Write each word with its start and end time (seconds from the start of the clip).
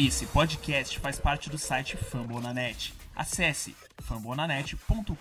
Esse 0.00 0.26
podcast 0.26 0.96
faz 1.00 1.18
parte 1.18 1.50
do 1.50 1.58
site 1.58 1.96
Fambonanet. 1.96 2.94
Acesse 3.16 3.74
fambonanet.com.br. 4.00 5.12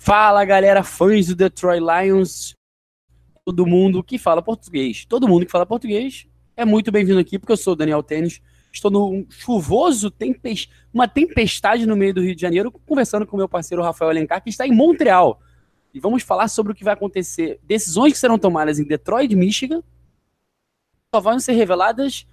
Fala 0.00 0.44
galera, 0.44 0.84
fãs 0.84 1.26
do 1.26 1.34
Detroit 1.34 1.80
Lions, 1.80 2.54
todo 3.44 3.66
mundo 3.66 4.04
que 4.04 4.18
fala 4.18 4.40
português. 4.40 5.04
Todo 5.04 5.26
mundo 5.26 5.44
que 5.44 5.50
fala 5.50 5.66
português 5.66 6.28
é 6.56 6.64
muito 6.64 6.92
bem-vindo 6.92 7.18
aqui, 7.18 7.40
porque 7.40 7.50
eu 7.50 7.56
sou 7.56 7.72
o 7.72 7.76
Daniel 7.76 8.04
Tênis. 8.04 8.40
Estou 8.76 8.90
num 8.90 9.26
chuvoso, 9.30 10.10
tempest... 10.10 10.70
uma 10.92 11.08
tempestade 11.08 11.86
no 11.86 11.96
meio 11.96 12.12
do 12.12 12.20
Rio 12.20 12.34
de 12.34 12.42
Janeiro, 12.42 12.70
conversando 12.70 13.26
com 13.26 13.36
meu 13.36 13.48
parceiro 13.48 13.82
Rafael 13.82 14.10
Alencar, 14.10 14.42
que 14.42 14.50
está 14.50 14.66
em 14.66 14.72
Montreal. 14.72 15.40
E 15.94 15.98
vamos 15.98 16.22
falar 16.22 16.48
sobre 16.48 16.72
o 16.72 16.74
que 16.74 16.84
vai 16.84 16.92
acontecer, 16.92 17.58
decisões 17.62 18.12
que 18.12 18.18
serão 18.18 18.38
tomadas 18.38 18.78
em 18.78 18.84
Detroit, 18.84 19.34
Michigan, 19.34 19.82
só 21.14 21.20
vão 21.20 21.40
ser 21.40 21.52
reveladas 21.52 22.26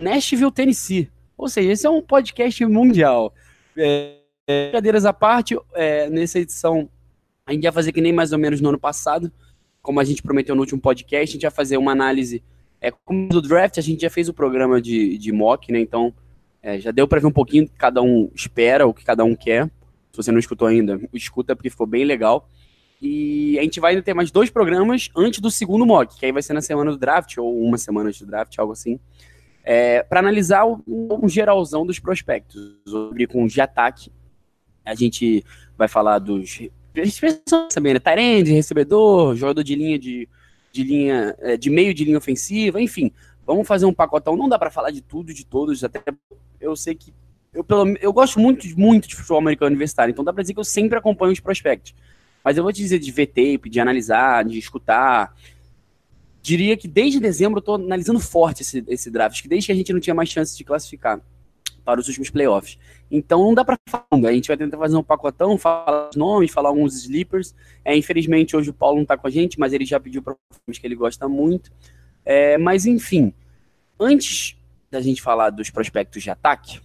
Nashville, 0.00 0.50
Tennessee. 0.50 1.08
Ou 1.38 1.48
seja, 1.48 1.70
esse 1.70 1.86
é 1.86 1.90
um 1.90 2.02
podcast 2.02 2.66
mundial. 2.66 3.32
É, 3.76 4.16
brincadeiras 4.48 5.04
à 5.04 5.12
parte, 5.12 5.56
é, 5.74 6.10
nessa 6.10 6.40
edição 6.40 6.90
a 7.46 7.52
gente 7.52 7.62
vai 7.62 7.72
fazer 7.72 7.92
que 7.92 8.00
nem 8.00 8.12
mais 8.12 8.32
ou 8.32 8.38
menos 8.38 8.60
no 8.60 8.70
ano 8.70 8.78
passado, 8.78 9.32
como 9.80 10.00
a 10.00 10.04
gente 10.04 10.22
prometeu 10.22 10.54
no 10.54 10.62
último 10.62 10.80
podcast, 10.80 11.30
a 11.30 11.34
gente 11.34 11.42
vai 11.42 11.50
fazer 11.50 11.76
uma 11.76 11.92
análise 11.92 12.42
é, 12.80 12.90
como 12.90 13.28
do 13.28 13.42
draft, 13.42 13.78
a 13.78 13.82
gente 13.82 14.00
já 14.00 14.10
fez 14.10 14.28
o 14.28 14.34
programa 14.34 14.80
de, 14.80 15.18
de 15.18 15.32
mock, 15.32 15.70
né? 15.70 15.80
Então 15.80 16.14
é, 16.62 16.78
já 16.80 16.90
deu 16.90 17.06
para 17.06 17.20
ver 17.20 17.26
um 17.26 17.32
pouquinho 17.32 17.64
o 17.64 17.66
que 17.68 17.76
cada 17.76 18.02
um 18.02 18.30
espera, 18.34 18.86
o 18.86 18.94
que 18.94 19.04
cada 19.04 19.24
um 19.24 19.34
quer. 19.34 19.66
Se 20.10 20.16
você 20.16 20.32
não 20.32 20.38
escutou 20.38 20.66
ainda, 20.66 21.00
escuta 21.12 21.54
porque 21.54 21.70
ficou 21.70 21.86
bem 21.86 22.04
legal. 22.04 22.48
E 23.00 23.58
a 23.58 23.62
gente 23.62 23.80
vai 23.80 23.92
ainda 23.92 24.02
ter 24.02 24.12
mais 24.12 24.30
dois 24.30 24.50
programas 24.50 25.08
antes 25.16 25.40
do 25.40 25.50
segundo 25.50 25.86
mock, 25.86 26.18
que 26.18 26.26
aí 26.26 26.32
vai 26.32 26.42
ser 26.42 26.52
na 26.52 26.60
semana 26.60 26.90
do 26.90 26.98
draft, 26.98 27.38
ou 27.38 27.62
uma 27.62 27.78
semana 27.78 28.08
antes 28.08 28.20
do 28.20 28.26
draft, 28.26 28.58
algo 28.58 28.72
assim. 28.72 28.98
É, 29.64 30.02
para 30.02 30.20
analisar 30.20 30.66
um, 30.66 30.80
um 30.86 31.28
geralzão 31.28 31.86
dos 31.86 31.98
prospectos. 31.98 32.76
Abrir 33.08 33.26
com 33.26 33.46
de 33.46 33.60
ataque. 33.60 34.10
A 34.84 34.94
gente 34.94 35.44
vai 35.78 35.88
falar 35.88 36.18
dos. 36.18 36.60
A 36.94 37.04
gente 37.04 37.20
pensa 37.20 37.68
também, 37.72 37.94
né? 37.94 38.00
Tyrande, 38.00 38.52
recebedor, 38.52 39.34
jogador 39.36 39.62
de 39.62 39.74
linha 39.74 39.98
de, 39.98 40.28
de 40.72 40.82
linha, 40.82 41.34
é, 41.40 41.56
de 41.56 41.70
meio 41.70 41.92
de 41.92 42.04
linha 42.04 42.18
ofensiva, 42.18 42.80
enfim. 42.80 43.12
Vamos 43.46 43.66
fazer 43.66 43.86
um 43.86 43.92
pacotão. 43.92 44.36
Não 44.36 44.48
dá 44.48 44.58
para 44.58 44.70
falar 44.70 44.90
de 44.90 45.00
tudo, 45.00 45.34
de 45.34 45.44
todos, 45.44 45.82
até 45.82 46.02
eu 46.60 46.76
sei 46.76 46.94
que. 46.94 47.12
Eu, 47.52 47.64
pelo, 47.64 47.96
eu 48.00 48.12
gosto 48.12 48.38
muito, 48.38 48.66
muito 48.78 49.08
de 49.08 49.16
futebol 49.16 49.38
americano 49.38 49.70
universitário, 49.70 50.12
então 50.12 50.24
dá 50.24 50.32
para 50.32 50.42
dizer 50.42 50.54
que 50.54 50.60
eu 50.60 50.64
sempre 50.64 50.96
acompanho 50.96 51.32
os 51.32 51.40
prospectos. 51.40 51.94
Mas 52.44 52.56
eu 52.56 52.62
vou 52.62 52.72
te 52.72 52.80
dizer 52.80 53.00
de 53.00 53.10
ver 53.10 53.26
tape, 53.26 53.68
de 53.68 53.80
analisar, 53.80 54.44
de 54.44 54.58
escutar. 54.58 55.36
Diria 56.40 56.76
que 56.76 56.86
desde 56.86 57.18
dezembro 57.18 57.58
eu 57.58 57.62
tô 57.62 57.74
analisando 57.74 58.20
forte 58.20 58.62
esse, 58.62 58.84
esse 58.86 59.10
draft, 59.10 59.42
que 59.42 59.48
desde 59.48 59.66
que 59.66 59.72
a 59.72 59.74
gente 59.74 59.92
não 59.92 60.00
tinha 60.00 60.14
mais 60.14 60.28
chance 60.28 60.56
de 60.56 60.64
classificar 60.64 61.20
para 61.90 62.00
os 62.00 62.08
últimos 62.08 62.30
playoffs. 62.30 62.78
Então 63.10 63.44
não 63.44 63.54
dá 63.54 63.64
para 63.64 63.76
falar. 63.88 64.06
A 64.28 64.32
gente 64.32 64.48
vai 64.48 64.56
tentar 64.56 64.78
fazer 64.78 64.96
um 64.96 65.02
pacotão, 65.02 65.58
falar 65.58 66.08
os 66.10 66.16
nomes, 66.16 66.50
falar 66.50 66.68
alguns 66.68 66.94
sleepers. 66.94 67.54
É, 67.84 67.96
infelizmente 67.96 68.56
hoje 68.56 68.70
o 68.70 68.74
Paulo 68.74 68.96
não 68.96 69.02
está 69.02 69.16
com 69.16 69.26
a 69.26 69.30
gente, 69.30 69.58
mas 69.58 69.72
ele 69.72 69.84
já 69.84 69.98
pediu 69.98 70.22
para 70.22 70.36
que 70.72 70.86
ele 70.86 70.94
gosta 70.94 71.28
muito. 71.28 71.72
É, 72.24 72.56
mas 72.58 72.86
enfim, 72.86 73.32
antes 73.98 74.56
da 74.90 75.00
gente 75.00 75.20
falar 75.20 75.50
dos 75.50 75.70
prospectos 75.70 76.22
de 76.22 76.30
ataque, 76.30 76.80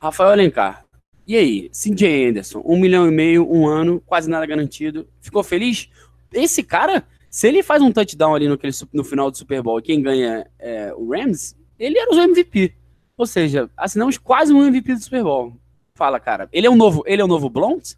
Rafael 0.00 0.30
Alencar, 0.30 0.86
e 1.26 1.36
aí, 1.36 1.68
CJ 1.70 2.28
Anderson, 2.28 2.62
um 2.64 2.78
milhão 2.78 3.08
e 3.08 3.10
meio, 3.10 3.50
um 3.50 3.66
ano, 3.66 4.00
quase 4.06 4.30
nada 4.30 4.46
garantido. 4.46 5.08
Ficou 5.20 5.42
feliz? 5.42 5.90
Esse 6.32 6.62
cara, 6.62 7.04
se 7.28 7.48
ele 7.48 7.64
faz 7.64 7.82
um 7.82 7.90
touchdown 7.90 8.36
ali 8.36 8.46
no, 8.46 8.56
no 8.92 9.02
final 9.02 9.28
do 9.28 9.36
Super 9.36 9.60
Bowl, 9.60 9.82
quem 9.82 10.00
ganha 10.00 10.46
é 10.56 10.94
o 10.94 11.10
Rams, 11.10 11.56
ele 11.78 11.98
era 11.98 12.14
o 12.14 12.20
MVP. 12.20 12.72
Ou 13.16 13.26
seja, 13.26 13.70
assinamos 13.76 14.18
quase 14.18 14.52
um 14.52 14.64
MVP 14.64 14.94
do 14.94 15.00
Super 15.00 15.22
Bowl. 15.22 15.56
Fala, 15.94 16.20
cara. 16.20 16.48
Ele 16.52 16.66
é 16.66 16.70
um 16.70 16.76
novo, 16.76 17.02
ele 17.06 17.22
é 17.22 17.24
um 17.24 17.28
novo 17.28 17.48
Blount? 17.48 17.94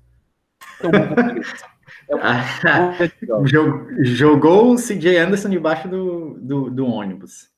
Jogou 4.03 4.73
o 4.73 4.77
CJ 4.77 5.19
Anderson 5.19 5.51
debaixo 5.51 5.89
do, 5.89 6.39
do, 6.41 6.71
do 6.71 6.87
ônibus. 6.87 7.49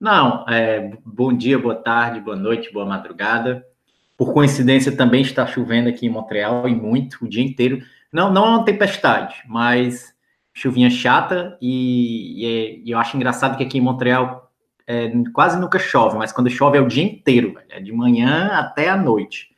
Não, 0.00 0.44
é, 0.48 0.96
bom 1.04 1.36
dia, 1.36 1.58
boa 1.58 1.74
tarde, 1.74 2.20
boa 2.20 2.36
noite, 2.36 2.72
boa 2.72 2.86
madrugada. 2.86 3.64
Por 4.16 4.32
coincidência, 4.32 4.96
também 4.96 5.22
está 5.22 5.46
chovendo 5.46 5.88
aqui 5.88 6.06
em 6.06 6.10
Montreal 6.10 6.68
e 6.68 6.74
muito, 6.74 7.24
o 7.24 7.28
dia 7.28 7.42
inteiro. 7.42 7.82
Não, 8.12 8.32
não 8.32 8.44
é 8.44 8.48
uma 8.50 8.64
tempestade, 8.64 9.42
mas 9.46 10.14
chuvinha 10.54 10.90
chata 10.90 11.58
e, 11.60 12.42
e, 12.42 12.46
é, 12.46 12.80
e 12.84 12.90
eu 12.90 12.98
acho 12.98 13.16
engraçado 13.16 13.56
que 13.56 13.64
aqui 13.64 13.78
em 13.78 13.82
Montreal 13.82 14.47
é, 14.90 15.12
quase 15.34 15.60
nunca 15.60 15.78
chove, 15.78 16.16
mas 16.16 16.32
quando 16.32 16.48
chove 16.48 16.78
é 16.78 16.80
o 16.80 16.88
dia 16.88 17.04
inteiro, 17.04 17.60
é 17.68 17.78
de 17.78 17.92
manhã 17.92 18.46
até 18.54 18.88
a 18.88 18.96
noite. 18.96 19.54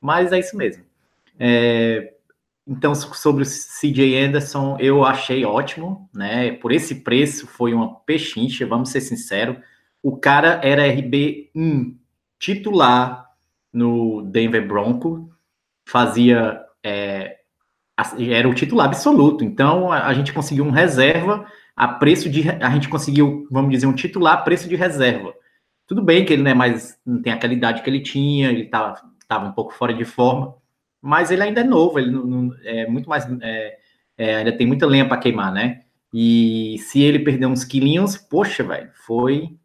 Mas 0.00 0.32
é 0.32 0.38
isso 0.38 0.56
mesmo. 0.56 0.82
É, 1.38 2.14
então, 2.66 2.94
sobre 2.94 3.42
o 3.42 3.46
CJ 3.46 4.18
Anderson, 4.24 4.78
eu 4.80 5.04
achei 5.04 5.44
ótimo, 5.44 6.08
né? 6.14 6.52
Por 6.52 6.72
esse 6.72 7.02
preço, 7.02 7.46
foi 7.46 7.74
uma 7.74 7.96
pechincha, 7.96 8.66
vamos 8.66 8.88
ser 8.88 9.02
sinceros. 9.02 9.58
O 10.02 10.16
cara 10.16 10.58
era 10.64 10.88
RB1 10.88 11.94
titular 12.38 13.26
no 13.70 14.22
Denver 14.22 14.66
Bronco, 14.66 15.30
fazia. 15.86 16.64
É, 16.82 17.36
era 18.18 18.48
o 18.48 18.54
titular 18.54 18.86
absoluto. 18.86 19.44
Então 19.44 19.92
a, 19.92 20.06
a, 20.06 20.14
gente 20.14 20.32
conseguiu 20.32 20.64
um 20.64 20.70
reserva 20.70 21.46
a 21.76 21.88
preço 21.88 22.28
de. 22.28 22.48
A 22.50 22.70
gente 22.70 22.88
conseguiu, 22.88 23.46
vamos 23.50 23.70
dizer, 23.70 23.86
um 23.86 23.94
titular 23.94 24.34
a 24.34 24.42
preço 24.42 24.68
de 24.68 24.76
reserva. 24.76 25.34
Tudo 25.86 26.02
bem 26.02 26.24
que 26.24 26.32
ele 26.32 26.42
não 26.42 26.50
é 26.50 26.54
mais. 26.54 26.98
não 27.04 27.20
tem 27.22 27.32
aquela 27.32 27.52
idade 27.52 27.82
que 27.82 27.90
ele 27.90 28.00
tinha, 28.00 28.50
ele 28.50 28.62
estava 28.64 29.00
tava 29.28 29.46
um 29.46 29.52
pouco 29.52 29.72
fora 29.72 29.94
de 29.94 30.04
forma, 30.04 30.54
mas 31.00 31.30
ele 31.30 31.42
ainda 31.42 31.62
é 31.62 31.64
novo, 31.64 31.98
ele 31.98 32.10
não, 32.10 32.24
não 32.24 32.56
é 32.64 32.86
muito 32.86 33.08
mais. 33.08 33.26
É, 33.40 33.78
é, 34.18 34.36
ainda 34.36 34.52
tem 34.52 34.66
muita 34.66 34.86
lenha 34.86 35.08
para 35.08 35.16
queimar, 35.16 35.52
né? 35.52 35.82
E 36.12 36.76
se 36.80 37.00
ele 37.02 37.18
perder 37.20 37.46
uns 37.46 37.64
quilinhos, 37.64 38.16
poxa, 38.16 38.62
velho, 38.62 38.90
foi, 38.92 39.56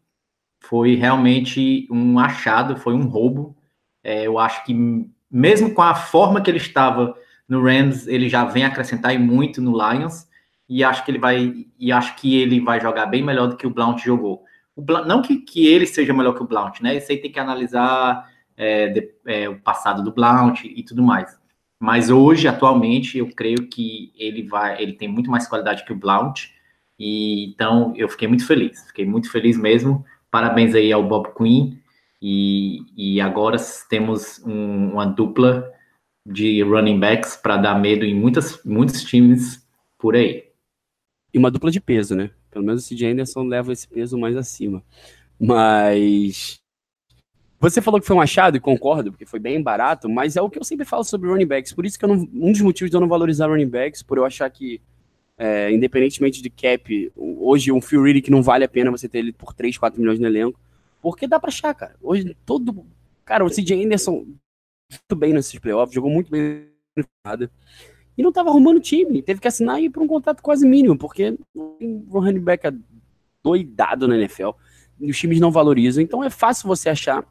foi 0.60 0.94
realmente 0.94 1.86
um 1.90 2.18
achado, 2.18 2.76
foi 2.76 2.94
um 2.94 3.06
roubo 3.06 3.58
é, 4.02 4.26
eu 4.26 4.38
acho 4.38 4.64
que 4.64 4.74
mesmo 5.30 5.74
com 5.74 5.82
a 5.82 5.94
forma 5.94 6.40
que 6.40 6.50
ele 6.50 6.58
estava 6.58 7.14
no 7.48 7.62
Rams, 7.62 8.06
ele 8.06 8.28
já 8.28 8.44
vem 8.44 8.64
acrescentar 8.64 9.18
muito 9.18 9.60
no 9.60 9.72
Lions 9.72 10.26
e 10.68 10.84
acho 10.84 11.04
que 11.04 11.10
ele 11.10 11.18
vai 11.18 11.66
e 11.78 11.90
acho 11.90 12.16
que 12.16 12.36
ele 12.36 12.60
vai 12.60 12.80
jogar 12.80 13.06
bem 13.06 13.22
melhor 13.22 13.48
do 13.48 13.56
que 13.56 13.66
o 13.66 13.70
Blount 13.70 13.98
jogou. 13.98 14.44
O 14.76 14.82
Blount, 14.82 15.06
não 15.06 15.22
que, 15.22 15.38
que 15.38 15.66
ele 15.66 15.86
seja 15.86 16.12
melhor 16.12 16.34
que 16.34 16.42
o 16.42 16.46
Blount, 16.46 16.80
né? 16.80 16.96
Isso 16.96 17.10
aí 17.10 17.18
tem 17.18 17.32
que 17.32 17.40
analisar 17.40 18.30
é, 18.56 18.88
de, 18.88 19.10
é, 19.26 19.48
o 19.48 19.58
passado 19.60 20.02
do 20.02 20.12
Blount 20.12 20.64
e 20.64 20.82
tudo 20.82 21.02
mais. 21.02 21.38
Mas 21.80 22.10
hoje, 22.10 22.48
atualmente, 22.48 23.18
eu 23.18 23.30
creio 23.34 23.68
que 23.68 24.12
ele 24.16 24.42
vai, 24.42 24.82
ele 24.82 24.92
tem 24.92 25.08
muito 25.08 25.30
mais 25.30 25.46
qualidade 25.48 25.84
que 25.84 25.92
o 25.92 25.96
Blount. 25.96 26.50
E 26.98 27.46
então 27.46 27.92
eu 27.96 28.08
fiquei 28.08 28.28
muito 28.28 28.46
feliz, 28.46 28.86
fiquei 28.88 29.06
muito 29.06 29.30
feliz 29.30 29.56
mesmo. 29.56 30.04
Parabéns 30.30 30.74
aí 30.74 30.92
ao 30.92 31.02
Bob 31.02 31.32
Quinn 31.34 31.78
e, 32.20 32.80
e 32.96 33.20
agora 33.20 33.56
temos 33.88 34.42
um, 34.44 34.92
uma 34.92 35.06
dupla 35.06 35.72
de 36.26 36.62
running 36.62 37.00
backs 37.00 37.36
para 37.36 37.56
dar 37.56 37.80
medo 37.80 38.04
em 38.04 38.14
muitas, 38.14 38.62
muitos 38.64 39.02
times 39.04 39.66
por 39.98 40.14
aí. 40.14 40.47
Uma 41.38 41.52
dupla 41.52 41.70
de 41.70 41.80
peso, 41.80 42.16
né? 42.16 42.30
Pelo 42.50 42.64
menos 42.64 42.84
o 42.84 42.88
CJ 42.88 43.12
Anderson 43.12 43.44
leva 43.44 43.72
esse 43.72 43.86
peso 43.86 44.18
mais 44.18 44.36
acima. 44.36 44.82
Mas. 45.38 46.60
Você 47.60 47.80
falou 47.80 48.00
que 48.00 48.06
foi 48.06 48.16
um 48.16 48.20
achado, 48.20 48.56
e 48.56 48.60
concordo, 48.60 49.10
porque 49.12 49.26
foi 49.26 49.38
bem 49.38 49.60
barato, 49.62 50.08
mas 50.08 50.36
é 50.36 50.42
o 50.42 50.50
que 50.50 50.58
eu 50.58 50.64
sempre 50.64 50.84
falo 50.84 51.04
sobre 51.04 51.28
running 51.28 51.46
backs. 51.46 51.72
Por 51.72 51.86
isso 51.86 51.98
que 51.98 52.04
eu 52.04 52.08
não, 52.08 52.28
um 52.32 52.52
dos 52.52 52.60
motivos 52.60 52.90
de 52.90 52.96
eu 52.96 53.00
não 53.00 53.08
valorizar 53.08 53.48
running 53.48 53.68
backs, 53.68 54.02
por 54.02 54.18
eu 54.18 54.24
achar 54.24 54.48
que, 54.50 54.80
é, 55.36 55.70
independentemente 55.72 56.40
de 56.40 56.50
cap, 56.50 57.12
hoje 57.16 57.72
um 57.72 57.80
Phil 57.80 58.02
que 58.22 58.30
não 58.30 58.42
vale 58.42 58.64
a 58.64 58.68
pena 58.68 58.92
você 58.92 59.08
ter 59.08 59.18
ele 59.18 59.32
por 59.32 59.54
3, 59.54 59.76
4 59.76 60.00
milhões 60.00 60.20
no 60.20 60.26
elenco, 60.26 60.58
porque 61.02 61.26
dá 61.26 61.40
pra 61.40 61.48
achar, 61.48 61.74
cara. 61.74 61.96
Hoje 62.00 62.36
todo. 62.46 62.84
Cara, 63.24 63.44
o 63.44 63.50
CJ 63.50 63.84
Anderson 63.84 64.24
muito 64.90 65.16
bem 65.16 65.32
nesses 65.32 65.58
playoffs, 65.58 65.94
jogou 65.94 66.10
muito 66.10 66.30
bem 66.30 66.68
nada. 67.24 67.50
E 68.18 68.22
não 68.22 68.32
tava 68.32 68.50
arrumando 68.50 68.80
time. 68.80 69.22
Teve 69.22 69.40
que 69.40 69.46
assinar 69.46 69.80
e 69.80 69.84
ir 69.84 69.90
pra 69.90 70.02
um 70.02 70.08
contrato 70.08 70.42
quase 70.42 70.66
mínimo, 70.66 70.98
porque 70.98 71.38
um 71.54 72.04
running 72.10 72.40
back 72.40 72.66
é 72.66 72.72
doidado 73.44 74.08
na 74.08 74.16
NFL. 74.16 74.50
E 75.00 75.08
os 75.08 75.16
times 75.16 75.38
não 75.38 75.52
valorizam. 75.52 76.02
Então 76.02 76.24
é 76.24 76.28
fácil 76.28 76.66
você 76.66 76.88
achar. 76.88 77.24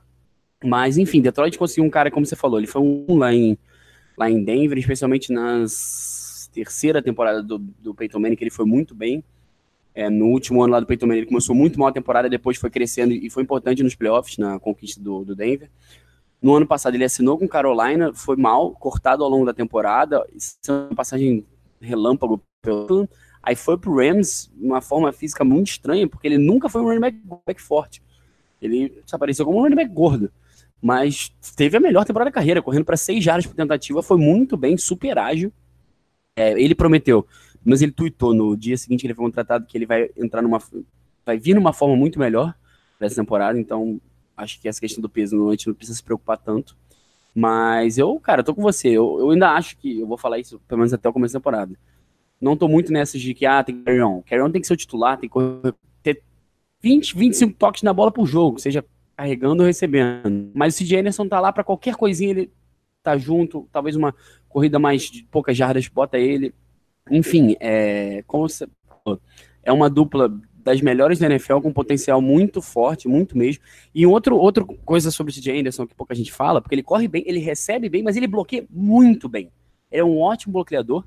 Mas, 0.63 0.97
enfim, 0.97 1.21
Detroit 1.21 1.57
conseguiu 1.57 1.83
um 1.83 1.89
cara, 1.89 2.09
como 2.09 2.25
você 2.25 2.37
falou, 2.37 2.57
ele 2.57 2.67
foi 2.67 2.81
um 2.81 3.17
lá 3.17 3.33
em, 3.33 3.57
lá 4.17 4.31
em 4.31 4.41
Denver, 4.41 4.77
especialmente 4.77 5.31
nas 5.31 6.49
terceira 6.53 7.03
temporada 7.03 7.43
do, 7.43 7.59
do 7.59 7.93
Peyton 7.93 8.19
Manning, 8.19 8.35
que 8.35 8.43
ele 8.43 8.49
foi 8.49 8.65
muito 8.65 8.95
bem. 8.95 9.23
É, 9.93 10.09
no 10.09 10.27
último 10.27 10.63
ano 10.63 10.73
lá 10.73 10.79
do 10.79 10.85
Peyton 10.85 11.05
Manning, 11.05 11.19
ele 11.19 11.27
começou 11.27 11.53
muito 11.53 11.77
mal 11.77 11.89
a 11.89 11.91
temporada, 11.91 12.29
depois 12.29 12.57
foi 12.57 12.69
crescendo 12.69 13.13
e 13.13 13.29
foi 13.29 13.43
importante 13.43 13.83
nos 13.83 13.93
playoffs, 13.93 14.37
na 14.37 14.57
conquista 14.59 15.01
do, 15.01 15.25
do 15.25 15.35
Denver. 15.35 15.69
No 16.41 16.55
ano 16.55 16.67
passado 16.67 16.95
ele 16.95 17.03
assinou 17.03 17.37
com 17.37 17.47
Carolina, 17.47 18.13
foi 18.13 18.35
mal, 18.35 18.71
cortado 18.71 19.23
ao 19.23 19.29
longo 19.29 19.45
da 19.45 19.53
temporada, 19.53 20.23
uma 20.69 20.95
passagem 20.95 21.45
relâmpago 21.81 22.41
pelo 22.61 23.07
aí 23.47 23.55
foi 23.55 23.77
pro 23.77 23.95
Rams, 23.95 24.51
uma 24.59 24.81
forma 24.81 25.11
física 25.13 25.43
muito 25.43 25.69
estranha, 25.69 26.07
porque 26.07 26.27
ele 26.27 26.37
nunca 26.37 26.67
foi 26.67 26.81
um 26.81 26.85
running 26.85 26.99
back, 26.99 27.17
back 27.45 27.61
forte. 27.61 28.03
Ele 28.61 29.01
se 29.05 29.15
apareceu 29.15 29.45
como 29.45 29.59
um 29.59 29.61
running 29.61 29.75
back 29.75 29.89
gordo, 29.89 30.29
mas 30.81 31.31
teve 31.55 31.77
a 31.77 31.79
melhor 31.79 32.03
temporada 32.03 32.29
da 32.29 32.33
carreira, 32.33 32.61
correndo 32.61 32.83
para 32.83 32.97
seis 32.97 33.23
jardas 33.23 33.45
por 33.45 33.55
tentativa, 33.55 34.03
foi 34.03 34.17
muito 34.17 34.57
bem, 34.57 34.77
super 34.77 35.17
ágil. 35.17 35.51
É, 36.35 36.59
ele 36.61 36.75
prometeu, 36.75 37.25
mas 37.63 37.81
ele 37.81 37.91
tweetou 37.91 38.33
no 38.33 38.55
dia 38.57 38.77
seguinte 38.77 39.01
que 39.01 39.07
ele 39.07 39.13
foi 39.13 39.25
contratado 39.25 39.65
que 39.65 39.77
ele 39.77 39.85
vai 39.85 40.09
entrar 40.17 40.41
numa 40.41 40.61
vai 41.25 41.37
vir 41.37 41.55
numa 41.55 41.73
forma 41.73 41.95
muito 41.95 42.19
melhor 42.19 42.53
dessa 42.99 43.15
temporada, 43.15 43.59
então 43.59 43.99
acho 44.37 44.61
que 44.61 44.69
essa 44.69 44.79
questão 44.79 45.01
do 45.01 45.09
peso 45.09 45.47
a 45.47 45.51
gente 45.51 45.67
não 45.67 45.73
precisa 45.73 45.97
se 45.97 46.03
preocupar 46.03 46.37
tanto. 46.37 46.77
Mas 47.33 47.97
eu, 47.97 48.19
cara, 48.19 48.43
tô 48.43 48.55
com 48.55 48.61
você. 48.61 48.89
Eu, 48.89 49.19
eu 49.19 49.31
ainda 49.31 49.51
acho 49.51 49.77
que, 49.77 49.99
eu 49.99 50.07
vou 50.07 50.17
falar 50.17 50.39
isso 50.39 50.59
pelo 50.67 50.79
menos 50.79 50.93
até 50.93 51.09
o 51.09 51.13
começo 51.13 51.33
da 51.33 51.39
temporada. 51.39 51.77
Não 52.39 52.55
tô 52.55 52.67
muito 52.67 52.91
nessas 52.91 53.19
de 53.19 53.33
que, 53.33 53.45
ah, 53.45 53.63
tem 53.63 53.75
que 53.75 53.83
carry 53.83 54.01
on. 54.01 54.21
Carry 54.21 54.41
on 54.41 54.51
tem 54.51 54.61
que 54.61 54.67
ser 54.67 54.73
o 54.73 54.77
titular, 54.77 55.17
tem 55.17 55.29
que 55.29 55.35
ter 56.03 56.23
20, 56.81 57.17
25 57.17 57.53
toques 57.57 57.83
na 57.83 57.93
bola 57.93 58.11
por 58.11 58.25
jogo, 58.25 58.59
seja 58.59 58.85
carregando 59.15 59.63
ou 59.63 59.67
recebendo. 59.67 60.51
Mas 60.53 60.75
o 60.75 60.77
CJ 60.77 60.99
Anderson 60.99 61.27
tá 61.27 61.39
lá 61.39 61.51
para 61.51 61.63
qualquer 61.63 61.95
coisinha, 61.95 62.31
ele 62.31 62.51
tá 63.01 63.17
junto, 63.17 63.67
talvez 63.71 63.95
uma 63.95 64.13
corrida 64.47 64.77
mais 64.77 65.03
de 65.03 65.23
poucas 65.23 65.57
jardas, 65.57 65.87
bota 65.87 66.17
ele. 66.17 66.53
Enfim, 67.09 67.55
é, 67.59 68.23
como 68.27 68.47
você 68.47 68.67
é 69.63 69.71
uma 69.71 69.89
dupla 69.89 70.31
das 70.67 70.81
melhores 70.81 71.17
da 71.17 71.27
NFL, 71.27 71.59
com 71.59 71.71
potencial 71.71 72.21
muito 72.21 72.61
forte, 72.61 73.07
muito 73.07 73.37
mesmo. 73.37 73.63
E 73.95 74.05
outro, 74.05 74.35
outra 74.35 74.65
coisa 74.65 75.09
sobre 75.09 75.31
o 75.31 75.33
CJ 75.33 75.61
Anderson 75.61 75.87
que 75.87 75.95
pouca 75.95 76.13
gente 76.13 76.29
fala, 76.29 76.61
porque 76.61 76.75
ele 76.75 76.83
corre 76.83 77.07
bem, 77.07 77.23
ele 77.25 77.39
recebe 77.39 77.87
bem, 77.87 78.03
mas 78.03 78.17
ele 78.17 78.27
bloqueia 78.27 78.67
muito 78.69 79.29
bem. 79.29 79.49
Ele 79.89 80.01
é 80.01 80.03
um 80.03 80.19
ótimo 80.19 80.51
bloqueador. 80.51 81.05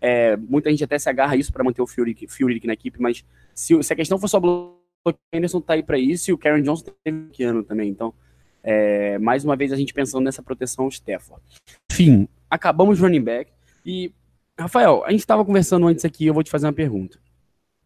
É, 0.00 0.36
muita 0.36 0.70
gente 0.70 0.84
até 0.84 0.96
se 0.96 1.10
agarra 1.10 1.34
a 1.34 1.36
isso 1.36 1.52
para 1.52 1.64
manter 1.64 1.82
o 1.82 1.88
Fury, 1.88 2.16
Fury 2.28 2.60
na 2.64 2.72
equipe, 2.72 3.02
mas 3.02 3.24
se, 3.52 3.82
se 3.82 3.92
a 3.92 3.96
questão 3.96 4.16
for 4.16 4.28
só 4.28 4.38
bloqueio, 4.38 4.78
o 5.04 5.12
Anderson 5.34 5.60
tá 5.60 5.74
aí 5.74 5.82
para 5.82 5.98
isso 5.98 6.30
e 6.30 6.32
o 6.32 6.38
Karen 6.38 6.62
Johnson 6.62 6.92
teve 7.02 7.30
que 7.30 7.42
ano 7.42 7.64
também. 7.64 7.90
Então, 7.90 8.14
é, 8.62 9.18
mais 9.18 9.44
uma 9.44 9.56
vez 9.56 9.72
a 9.72 9.76
gente 9.76 9.92
pensando 9.92 10.22
nessa 10.22 10.42
proteção 10.42 10.84
ao 10.84 10.88
Stafford. 10.90 11.42
Enfim, 11.90 12.28
acabamos 12.48 13.00
running 13.00 13.22
back. 13.22 13.50
E, 13.84 14.12
Rafael, 14.56 15.02
a 15.04 15.10
gente 15.10 15.20
estava 15.20 15.44
conversando 15.44 15.88
antes 15.88 16.04
aqui, 16.04 16.26
eu 16.26 16.34
vou 16.34 16.44
te 16.44 16.50
fazer 16.50 16.66
uma 16.66 16.72
pergunta 16.72 17.18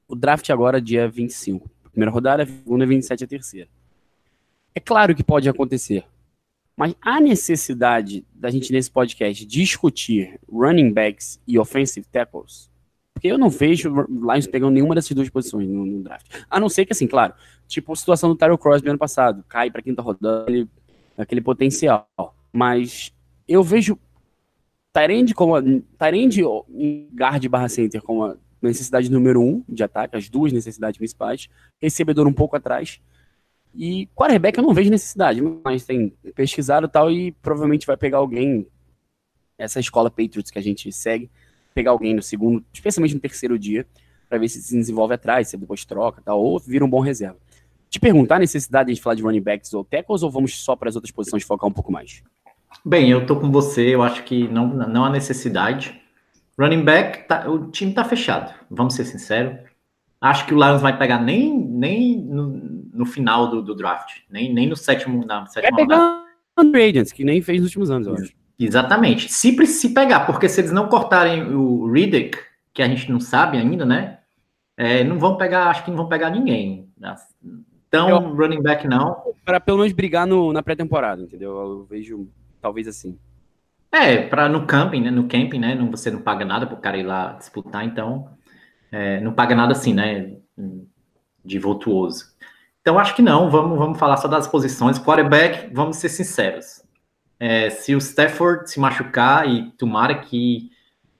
o 0.08 0.14
draft 0.14 0.48
agora, 0.50 0.80
dia 0.80 1.08
25. 1.08 1.70
Primeira 1.90 2.10
rodada, 2.10 2.44
segunda, 2.44 2.86
27 2.86 3.24
a 3.24 3.26
terceira. 3.26 3.68
É 4.74 4.80
claro 4.80 5.14
que 5.14 5.22
pode 5.22 5.48
acontecer. 5.48 6.04
Mas 6.76 6.94
há 7.00 7.20
necessidade 7.20 8.26
da 8.34 8.50
gente, 8.50 8.72
nesse 8.72 8.90
podcast, 8.90 9.46
discutir 9.46 10.40
running 10.50 10.92
backs 10.92 11.40
e 11.46 11.58
offensive 11.58 12.06
tackles? 12.10 12.68
Porque 13.12 13.28
eu 13.28 13.38
não 13.38 13.48
vejo 13.48 13.88
Lions 14.08 14.46
pegando 14.48 14.72
nenhuma 14.72 14.94
dessas 14.94 15.12
duas 15.12 15.30
posições 15.30 15.68
no, 15.68 15.86
no, 15.86 16.02
draft. 16.02 16.26
A 16.50 16.58
não 16.58 16.68
ser 16.68 16.84
que, 16.84 16.92
assim, 16.92 17.06
claro, 17.06 17.32
tipo 17.68 17.92
a 17.92 17.96
situação 17.96 18.28
do 18.28 18.36
Tyrell 18.36 18.58
Crosby 18.58 18.88
ano 18.88 18.98
passado, 18.98 19.44
cai 19.48 19.70
para 19.70 19.82
quinta 19.82 20.02
rodada, 20.02 20.50
ele, 20.50 20.68
aquele 21.16 21.40
potencial. 21.40 22.08
Mas 22.52 23.12
eu 23.46 23.62
vejo 23.62 23.96
Tyrande 24.92 25.32
como 25.32 25.54
Tyrande 25.98 26.42
guard 27.14 27.46
barra 27.48 27.68
center 27.68 28.02
como 28.02 28.36
necessidade 28.70 29.10
número 29.10 29.40
um 29.40 29.62
de 29.68 29.82
ataque, 29.82 30.16
as 30.16 30.28
duas 30.28 30.52
necessidades 30.52 30.98
principais, 30.98 31.48
recebedor 31.80 32.26
um 32.26 32.32
pouco 32.32 32.56
atrás. 32.56 33.00
E 33.74 34.06
quarterback 34.14 34.56
eu 34.56 34.64
não 34.64 34.72
vejo 34.72 34.90
necessidade, 34.90 35.42
mas 35.64 35.84
tem 35.84 36.10
pesquisado 36.34 36.88
tal 36.88 37.10
e 37.10 37.32
provavelmente 37.32 37.86
vai 37.86 37.96
pegar 37.96 38.18
alguém, 38.18 38.66
essa 39.58 39.80
escola 39.80 40.10
Patriots 40.10 40.50
que 40.50 40.58
a 40.58 40.62
gente 40.62 40.92
segue, 40.92 41.30
pegar 41.74 41.90
alguém 41.90 42.14
no 42.14 42.22
segundo, 42.22 42.64
especialmente 42.72 43.14
no 43.14 43.20
terceiro 43.20 43.58
dia, 43.58 43.86
para 44.28 44.38
ver 44.38 44.48
se 44.48 44.62
se 44.62 44.76
desenvolve 44.76 45.14
atrás, 45.14 45.48
se 45.48 45.56
depois 45.56 45.84
troca 45.84 46.22
tal, 46.24 46.40
ou 46.40 46.58
vira 46.58 46.84
um 46.84 46.88
bom 46.88 47.00
reserva. 47.00 47.36
Te 47.90 47.98
perguntar 48.00 48.36
a 48.36 48.40
necessidade 48.40 48.92
de 48.92 49.00
falar 49.00 49.14
de 49.14 49.22
running 49.22 49.40
backs 49.40 49.72
ou 49.74 49.84
tackles 49.84 50.22
ou 50.22 50.30
vamos 50.30 50.56
só 50.62 50.74
para 50.74 50.88
as 50.88 50.96
outras 50.96 51.12
posições 51.12 51.42
focar 51.42 51.68
um 51.68 51.72
pouco 51.72 51.92
mais? 51.92 52.22
Bem, 52.84 53.10
eu 53.10 53.26
tô 53.26 53.36
com 53.36 53.50
você, 53.50 53.94
eu 53.94 54.02
acho 54.02 54.24
que 54.24 54.48
não, 54.48 54.68
não 54.68 55.04
há 55.04 55.10
necessidade. 55.10 56.00
Running 56.58 56.84
back, 56.84 57.26
tá, 57.26 57.48
o 57.48 57.70
time 57.70 57.92
tá 57.92 58.04
fechado, 58.04 58.54
vamos 58.70 58.94
ser 58.94 59.04
sinceros. 59.04 59.58
Acho 60.20 60.46
que 60.46 60.54
o 60.54 60.56
Lions 60.56 60.80
vai 60.80 60.96
pegar 60.96 61.20
nem, 61.20 61.56
nem 61.56 62.18
no, 62.18 62.48
no 62.92 63.04
final 63.04 63.50
do, 63.50 63.60
do, 63.60 63.74
draft, 63.74 64.20
nem, 64.30 64.52
nem 64.52 64.66
no 64.66 64.76
sétimo, 64.76 65.24
na 65.26 65.44
sétima 65.46 65.76
vai 65.76 65.86
pegar 65.86 66.24
Andrew 66.56 66.82
Agents, 66.82 67.12
que 67.12 67.24
nem 67.24 67.42
fez 67.42 67.60
nos 67.60 67.68
últimos 67.68 67.90
anos, 67.90 68.06
eu 68.06 68.14
acho. 68.14 68.32
Exatamente. 68.58 69.32
Se, 69.32 69.66
se 69.66 69.92
pegar, 69.92 70.20
porque 70.20 70.48
se 70.48 70.60
eles 70.60 70.72
não 70.72 70.88
cortarem 70.88 71.54
o 71.54 71.90
Riddick, 71.90 72.38
que 72.72 72.82
a 72.82 72.88
gente 72.88 73.10
não 73.10 73.20
sabe 73.20 73.58
ainda, 73.58 73.84
né? 73.84 74.18
É, 74.76 75.04
não 75.04 75.18
vão 75.18 75.36
pegar, 75.36 75.68
acho 75.68 75.84
que 75.84 75.90
não 75.90 75.96
vão 75.96 76.08
pegar 76.08 76.30
ninguém. 76.30 76.88
Então, 77.88 78.08
eu, 78.08 78.34
running 78.34 78.62
back 78.62 78.86
não. 78.88 79.34
Para 79.44 79.60
pelo 79.60 79.78
menos 79.78 79.92
brigar 79.92 80.26
no, 80.26 80.52
na 80.52 80.62
pré-temporada, 80.62 81.22
entendeu? 81.22 81.56
Eu 81.56 81.84
vejo 81.84 82.28
talvez 82.60 82.88
assim. 82.88 83.18
É, 83.94 84.26
para 84.26 84.48
no 84.48 84.66
camping, 84.66 85.02
né? 85.02 85.10
No 85.12 85.28
camping, 85.28 85.60
né? 85.60 85.72
Não, 85.76 85.88
você 85.88 86.10
não 86.10 86.20
paga 86.20 86.44
nada 86.44 86.66
para 86.66 86.76
o 86.76 86.80
cara 86.80 86.98
ir 86.98 87.04
lá 87.04 87.34
disputar, 87.34 87.84
então 87.84 88.28
é, 88.90 89.20
não 89.20 89.32
paga 89.32 89.54
nada 89.54 89.70
assim, 89.70 89.94
né? 89.94 90.32
De 91.44 91.60
voltuoso. 91.60 92.34
Então 92.80 92.98
acho 92.98 93.14
que 93.14 93.22
não. 93.22 93.48
Vamos, 93.48 93.78
vamos 93.78 93.96
falar 93.96 94.16
só 94.16 94.26
das 94.26 94.48
posições. 94.48 94.98
Quarterback, 94.98 95.72
vamos 95.72 95.98
ser 95.98 96.08
sinceros. 96.08 96.82
É, 97.38 97.70
se 97.70 97.94
o 97.94 97.98
Stafford 97.98 98.68
se 98.68 98.80
machucar 98.80 99.48
e 99.48 99.70
tomara 99.78 100.16
que 100.16 100.70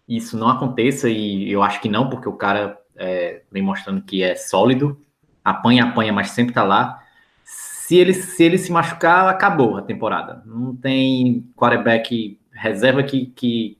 isso 0.08 0.36
não 0.36 0.48
aconteça 0.48 1.08
e 1.08 1.48
eu 1.48 1.62
acho 1.62 1.80
que 1.80 1.88
não, 1.88 2.10
porque 2.10 2.28
o 2.28 2.36
cara 2.36 2.76
é, 2.96 3.42
vem 3.52 3.62
mostrando 3.62 4.02
que 4.02 4.20
é 4.20 4.34
sólido, 4.34 5.00
apanha, 5.44 5.84
apanha, 5.84 6.12
mas 6.12 6.30
sempre 6.30 6.52
tá 6.52 6.64
lá. 6.64 7.00
Se 7.44 7.96
ele, 7.96 8.14
se 8.14 8.42
ele 8.42 8.58
se 8.58 8.72
machucar, 8.72 9.28
acabou 9.28 9.76
a 9.76 9.82
temporada. 9.82 10.42
Não 10.44 10.74
tem 10.74 11.48
quarterback 11.54 12.36
reserva 12.54 13.02
que, 13.02 13.26
que 13.26 13.78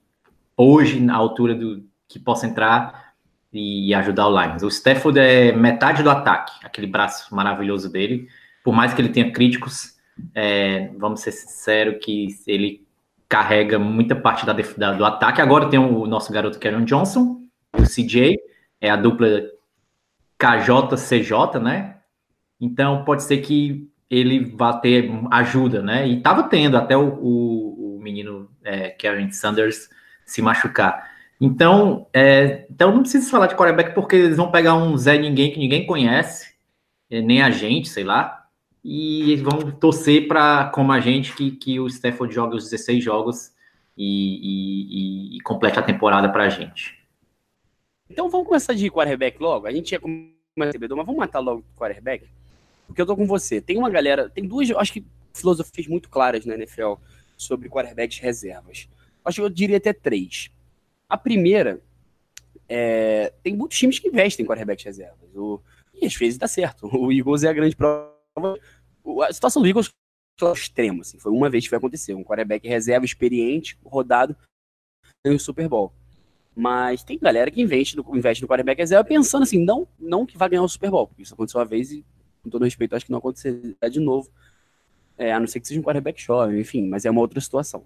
hoje, 0.55 0.99
na 0.99 1.15
altura 1.15 1.55
do 1.55 1.83
que 2.07 2.19
possa 2.19 2.45
entrar 2.45 3.13
e 3.51 3.93
ajudar 3.93 4.27
o 4.27 4.41
Lions. 4.41 4.63
O 4.63 4.67
Stafford 4.67 5.19
é 5.19 5.51
metade 5.51 6.03
do 6.03 6.09
ataque, 6.09 6.53
aquele 6.63 6.87
braço 6.87 7.33
maravilhoso 7.33 7.91
dele. 7.91 8.27
Por 8.63 8.73
mais 8.73 8.93
que 8.93 9.01
ele 9.01 9.09
tenha 9.09 9.31
críticos, 9.31 9.95
é, 10.33 10.91
vamos 10.97 11.21
ser 11.21 11.31
sinceros 11.31 12.03
que 12.03 12.27
ele 12.45 12.85
carrega 13.27 13.79
muita 13.79 14.15
parte 14.15 14.45
da, 14.45 14.53
da, 14.53 14.93
do 14.93 15.05
ataque. 15.05 15.41
Agora 15.41 15.69
tem 15.69 15.79
o 15.79 16.05
nosso 16.05 16.31
garoto 16.31 16.59
Karen 16.59 16.83
Johnson, 16.85 17.41
o 17.73 17.83
CJ, 17.83 18.37
é 18.81 18.89
a 18.89 18.95
dupla 18.95 19.27
KJ-CJ, 20.37 21.59
né? 21.61 21.97
Então 22.59 23.03
pode 23.03 23.23
ser 23.23 23.37
que 23.37 23.89
ele 24.09 24.45
vá 24.45 24.73
ter 24.73 25.09
ajuda, 25.31 25.81
né? 25.81 26.07
E 26.07 26.21
tava 26.21 26.43
tendo 26.43 26.77
até 26.77 26.95
o, 26.95 27.07
o, 27.07 27.97
o 27.97 28.01
menino 28.01 28.49
é, 28.65 28.89
Karen 28.89 29.31
Sanders 29.31 29.89
se 30.25 30.41
machucar. 30.41 31.11
Então, 31.39 32.07
é, 32.13 32.65
então 32.69 32.93
não 32.93 33.01
precisa 33.01 33.29
falar 33.29 33.47
de 33.47 33.55
quarterback 33.55 33.93
porque 33.93 34.15
eles 34.15 34.37
vão 34.37 34.51
pegar 34.51 34.75
um 34.75 34.97
Zé 34.97 35.17
Ninguém 35.17 35.51
que 35.51 35.59
ninguém 35.59 35.85
conhece, 35.85 36.53
é, 37.09 37.21
nem 37.21 37.41
a 37.41 37.51
gente, 37.51 37.87
sei 37.87 38.03
lá, 38.03 38.47
e 38.83 39.35
vão 39.37 39.71
torcer 39.71 40.27
para, 40.27 40.69
como 40.69 40.91
a 40.91 40.99
gente, 40.99 41.33
que, 41.35 41.51
que 41.51 41.79
o 41.79 41.87
Stafford 41.87 42.33
joga 42.33 42.55
os 42.55 42.65
16 42.69 43.03
jogos 43.03 43.51
e, 43.97 45.33
e, 45.33 45.37
e 45.37 45.41
complete 45.41 45.79
a 45.79 45.83
temporada 45.83 46.29
para 46.29 46.45
a 46.45 46.49
gente. 46.49 46.95
Então 48.09 48.29
vamos 48.29 48.47
começar 48.47 48.73
de 48.73 48.89
quarterback 48.89 49.41
logo? 49.41 49.67
A 49.67 49.71
gente 49.71 49.91
ia 49.91 49.99
começar 49.99 50.35
mas 50.57 50.71
vamos 50.87 51.17
matar 51.17 51.39
logo 51.39 51.65
o 51.75 51.79
quarterback? 51.79 52.25
Porque 52.87 53.01
eu 53.01 53.05
tô 53.05 53.15
com 53.15 53.25
você. 53.25 53.59
Tem 53.59 53.77
uma 53.77 53.89
galera, 53.89 54.29
tem 54.29 54.47
duas, 54.47 54.71
acho 54.71 54.93
que 54.93 55.05
filosofias 55.33 55.85
muito 55.87 56.09
claras 56.09 56.45
na 56.45 56.53
NFL 56.53 56.93
sobre 57.37 57.69
quarterbacks 57.69 58.19
reservas. 58.19 58.87
Acho 59.23 59.35
que 59.35 59.41
eu 59.41 59.49
diria 59.49 59.77
até 59.77 59.93
três. 59.93 60.51
A 61.09 61.17
primeira, 61.17 61.81
é, 62.67 63.33
tem 63.43 63.55
muitos 63.55 63.77
times 63.77 63.99
que 63.99 64.07
investem 64.07 64.43
em 64.43 64.47
quarterbacks 64.47 64.85
reservas. 64.85 65.35
O, 65.35 65.61
e 65.93 66.05
às 66.05 66.15
vezes 66.15 66.37
dá 66.37 66.47
certo. 66.47 66.87
O 66.95 67.11
Eagles 67.11 67.43
é 67.43 67.49
a 67.49 67.53
grande 67.53 67.75
prova. 67.75 68.13
A 69.27 69.33
situação 69.33 69.61
do 69.61 69.67
Eagles 69.67 69.89
é 70.41 70.51
extrema. 70.51 71.01
Assim, 71.01 71.19
foi 71.19 71.31
uma 71.31 71.49
vez 71.49 71.65
que 71.65 71.71
vai 71.71 71.77
acontecer. 71.77 72.13
Um 72.13 72.23
quarterback 72.23 72.67
reserva 72.67 73.05
experiente, 73.05 73.77
rodado, 73.83 74.35
ganha 75.25 75.37
o 75.37 75.39
Super 75.39 75.67
Bowl. 75.67 75.93
Mas 76.55 77.03
tem 77.03 77.19
galera 77.19 77.51
que 77.51 77.61
investe 77.61 77.97
no, 77.97 78.15
investe 78.15 78.41
no 78.41 78.47
quarterback 78.47 78.79
reserva 78.79 79.03
pensando 79.03 79.43
assim, 79.43 79.63
não, 79.63 79.87
não 79.99 80.25
que 80.25 80.37
vai 80.37 80.49
ganhar 80.49 80.63
o 80.63 80.69
Super 80.69 80.89
Bowl. 80.89 81.11
Isso 81.17 81.33
aconteceu 81.33 81.59
uma 81.59 81.65
vez 81.65 81.91
e, 81.91 82.05
com 82.41 82.49
todo 82.49 82.63
respeito, 82.63 82.95
acho 82.95 83.05
que 83.05 83.11
não 83.11 83.19
acontecerá 83.19 83.89
de 83.89 83.99
novo. 83.99 84.29
É, 85.17 85.31
a 85.31 85.39
não 85.39 85.47
ser 85.47 85.59
que 85.59 85.67
seja 85.67 85.79
um 85.79 85.83
quarterback 85.83 86.21
jovem, 86.21 86.59
enfim, 86.59 86.87
mas 86.87 87.05
é 87.05 87.11
uma 87.11 87.21
outra 87.21 87.39
situação. 87.39 87.85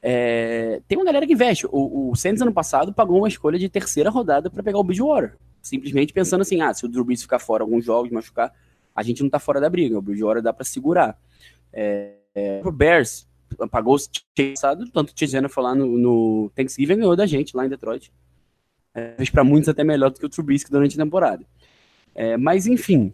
É, 0.00 0.80
tem 0.88 0.96
uma 0.96 1.04
galera 1.04 1.26
que 1.26 1.32
investe. 1.32 1.66
O, 1.66 2.10
o 2.10 2.16
Saints 2.16 2.40
ano 2.40 2.52
passado 2.52 2.92
pagou 2.92 3.18
uma 3.18 3.28
escolha 3.28 3.58
de 3.58 3.68
terceira 3.68 4.10
rodada 4.10 4.48
para 4.48 4.62
pegar 4.62 4.78
o 4.78 4.84
Bridgewater. 4.84 5.36
Simplesmente 5.60 6.12
pensando 6.12 6.42
assim: 6.42 6.60
ah, 6.60 6.72
se 6.72 6.86
o 6.86 6.88
Drew 6.88 7.04
Brees 7.04 7.22
ficar 7.22 7.38
fora 7.38 7.62
alguns 7.62 7.84
jogos, 7.84 8.10
machucar, 8.10 8.54
a 8.94 9.02
gente 9.02 9.22
não 9.22 9.28
tá 9.28 9.38
fora 9.38 9.60
da 9.60 9.68
briga. 9.68 9.98
O 9.98 10.02
Bridgewater 10.02 10.42
dá 10.42 10.52
para 10.52 10.64
segurar. 10.64 11.18
É, 11.72 12.18
É, 12.38 12.60
o 12.64 12.70
Bears 12.70 13.26
pagou 13.70 13.96
o 13.96 13.98
passado, 14.36 14.88
tanto 14.92 15.10
o 15.10 15.18
Chase 15.18 15.48
foi 15.48 15.62
lá 15.62 15.74
no, 15.74 15.98
no 15.98 16.50
Thanksgiving 16.54 16.96
ganhou 16.96 17.16
da 17.16 17.26
gente 17.26 17.56
lá 17.56 17.66
em 17.66 17.68
Detroit. 17.68 18.12
É, 18.94 19.16
para 19.32 19.42
muitos 19.42 19.68
até 19.68 19.82
melhor 19.82 20.10
do 20.10 20.20
que 20.20 20.26
o 20.26 20.28
Trubisky 20.28 20.70
durante 20.70 21.00
a 21.00 21.04
temporada. 21.04 21.44
É, 22.14 22.36
mas 22.36 22.66
enfim, 22.66 23.12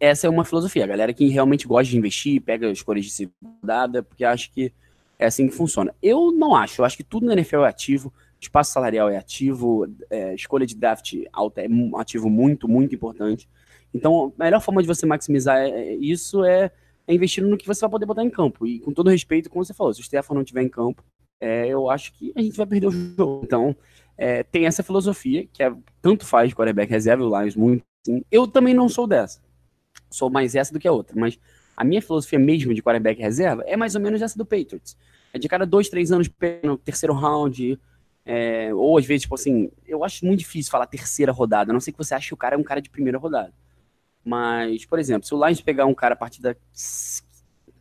essa 0.00 0.26
é 0.26 0.30
uma 0.30 0.44
filosofia. 0.44 0.84
A 0.84 0.88
galera 0.88 1.12
que 1.12 1.28
realmente 1.28 1.68
gosta 1.68 1.90
de 1.90 1.98
investir, 1.98 2.40
pega 2.40 2.70
escolhas 2.70 3.04
de 3.04 3.10
segunda 3.10 4.02
porque 4.02 4.24
acha 4.24 4.50
que 4.50 4.72
é 5.18 5.26
assim 5.26 5.46
que 5.46 5.54
funciona. 5.54 5.94
Eu 6.02 6.32
não 6.32 6.54
acho. 6.54 6.80
Eu 6.80 6.86
acho 6.86 6.96
que 6.96 7.04
tudo 7.04 7.26
na 7.26 7.34
NFL 7.34 7.64
é 7.64 7.68
ativo, 7.68 8.12
espaço 8.40 8.72
salarial 8.72 9.10
é 9.10 9.18
ativo, 9.18 9.86
é, 10.08 10.34
escolha 10.34 10.66
de 10.66 10.74
draft 10.74 11.14
alta 11.30 11.60
é 11.60 11.68
um 11.68 11.96
ativo 11.98 12.30
muito, 12.30 12.66
muito 12.66 12.94
importante. 12.94 13.46
Então, 13.92 14.32
a 14.38 14.44
melhor 14.44 14.60
forma 14.60 14.80
de 14.80 14.88
você 14.88 15.04
maximizar 15.04 15.58
é, 15.58 15.68
é, 15.68 15.94
isso 15.96 16.42
é, 16.44 16.70
é 17.06 17.14
investindo 17.14 17.48
no 17.48 17.58
que 17.58 17.66
você 17.66 17.82
vai 17.82 17.90
poder 17.90 18.06
botar 18.06 18.24
em 18.24 18.30
campo. 18.30 18.66
E 18.66 18.80
com 18.80 18.92
todo 18.92 19.10
respeito, 19.10 19.50
como 19.50 19.62
você 19.62 19.74
falou, 19.74 19.92
se 19.92 20.00
o 20.00 20.04
Stefan 20.04 20.34
não 20.34 20.42
estiver 20.42 20.62
em 20.62 20.68
campo, 20.68 21.04
é, 21.38 21.68
eu 21.68 21.90
acho 21.90 22.12
que 22.14 22.32
a 22.34 22.40
gente 22.40 22.56
vai 22.56 22.66
perder 22.66 22.86
o 22.86 22.90
jogo. 22.90 23.42
Então, 23.44 23.76
é, 24.16 24.42
tem 24.42 24.66
essa 24.66 24.82
filosofia, 24.82 25.46
que 25.52 25.62
é 25.62 25.74
tanto 26.00 26.24
faz 26.24 26.54
quarterback 26.54 26.90
reserva, 26.90 27.24
o 27.24 27.40
Lions 27.40 27.56
muito 27.56 27.82
assim. 28.06 28.24
Eu 28.30 28.46
também 28.46 28.72
não 28.72 28.88
sou 28.88 29.06
dessa. 29.06 29.40
Sou 30.10 30.28
mais 30.28 30.54
essa 30.54 30.72
do 30.72 30.78
que 30.78 30.88
a 30.88 30.92
outra, 30.92 31.18
mas 31.18 31.38
a 31.76 31.84
minha 31.84 32.02
filosofia 32.02 32.38
mesmo 32.38 32.74
de 32.74 32.82
quarterback 32.82 33.20
reserva 33.20 33.62
é 33.66 33.76
mais 33.76 33.94
ou 33.94 34.00
menos 34.00 34.20
essa 34.20 34.36
do 34.36 34.44
Patriots. 34.44 34.96
É 35.32 35.38
de 35.38 35.48
cada 35.48 35.64
dois, 35.64 35.88
três 35.88 36.10
anos 36.10 36.28
no 36.62 36.76
terceiro 36.76 37.14
round, 37.14 37.78
é, 38.24 38.74
ou 38.74 38.98
às 38.98 39.06
vezes, 39.06 39.22
tipo 39.22 39.34
assim, 39.34 39.70
eu 39.86 40.04
acho 40.04 40.26
muito 40.26 40.40
difícil 40.40 40.70
falar 40.70 40.86
terceira 40.86 41.32
rodada, 41.32 41.70
a 41.70 41.72
não 41.72 41.80
sei 41.80 41.92
que 41.92 41.98
você 41.98 42.14
ache 42.14 42.28
que 42.28 42.34
o 42.34 42.36
cara 42.36 42.54
é 42.54 42.58
um 42.58 42.62
cara 42.62 42.82
de 42.82 42.90
primeira 42.90 43.18
rodada. 43.18 43.52
Mas, 44.24 44.84
por 44.84 44.98
exemplo, 44.98 45.26
se 45.26 45.34
o 45.34 45.44
Lions 45.44 45.60
pegar 45.60 45.86
um 45.86 45.94
cara 45.94 46.14
a 46.14 46.16
partir 46.16 46.42
das 46.42 46.56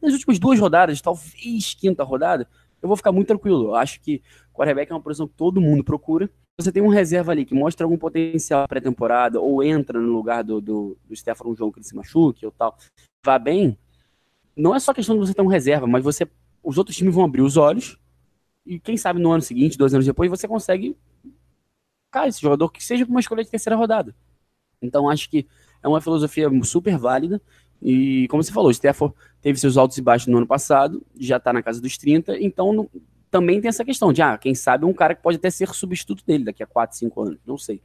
últimas 0.02 0.40
duas 0.40 0.60
rodadas, 0.60 1.02
talvez 1.02 1.74
quinta 1.74 2.04
rodada, 2.04 2.48
eu 2.82 2.88
vou 2.88 2.96
ficar 2.96 3.12
muito 3.12 3.28
tranquilo. 3.28 3.70
Eu 3.70 3.76
acho 3.76 4.00
que 4.00 4.22
quarterback 4.54 4.92
é 4.92 4.96
uma 4.96 5.02
posição 5.02 5.28
que 5.28 5.34
todo 5.36 5.60
mundo 5.60 5.84
procura. 5.84 6.30
Você 6.60 6.74
tem 6.74 6.84
um 6.84 6.90
reserva 6.90 7.32
ali 7.32 7.46
que 7.46 7.54
mostra 7.56 7.86
algum 7.86 7.98
potencial 7.98 8.68
pré-temporada, 8.68 9.40
ou 9.40 9.64
entra 9.64 9.98
no 9.98 10.12
lugar 10.12 10.44
do, 10.44 10.60
do, 10.60 10.98
do 11.08 11.16
Stefano 11.16 11.56
João 11.56 11.72
que 11.72 11.80
ele 11.80 11.86
se 11.86 11.96
machuque 11.96 12.46
ou 12.46 12.52
tal, 12.52 12.78
vá 13.26 13.40
bem. 13.40 13.78
Não 14.58 14.76
é 14.76 14.80
só 14.80 14.94
questão 14.94 15.18
de 15.18 15.26
você 15.26 15.34
ter 15.34 15.42
um 15.42 15.48
reserva, 15.48 15.88
mas 15.88 16.04
você. 16.04 16.28
Os 16.62 16.78
outros 16.78 16.98
times 16.98 17.16
vão 17.16 17.24
abrir 17.24 17.42
os 17.42 17.56
olhos. 17.56 17.98
E 18.66 18.78
quem 18.78 18.98
sabe 18.98 19.22
no 19.22 19.32
ano 19.32 19.42
seguinte, 19.42 19.78
dois 19.78 19.94
anos 19.94 20.06
depois, 20.06 20.30
você 20.30 20.50
consegue. 20.50 20.98
Cara, 22.12 22.28
esse 22.28 22.42
jogador 22.42 22.70
que 22.70 22.84
seja 22.84 23.06
uma 23.06 23.22
escolha 23.22 23.42
de 23.42 23.50
terceira 23.50 23.78
rodada. 23.78 24.14
Então 24.82 25.10
acho 25.10 25.30
que 25.30 25.48
é 25.82 25.88
uma 25.88 26.02
filosofia 26.02 26.50
super 26.66 26.98
válida. 26.98 27.42
E 27.82 28.28
como 28.28 28.44
você 28.44 28.52
falou, 28.52 28.68
o 28.68 28.72
Stafford 28.74 29.16
teve 29.42 29.58
seus 29.58 29.78
altos 29.78 29.98
e 29.98 30.02
baixos 30.02 30.28
no 30.28 30.38
ano 30.38 30.48
passado, 30.48 31.02
já 31.18 31.38
está 31.38 31.54
na 31.54 31.64
casa 31.64 31.80
dos 31.80 31.98
30, 31.98 32.38
então 32.38 32.74
não, 32.74 32.90
também 33.30 33.62
tem 33.62 33.70
essa 33.70 33.86
questão 33.86 34.12
de, 34.12 34.22
ah, 34.22 34.38
quem 34.38 34.56
sabe 34.56 34.86
um 34.86 34.94
cara 34.94 35.16
que 35.16 35.22
pode 35.22 35.38
até 35.38 35.50
ser 35.50 35.70
substituto 35.70 36.26
dele 36.26 36.46
daqui 36.46 36.64
a 36.64 36.68
4, 36.68 36.98
5 36.98 37.22
anos, 37.22 37.40
não 37.46 37.58
sei. 37.58 37.82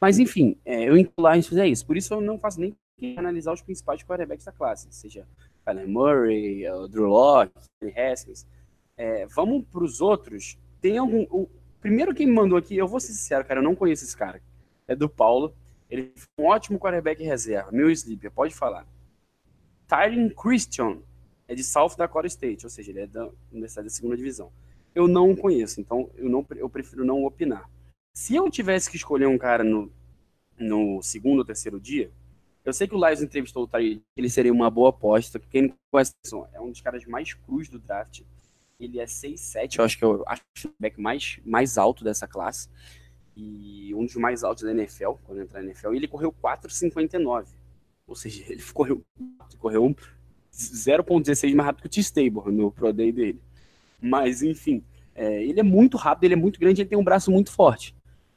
Mas 0.00 0.18
enfim, 0.18 0.56
é, 0.64 0.88
eu 0.88 1.12
lá 1.18 1.36
em 1.36 1.42
fizer 1.42 1.66
isso. 1.66 1.84
Por 1.86 1.96
isso 1.96 2.14
eu 2.14 2.20
não 2.20 2.38
faço 2.38 2.60
nem 2.60 2.74
analisar 3.16 3.52
os 3.52 3.62
principais 3.62 4.02
quarterbacks 4.02 4.44
da 4.44 4.52
classe, 4.52 4.88
seja 4.90 5.26
Kyler 5.64 5.88
Murray, 5.88 6.68
uh, 6.68 6.88
Drew 6.88 7.06
Locke, 7.06 7.52
Haskins. 7.96 8.46
É, 8.96 9.26
vamos 9.26 9.64
para 9.70 9.84
os 9.84 10.00
outros. 10.00 10.58
Tem 10.80 10.98
algum. 10.98 11.22
O 11.30 11.48
primeiro 11.80 12.14
que 12.14 12.24
me 12.24 12.32
mandou 12.32 12.58
aqui, 12.58 12.76
eu 12.76 12.88
vou 12.88 13.00
ser 13.00 13.12
sincero, 13.12 13.44
cara, 13.44 13.60
eu 13.60 13.64
não 13.64 13.74
conheço 13.74 14.04
esse 14.04 14.16
cara. 14.16 14.40
É 14.86 14.96
do 14.96 15.08
Paulo. 15.08 15.54
Ele 15.90 16.12
foi 16.14 16.44
um 16.44 16.48
ótimo 16.48 16.78
quarterback 16.78 17.22
reserva. 17.22 17.70
Meu 17.72 17.90
sleeper, 17.90 18.30
pode 18.30 18.54
falar. 18.54 18.86
Tyron 19.86 20.28
Christian 20.30 20.98
é 21.46 21.54
de 21.54 21.64
South 21.64 21.96
Dakota 21.96 22.26
State, 22.26 22.66
ou 22.66 22.70
seja, 22.70 22.90
ele 22.90 23.00
é 23.00 23.06
da 23.06 23.30
Universidade 23.50 23.88
da 23.88 23.94
Segunda 23.94 24.16
Divisão. 24.16 24.52
Eu 24.94 25.06
não 25.06 25.34
conheço, 25.34 25.80
então 25.80 26.10
eu, 26.16 26.28
não, 26.28 26.46
eu 26.56 26.68
prefiro 26.68 27.04
não 27.04 27.24
opinar. 27.24 27.68
Se 28.14 28.34
eu 28.34 28.50
tivesse 28.50 28.90
que 28.90 28.96
escolher 28.96 29.26
um 29.26 29.38
cara 29.38 29.62
no, 29.62 29.92
no 30.58 31.02
segundo 31.02 31.38
ou 31.38 31.44
terceiro 31.44 31.80
dia, 31.80 32.10
eu 32.64 32.72
sei 32.72 32.88
que 32.88 32.94
o 32.94 33.06
Lions 33.06 33.22
entrevistou 33.22 33.64
o 33.64 33.68
Tyron, 33.68 34.00
ele 34.16 34.28
seria 34.28 34.52
uma 34.52 34.70
boa 34.70 34.90
aposta. 34.90 35.38
Quem 35.38 35.72
conhece, 35.90 36.12
é 36.52 36.60
um 36.60 36.70
dos 36.70 36.80
caras 36.80 37.04
mais 37.06 37.32
crus 37.32 37.68
do 37.68 37.78
draft. 37.78 38.22
Ele 38.78 39.00
é 39.00 39.04
6'7", 39.04 39.78
eu 39.78 39.84
acho 39.84 39.98
que 39.98 40.04
acho 40.04 40.68
o 40.68 40.74
back 40.78 41.00
mais, 41.00 41.40
mais 41.44 41.78
alto 41.78 42.04
dessa 42.04 42.26
classe 42.26 42.68
e 43.38 43.94
um 43.94 44.04
dos 44.04 44.16
mais 44.16 44.42
altos 44.42 44.64
da 44.64 44.72
NFL, 44.72 45.12
quando 45.24 45.40
entrar 45.40 45.60
na 45.60 45.66
NFL, 45.66 45.94
e 45.94 45.96
ele 45.96 46.08
correu 46.08 46.32
4,59. 46.32 47.46
Ou 48.06 48.16
seja, 48.16 48.42
ele 48.50 48.62
correu, 48.74 49.02
correu 49.58 49.96
0,16 50.52 51.54
mais 51.54 51.66
rápido 51.66 51.82
que 51.82 51.86
o 51.86 51.90
T-Stable 51.90 52.52
no 52.52 52.72
Pro 52.72 52.92
Day 52.92 53.12
dele. 53.12 53.40
Mas, 54.00 54.42
enfim, 54.42 54.82
é, 55.14 55.42
ele 55.44 55.60
é 55.60 55.62
muito 55.62 55.96
rápido, 55.96 56.24
ele 56.24 56.34
é 56.34 56.36
muito 56.36 56.60
grande, 56.60 56.82
ele 56.82 56.88
tem 56.88 56.98
um 56.98 57.04
braço 57.04 57.30
muito 57.30 57.50
forte. 57.50 57.94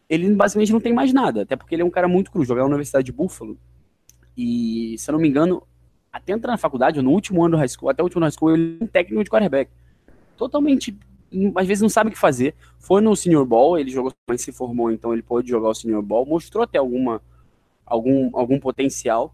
Ele 0.10 0.30
basicamente 0.34 0.74
não 0.74 0.82
tem 0.82 0.94
mais 0.94 1.14
nada, 1.14 1.44
até 1.44 1.56
porque 1.56 1.76
ele 1.76 1.82
é 1.82 1.86
um 1.86 1.90
cara 1.90 2.08
muito 2.08 2.32
cru. 2.32 2.44
Jogar 2.44 2.62
na 2.62 2.68
Universidade 2.68 3.06
de 3.06 3.12
Buffalo, 3.12 3.58
e 4.36 4.96
se 4.98 5.10
eu 5.10 5.14
não 5.14 5.20
me 5.20 5.28
engano, 5.28 5.64
até 6.12 6.34
entrar 6.34 6.52
na 6.52 6.58
faculdade, 6.58 7.02
no 7.02 7.12
último 7.12 7.44
ano 7.44 7.52
do 7.52 7.58
high 7.58 7.68
school, 7.68 7.90
até 7.90 8.02
o 8.02 8.06
último 8.06 8.22
high 8.22 8.32
school, 8.32 8.54
ele 8.54 8.78
é 8.80 8.84
um 8.84 8.88
técnico 8.88 9.24
de 9.24 9.30
quarterback. 9.30 9.72
Totalmente 10.36 10.98
às 11.56 11.68
vezes 11.68 11.82
não 11.82 11.90
sabe 11.90 12.10
o 12.10 12.14
que 12.14 12.20
fazer. 12.20 12.56
Foi 12.78 13.02
no 13.02 13.16
Senior 13.16 13.46
Ball, 13.46 13.78
ele 13.78 13.90
jogou, 13.90 14.12
mas 14.28 14.42
se 14.42 14.52
formou, 14.52 14.92
então 14.92 15.14
ele 15.14 15.22
pôde 15.22 15.50
jogar 15.50 15.70
o 15.70 15.74
Senior 15.74 16.02
Ball, 16.02 16.26
mostrou 16.26 16.64
até 16.64 16.78
alguma, 16.78 17.22
algum, 17.86 18.30
algum 18.34 18.60
potencial. 18.60 19.34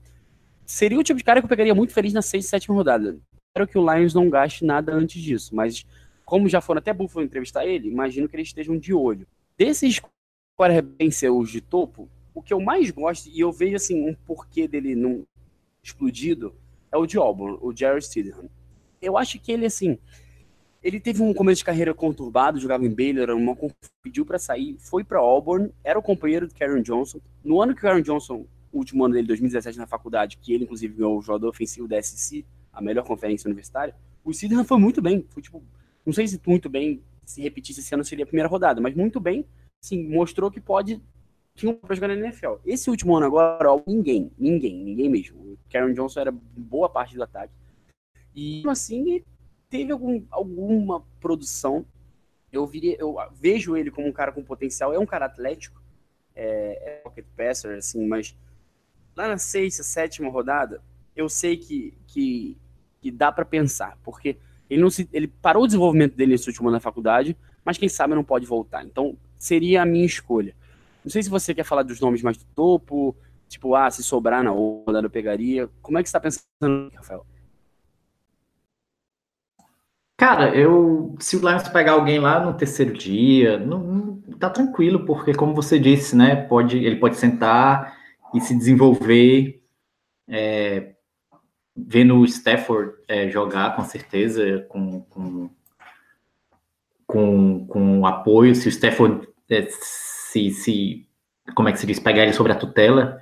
Seria 0.66 1.00
o 1.00 1.04
tipo 1.04 1.18
de 1.18 1.24
cara 1.24 1.42
que 1.42 1.46
eu 1.46 1.50
pegaria 1.50 1.74
muito 1.74 1.94
feliz 1.94 2.14
na 2.14 2.22
sexta 2.22 2.48
e 2.48 2.50
sétima 2.50 2.76
rodada. 2.76 3.18
Espero 3.50 3.68
que 3.68 3.78
o 3.78 3.94
Lions 3.94 4.14
não 4.14 4.30
gaste 4.30 4.64
nada 4.64 4.94
antes 4.94 5.22
disso, 5.22 5.56
mas 5.56 5.86
como 6.28 6.50
já 6.50 6.60
foram 6.60 6.80
até 6.80 6.94
Buffalo 6.94 7.26
entrevistar 7.26 7.66
ele, 7.66 7.88
imagino 7.88 8.28
que 8.28 8.36
eles 8.36 8.50
estejam 8.50 8.78
de 8.78 8.94
olho. 8.94 9.26
Desses 9.58 10.02
quarterbacks 10.58 11.24
os 11.24 11.50
de 11.50 11.62
topo, 11.62 12.10
o 12.36 12.42
que 12.42 12.54
eu 12.54 12.60
mais 12.60 12.92
gosto, 12.92 13.30
e 13.30 13.40
eu 13.40 13.50
vejo 13.50 13.78
assim 13.78 14.10
um 14.10 14.14
porquê 14.14 14.68
dele 14.68 14.94
não 14.94 15.26
explodido, 15.82 16.54
é 16.92 16.98
o 16.98 17.06
de 17.06 17.18
Auburn, 17.18 17.58
o 17.62 17.74
Jerry 17.74 18.02
Stidham. 18.02 18.50
Eu 19.02 19.18
acho 19.18 19.40
que 19.40 19.54
ele, 19.54 19.66
assim, 19.66 19.98
ele 20.84 21.00
teve 21.00 21.24
um 21.24 21.34
começo 21.34 21.60
de 21.60 21.66
carreira 21.66 21.94
conturbado, 21.94 22.60
jogava 22.60 22.86
em 22.86 22.94
Baylor, 22.94 23.30
uma, 23.30 23.56
pediu 24.04 24.26
para 24.26 24.38
sair, 24.38 24.76
foi 24.80 25.06
para 25.06 25.20
Auburn, 25.20 25.72
era 25.82 25.98
o 25.98 26.04
companheiro 26.04 26.46
do 26.46 26.54
Karen 26.54 26.82
Johnson. 26.82 27.22
No 27.42 27.62
ano 27.62 27.74
que 27.74 27.80
o 27.80 27.84
Karen 27.84 28.02
Johnson, 28.02 28.46
o 28.74 28.80
último 28.80 29.06
ano 29.06 29.14
dele, 29.14 29.28
2017, 29.28 29.78
na 29.78 29.88
faculdade, 29.88 30.36
que 30.36 30.54
ele 30.54 30.66
inclusive 30.66 30.94
ganhou 30.94 31.18
o 31.18 31.22
jogador 31.22 31.48
ofensivo 31.48 31.88
da 31.88 32.02
SEC, 32.02 32.46
a 32.74 32.82
melhor 32.82 33.06
conferência 33.06 33.48
universitária, 33.48 33.96
o 34.26 34.34
Sidney 34.34 34.62
foi 34.66 34.78
muito 34.78 35.02
bem. 35.02 35.26
Foi 35.30 35.42
tipo, 35.42 35.64
não 36.08 36.14
sei 36.14 36.26
se 36.26 36.40
muito 36.48 36.70
bem, 36.70 37.04
se 37.26 37.42
repetisse 37.42 37.82
esse 37.82 37.94
ano 37.94 38.04
seria 38.04 38.24
a 38.24 38.28
primeira 38.28 38.48
rodada, 38.48 38.80
mas 38.80 38.96
muito 38.96 39.20
bem, 39.20 39.46
sim, 39.82 40.08
mostrou 40.08 40.50
que 40.50 40.62
pode 40.62 41.02
tinha 41.54 41.72
um 41.72 41.76
para 41.76 41.96
jogar 41.96 42.08
na 42.08 42.14
NFL. 42.14 42.54
Esse 42.66 42.90
último 42.90 43.18
ano 43.18 43.26
agora, 43.26 43.74
ó, 43.74 43.82
ninguém, 43.86 44.32
ninguém, 44.38 44.78
ninguém 44.78 45.10
mesmo. 45.10 45.38
O 45.40 45.60
Karen 45.70 45.92
Johnson 45.92 46.20
era 46.22 46.32
boa 46.32 46.88
parte 46.88 47.16
do 47.16 47.24
ataque. 47.24 47.52
E 48.34 48.64
assim, 48.70 49.24
teve 49.68 49.92
algum, 49.92 50.24
alguma 50.30 51.04
produção. 51.20 51.84
Eu, 52.52 52.66
viria, 52.66 52.96
eu 53.00 53.18
vejo 53.34 53.76
ele 53.76 53.90
como 53.90 54.08
um 54.08 54.14
cara 54.14 54.32
com 54.32 54.44
potencial. 54.44 54.94
É 54.94 55.00
um 55.00 55.06
cara 55.06 55.26
atlético, 55.26 55.82
é, 56.36 56.80
é 56.90 56.96
pocket 57.04 57.26
passer, 57.36 57.76
assim, 57.76 58.08
mas 58.08 58.38
lá 59.16 59.28
na 59.28 59.40
sexta, 59.40 59.82
sétima 59.82 60.30
rodada, 60.30 60.82
eu 61.16 61.28
sei 61.28 61.58
que, 61.58 61.98
que, 62.06 62.56
que 63.02 63.10
dá 63.10 63.32
para 63.32 63.44
pensar, 63.44 63.98
porque 64.04 64.38
ele 64.70 64.82
não 64.82 64.90
se, 64.90 65.08
ele 65.14 65.28
parou 65.28 65.64
o 65.64 65.68
desenvolvimento 65.68 66.16
dele 66.16 66.32
nesse 66.32 66.48
último 66.48 66.68
ano 66.68 66.78
na 66.78 66.82
faculdade, 66.82 67.38
mas 67.64 67.78
quem 67.78 67.90
sabe 67.90 68.16
não 68.16 68.24
pode 68.24 68.46
voltar. 68.46 68.86
Então, 68.86 69.18
seria 69.38 69.82
a 69.82 69.86
minha 69.86 70.06
escolha. 70.06 70.56
Não 71.04 71.12
sei 71.12 71.24
se 71.24 71.30
você 71.30 71.54
quer 71.54 71.64
falar 71.64 71.84
dos 71.84 72.00
nomes 72.00 72.22
mais 72.22 72.38
do 72.38 72.46
topo, 72.56 73.16
tipo, 73.48 73.76
ah, 73.76 73.90
se 73.90 74.04
sobrar 74.04 74.44
na 74.44 74.52
rodada 74.52 75.08
eu 75.08 75.12
pegaria. 75.12 75.70
Como 75.82 75.98
é 75.98 76.04
que 76.04 76.10
você 76.10 76.18
está 76.18 76.20
pensando, 76.20 76.92
Rafael? 76.96 77.26
Cara, 80.18 80.56
eu 80.56 81.16
se 81.20 81.38
o 81.38 81.40
Lions 81.40 81.68
pegar 81.70 81.92
alguém 81.92 82.20
lá 82.20 82.40
no 82.40 82.54
terceiro 82.56 82.92
dia, 82.92 83.60
não, 83.60 83.80
não, 83.80 84.22
tá 84.40 84.50
tranquilo, 84.50 85.06
porque 85.06 85.34
como 85.34 85.54
você 85.54 85.78
disse, 85.78 86.16
né, 86.16 86.36
pode, 86.36 86.78
ele 86.78 86.96
pode 86.96 87.18
sentar 87.18 87.96
e 88.34 88.42
se 88.42 88.58
desenvolver, 88.58 89.62
é, 90.28 90.96
vendo 91.78 92.18
o 92.18 92.26
Stafford 92.26 92.94
é, 93.08 93.30
jogar 93.30 93.76
com 93.76 93.84
certeza, 93.84 94.66
com, 94.68 95.02
com, 95.02 95.50
com, 97.06 97.68
com 97.68 98.06
apoio, 98.06 98.56
se 98.56 98.68
o 98.68 98.70
Stafford 98.70 99.28
é, 99.50 99.68
se, 99.70 100.50
se, 100.50 101.08
como 101.56 101.70
é 101.70 101.72
que 101.72 101.80
se 101.80 101.86
diz, 101.86 102.00
pegar 102.00 102.24
ele 102.24 102.34
sobre 102.34 102.52
a 102.52 102.56
tutela, 102.56 103.22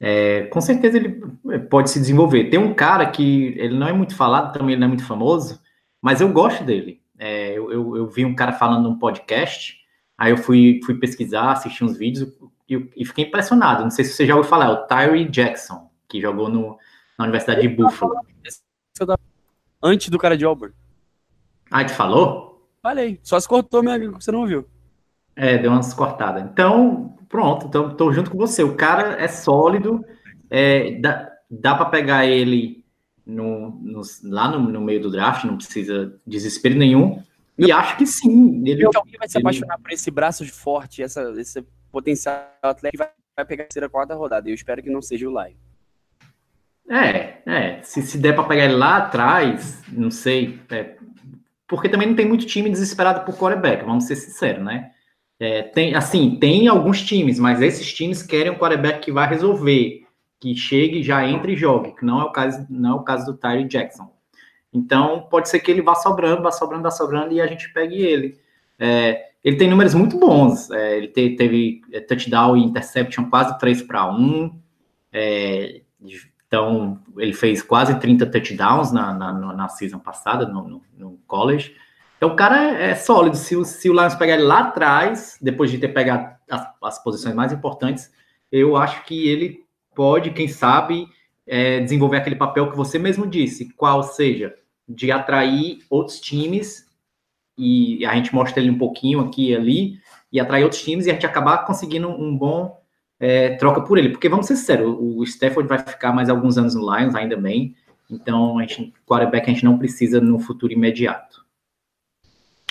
é, 0.00 0.42
com 0.44 0.60
certeza 0.60 0.96
ele 0.96 1.20
pode 1.68 1.90
se 1.90 1.98
desenvolver. 1.98 2.44
Tem 2.44 2.58
um 2.58 2.72
cara 2.72 3.06
que 3.06 3.54
ele 3.58 3.76
não 3.76 3.88
é 3.88 3.92
muito 3.92 4.14
falado, 4.14 4.52
também 4.52 4.74
ele 4.74 4.80
não 4.80 4.86
é 4.86 4.88
muito 4.88 5.04
famoso, 5.04 5.60
mas 6.00 6.20
eu 6.20 6.28
gosto 6.28 6.62
dele. 6.62 7.00
É, 7.18 7.58
eu, 7.58 7.72
eu, 7.72 7.96
eu, 7.96 8.06
vi 8.06 8.24
um 8.24 8.34
cara 8.34 8.52
falando 8.52 8.88
num 8.88 8.98
podcast, 8.98 9.76
aí 10.16 10.30
eu 10.30 10.36
fui, 10.36 10.80
fui 10.84 10.94
pesquisar, 10.94 11.50
assistir 11.50 11.82
uns 11.82 11.98
vídeos 11.98 12.32
e, 12.68 12.88
e 12.96 13.04
fiquei 13.04 13.24
impressionado. 13.24 13.82
Não 13.82 13.90
sei 13.90 14.04
se 14.04 14.12
você 14.12 14.24
já 14.24 14.36
ouviu 14.36 14.48
falar, 14.48 14.66
é 14.66 14.68
o 14.68 14.86
Tyree 14.86 15.28
Jackson, 15.28 15.90
que 16.08 16.20
jogou 16.20 16.48
no, 16.48 16.78
na 17.18 17.24
Universidade 17.24 17.62
de 17.62 17.68
Buffalo. 17.68 18.14
Antes 19.82 20.08
do 20.08 20.18
cara 20.18 20.36
de 20.36 20.44
Auburn. 20.44 20.72
Ah, 21.70 21.84
tu 21.84 21.92
falou? 21.92 22.68
Falei. 22.80 23.18
Só 23.22 23.38
se 23.38 23.48
cortou, 23.48 23.82
minha... 23.82 24.10
você 24.12 24.30
não 24.30 24.40
ouviu. 24.40 24.66
É, 25.34 25.58
deu 25.58 25.70
umas 25.70 25.92
cortadas. 25.92 26.44
Então, 26.44 27.16
pronto, 27.28 27.66
então 27.66 27.94
tô 27.94 28.12
junto 28.12 28.30
com 28.30 28.38
você. 28.38 28.62
O 28.62 28.76
cara 28.76 29.20
é 29.20 29.28
sólido, 29.28 30.04
é, 30.48 30.98
dá, 31.00 31.30
dá 31.50 31.74
para 31.74 31.86
pegar 31.86 32.26
ele 32.26 32.84
no, 33.26 33.70
no, 33.70 34.02
lá 34.24 34.50
no, 34.50 34.60
no, 34.60 34.80
meio 34.80 35.02
do 35.02 35.10
draft, 35.10 35.44
não 35.44 35.56
precisa 35.56 36.16
desespero 36.26 36.76
nenhum. 36.76 37.22
E 37.56 37.70
acho 37.70 37.96
que 37.96 38.06
sim. 38.06 38.62
Ele, 38.66 38.84
alguém 38.84 39.18
vai 39.18 39.28
se 39.28 39.38
apaixonar 39.38 39.78
por 39.78 39.92
esse 39.92 40.10
braço 40.10 40.44
de 40.44 40.52
forte, 40.52 41.02
essa, 41.02 41.32
esse 41.38 41.62
potencial 41.90 42.48
atleta 42.62 42.92
que 42.92 42.98
vai, 42.98 43.10
vai 43.36 43.44
pegar 43.44 43.64
a 43.64 43.66
terceira, 43.66 43.88
quarta 43.88 44.14
rodada. 44.14 44.48
Eu 44.48 44.54
espero 44.54 44.82
que 44.82 44.90
não 44.90 45.02
seja 45.02 45.28
o 45.28 45.32
Lai. 45.32 45.56
É, 46.88 47.42
é. 47.46 47.82
Se, 47.82 48.02
se 48.02 48.18
der 48.18 48.34
para 48.34 48.44
pegar 48.44 48.64
ele 48.64 48.74
lá 48.74 48.96
atrás, 48.96 49.82
não 49.92 50.10
sei. 50.10 50.58
É, 50.70 50.96
porque 51.66 51.88
também 51.88 52.08
não 52.08 52.16
tem 52.16 52.26
muito 52.26 52.46
time 52.46 52.70
desesperado 52.70 53.24
por 53.24 53.36
quarterback, 53.36 53.84
vamos 53.84 54.04
ser 54.04 54.16
sinceros, 54.16 54.64
né? 54.64 54.90
É, 55.38 55.62
tem, 55.62 55.94
assim, 55.94 56.36
tem 56.36 56.66
alguns 56.66 57.02
times, 57.02 57.38
mas 57.38 57.60
esses 57.60 57.92
times 57.92 58.22
querem 58.22 58.50
um 58.50 58.58
quarterback 58.58 59.00
que 59.00 59.12
vai 59.12 59.28
resolver, 59.28 60.02
que 60.40 60.56
chegue, 60.56 61.02
já 61.02 61.24
entre 61.28 61.52
e 61.52 61.56
jogue, 61.56 61.94
que 61.94 62.04
não 62.04 62.20
é 62.20 62.24
o 62.24 62.32
caso, 62.32 62.66
não 62.68 62.90
é 62.90 62.94
o 62.94 63.04
caso 63.04 63.26
do 63.26 63.38
Tyree 63.38 63.68
Jackson. 63.68 64.10
Então, 64.72 65.26
pode 65.30 65.48
ser 65.48 65.60
que 65.60 65.70
ele 65.70 65.82
vá 65.82 65.94
sobrando, 65.94 66.42
vá 66.42 66.50
sobrando, 66.50 66.82
vá 66.82 66.90
sobrando 66.90 67.32
e 67.32 67.40
a 67.40 67.46
gente 67.46 67.72
pegue 67.72 68.02
ele. 68.02 68.38
É, 68.78 69.28
ele 69.44 69.56
tem 69.56 69.68
números 69.68 69.94
muito 69.94 70.18
bons. 70.18 70.70
É, 70.70 70.96
ele 70.96 71.08
te, 71.08 71.36
teve 71.36 71.82
é, 71.92 72.00
touchdown 72.00 72.56
e 72.56 72.64
interception 72.64 73.28
quase 73.30 73.58
3 73.58 73.82
para 73.82 74.10
1. 74.10 74.60
Então, 76.48 76.98
ele 77.18 77.34
fez 77.34 77.62
quase 77.62 78.00
30 78.00 78.26
touchdowns 78.26 78.90
na, 78.90 79.12
na, 79.12 79.32
na 79.32 79.68
season 79.68 79.98
passada, 79.98 80.46
no, 80.46 80.66
no, 80.66 80.82
no 80.96 81.18
college. 81.26 81.76
Então 82.16 82.30
o 82.30 82.36
cara 82.36 82.80
é, 82.80 82.90
é 82.90 82.94
sólido. 82.94 83.36
Se 83.36 83.54
o, 83.54 83.64
se 83.64 83.88
o 83.88 83.92
Lions 83.92 84.14
pegar 84.14 84.34
ele 84.34 84.44
lá 84.44 84.60
atrás, 84.60 85.38
depois 85.40 85.70
de 85.70 85.76
ter 85.78 85.88
pegado 85.88 86.34
as, 86.50 86.66
as 86.82 87.04
posições 87.04 87.34
mais 87.34 87.52
importantes, 87.52 88.10
eu 88.50 88.76
acho 88.76 89.04
que 89.04 89.28
ele 89.28 89.62
pode, 89.94 90.30
quem 90.30 90.48
sabe, 90.48 91.06
é, 91.46 91.80
desenvolver 91.80 92.16
aquele 92.16 92.36
papel 92.36 92.70
que 92.70 92.76
você 92.76 92.98
mesmo 92.98 93.26
disse, 93.26 93.72
qual 93.74 94.02
seja 94.02 94.54
de 94.88 95.12
atrair 95.12 95.80
outros 95.90 96.18
times 96.18 96.88
e 97.58 98.06
a 98.06 98.14
gente 98.14 98.34
mostra 98.34 98.60
ele 98.60 98.70
um 98.70 98.78
pouquinho 98.78 99.20
aqui 99.20 99.50
e 99.50 99.54
ali 99.54 100.00
e 100.32 100.40
atrair 100.40 100.62
outros 100.62 100.80
times 100.80 101.04
e 101.04 101.10
a 101.10 101.12
gente 101.12 101.26
acabar 101.26 101.66
conseguindo 101.66 102.08
um 102.08 102.36
bom 102.36 102.80
é, 103.18 103.56
troca 103.56 103.80
por 103.80 103.98
ele, 103.98 104.10
porque 104.10 104.28
vamos 104.28 104.46
ser 104.46 104.56
sérios, 104.56 104.96
o 104.98 105.22
Stafford 105.24 105.68
vai 105.68 105.78
ficar 105.78 106.12
mais 106.12 106.28
alguns 106.28 106.56
anos 106.56 106.74
no 106.74 106.82
Lions 106.82 107.14
ainda 107.14 107.36
bem, 107.36 107.74
então 108.10 108.58
a 108.58 108.62
gente, 108.62 108.92
quarterback 109.06 109.50
a 109.50 109.52
gente 109.52 109.64
não 109.64 109.78
precisa 109.78 110.20
no 110.20 110.38
futuro 110.38 110.72
imediato. 110.72 111.46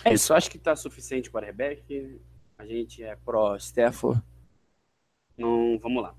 É 0.04 0.14
isso, 0.14 0.34
acho 0.34 0.50
que 0.50 0.58
tá 0.58 0.76
suficiente 0.76 1.30
quarterback. 1.30 2.20
A 2.58 2.66
gente 2.66 3.04
é 3.04 3.16
pro 3.16 3.56
Stafford. 3.58 4.22
Não, 5.38 5.78
vamos 5.80 6.02
lá. 6.02 6.16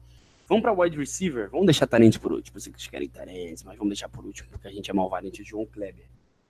Vamos 0.47 0.63
para 0.63 0.73
wide 0.73 0.97
receiver. 0.97 1.51
Vamos 1.51 1.67
deixar 1.67 1.87
Tarente 1.87 2.19
por 2.19 2.33
último. 2.33 2.57
Eu 2.57 2.61
sei 2.61 2.73
que 2.73 2.79
vocês 2.79 2.91
querem 2.91 3.09
Tarente, 3.09 3.65
mas 3.65 3.77
vamos 3.77 3.91
deixar 3.91 4.09
por 4.09 4.25
último, 4.25 4.49
porque 4.51 4.69
a 4.69 4.71
gente 4.71 4.91
é 4.91 4.95
malvadente 4.95 5.43
de 5.43 5.49
João 5.49 5.67
Kleber. 5.67 6.07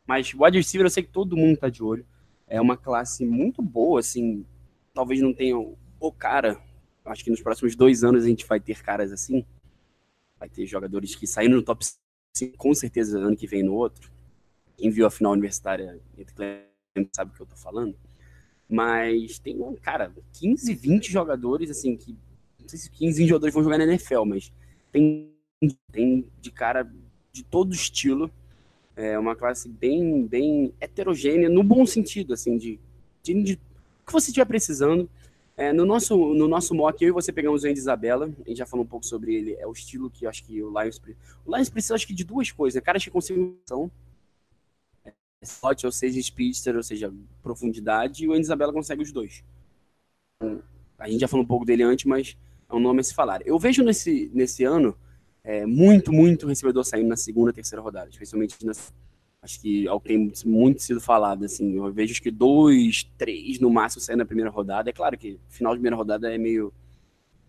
Mas 0.07 0.33
wide 0.35 0.59
receiver 0.59 0.87
eu 0.87 0.91
sei 0.91 1.03
que 1.03 1.11
todo 1.11 1.37
mundo 1.37 1.59
tá 1.59 1.69
de 1.69 1.83
olho. 1.83 2.05
É 2.47 2.61
uma 2.61 2.77
classe 2.77 3.25
muito 3.25 3.63
boa, 3.63 4.01
assim. 4.01 4.45
Talvez 4.93 5.21
não 5.21 5.33
tenha 5.33 5.57
o 5.57 6.13
cara. 6.13 6.61
Acho 7.09 7.25
que 7.25 7.31
nos 7.31 7.43
próximos 7.43 7.75
dois 7.75 8.05
anos 8.05 8.25
a 8.25 8.29
gente 8.29 8.47
vai 8.47 8.61
ter 8.61 8.83
caras 8.83 9.13
assim. 9.13 9.45
Vai 10.39 10.49
ter 10.49 10.67
jogadores 10.67 11.15
que 11.15 11.27
saíram 11.27 11.57
no 11.57 11.63
top 11.63 11.85
5, 12.37 12.57
com 12.57 12.75
certeza, 12.75 13.19
ano 13.19 13.37
que 13.37 13.47
vem 13.47 13.63
no 13.63 13.75
outro. 13.75 14.11
Quem 14.77 14.91
viu 14.91 15.07
a 15.07 15.11
final 15.11 15.33
universitária 15.33 16.01
sabe 17.13 17.33
o 17.33 17.35
que 17.35 17.43
eu 17.43 17.47
tô 17.47 17.57
falando. 17.57 17.97
Mas 18.69 19.39
tem, 19.39 19.59
cara, 19.77 20.13
15, 20.35 20.75
20 20.75 21.11
jogadores, 21.11 21.71
assim, 21.71 21.97
que. 21.97 22.17
Não 22.61 22.69
sei 22.69 22.79
se 22.79 22.91
15, 22.91 23.19
20 23.19 23.29
jogadores 23.29 23.55
vão 23.55 23.65
jogar 23.65 23.79
na 23.79 23.85
NFL, 23.85 24.25
mas 24.25 24.53
tem, 24.93 25.33
tem 25.91 26.27
de 26.41 26.51
cara 26.51 26.91
de 27.33 27.43
todo 27.43 27.75
estilo. 27.75 28.31
É 28.95 29.19
uma 29.19 29.35
classe 29.35 29.69
bem, 29.69 30.27
bem 30.27 30.75
heterogênea, 30.81 31.49
no 31.49 31.63
bom 31.63 31.87
sentido, 31.87 32.35
assim, 32.35 32.59
de, 32.59 32.79
de, 33.23 33.43
de 33.43 33.55
o 33.55 34.07
que 34.07 34.13
você 34.13 34.31
estiver 34.31 34.45
precisando. 34.45 35.09
É, 35.59 35.73
no, 35.73 35.85
nosso, 35.85 36.17
no 36.35 36.47
nosso 36.47 36.73
mock, 36.73 37.03
eu 37.03 37.09
e 37.09 37.13
você 37.13 37.33
pegamos 37.33 37.65
o 37.65 37.67
Andy 37.67 37.81
Isabella, 37.81 38.27
a 38.27 38.49
gente 38.49 38.59
já 38.59 38.65
falou 38.65 38.87
um 38.87 38.89
pouco 38.89 39.05
sobre 39.05 39.35
ele, 39.35 39.55
é 39.55 39.67
o 39.67 39.73
estilo 39.73 40.09
que 40.09 40.25
eu 40.25 40.31
acho 40.31 40.45
que 40.45 40.63
o 40.63 40.69
Lions, 40.71 41.03
o 41.45 41.53
Lions 41.53 41.69
precisa, 41.69 41.97
acho 41.97 42.07
que, 42.07 42.15
de 42.15 42.23
duas 42.23 42.53
coisas, 42.53 42.77
né? 42.77 42.81
caras 42.81 43.03
que 43.03 43.11
consigam 43.11 43.59
slot, 45.43 45.85
ou 45.85 45.91
seja, 45.91 46.23
speedster, 46.23 46.77
ou 46.77 46.83
seja, 46.85 47.13
profundidade, 47.43 48.25
e 48.25 48.29
o 48.29 48.37
Isabela 48.37 48.73
consegue 48.73 49.03
os 49.03 49.11
dois. 49.11 49.43
A 50.97 51.09
gente 51.09 51.23
já 51.23 51.27
falou 51.27 51.45
um 51.45 51.49
pouco 51.49 51.65
dele 51.65 51.83
antes, 51.83 52.05
mas 52.05 52.37
é 52.69 52.75
um 52.75 52.79
nome 52.79 53.01
a 53.01 53.05
se 53.05 53.13
falar. 53.13 53.45
Eu 53.45 53.59
vejo 53.59 53.83
nesse, 53.83 54.31
nesse 54.33 54.63
ano 54.63 54.97
é, 55.43 55.67
muito, 55.67 56.13
muito 56.13 56.47
recebedor 56.47 56.85
saindo 56.85 57.09
na 57.09 57.17
segunda, 57.17 57.53
terceira 57.53 57.83
rodada, 57.83 58.09
especialmente 58.11 58.65
nas, 58.65 58.93
acho 59.43 59.61
que 59.61 59.87
é 59.87 59.93
o 59.93 60.01
que 60.01 60.09
tem 60.09 60.33
muito 60.45 60.83
sido 60.83 61.01
falado, 61.01 61.45
assim, 61.45 61.77
eu 61.77 61.93
vejo 61.93 62.21
que 62.21 62.31
dois, 62.31 63.05
três 63.17 63.61
no 63.61 63.71
máximo 63.71 64.03
saindo 64.03 64.19
na 64.19 64.27
primeira 64.27 64.51
rodada. 64.51 64.91
É 64.91 64.93
claro 64.93 65.17
que 65.17 65.39
final 65.49 65.73
de 65.73 65.79
primeira 65.79 65.97
rodada 65.97 66.33
é 66.33 66.39
meio 66.39 66.73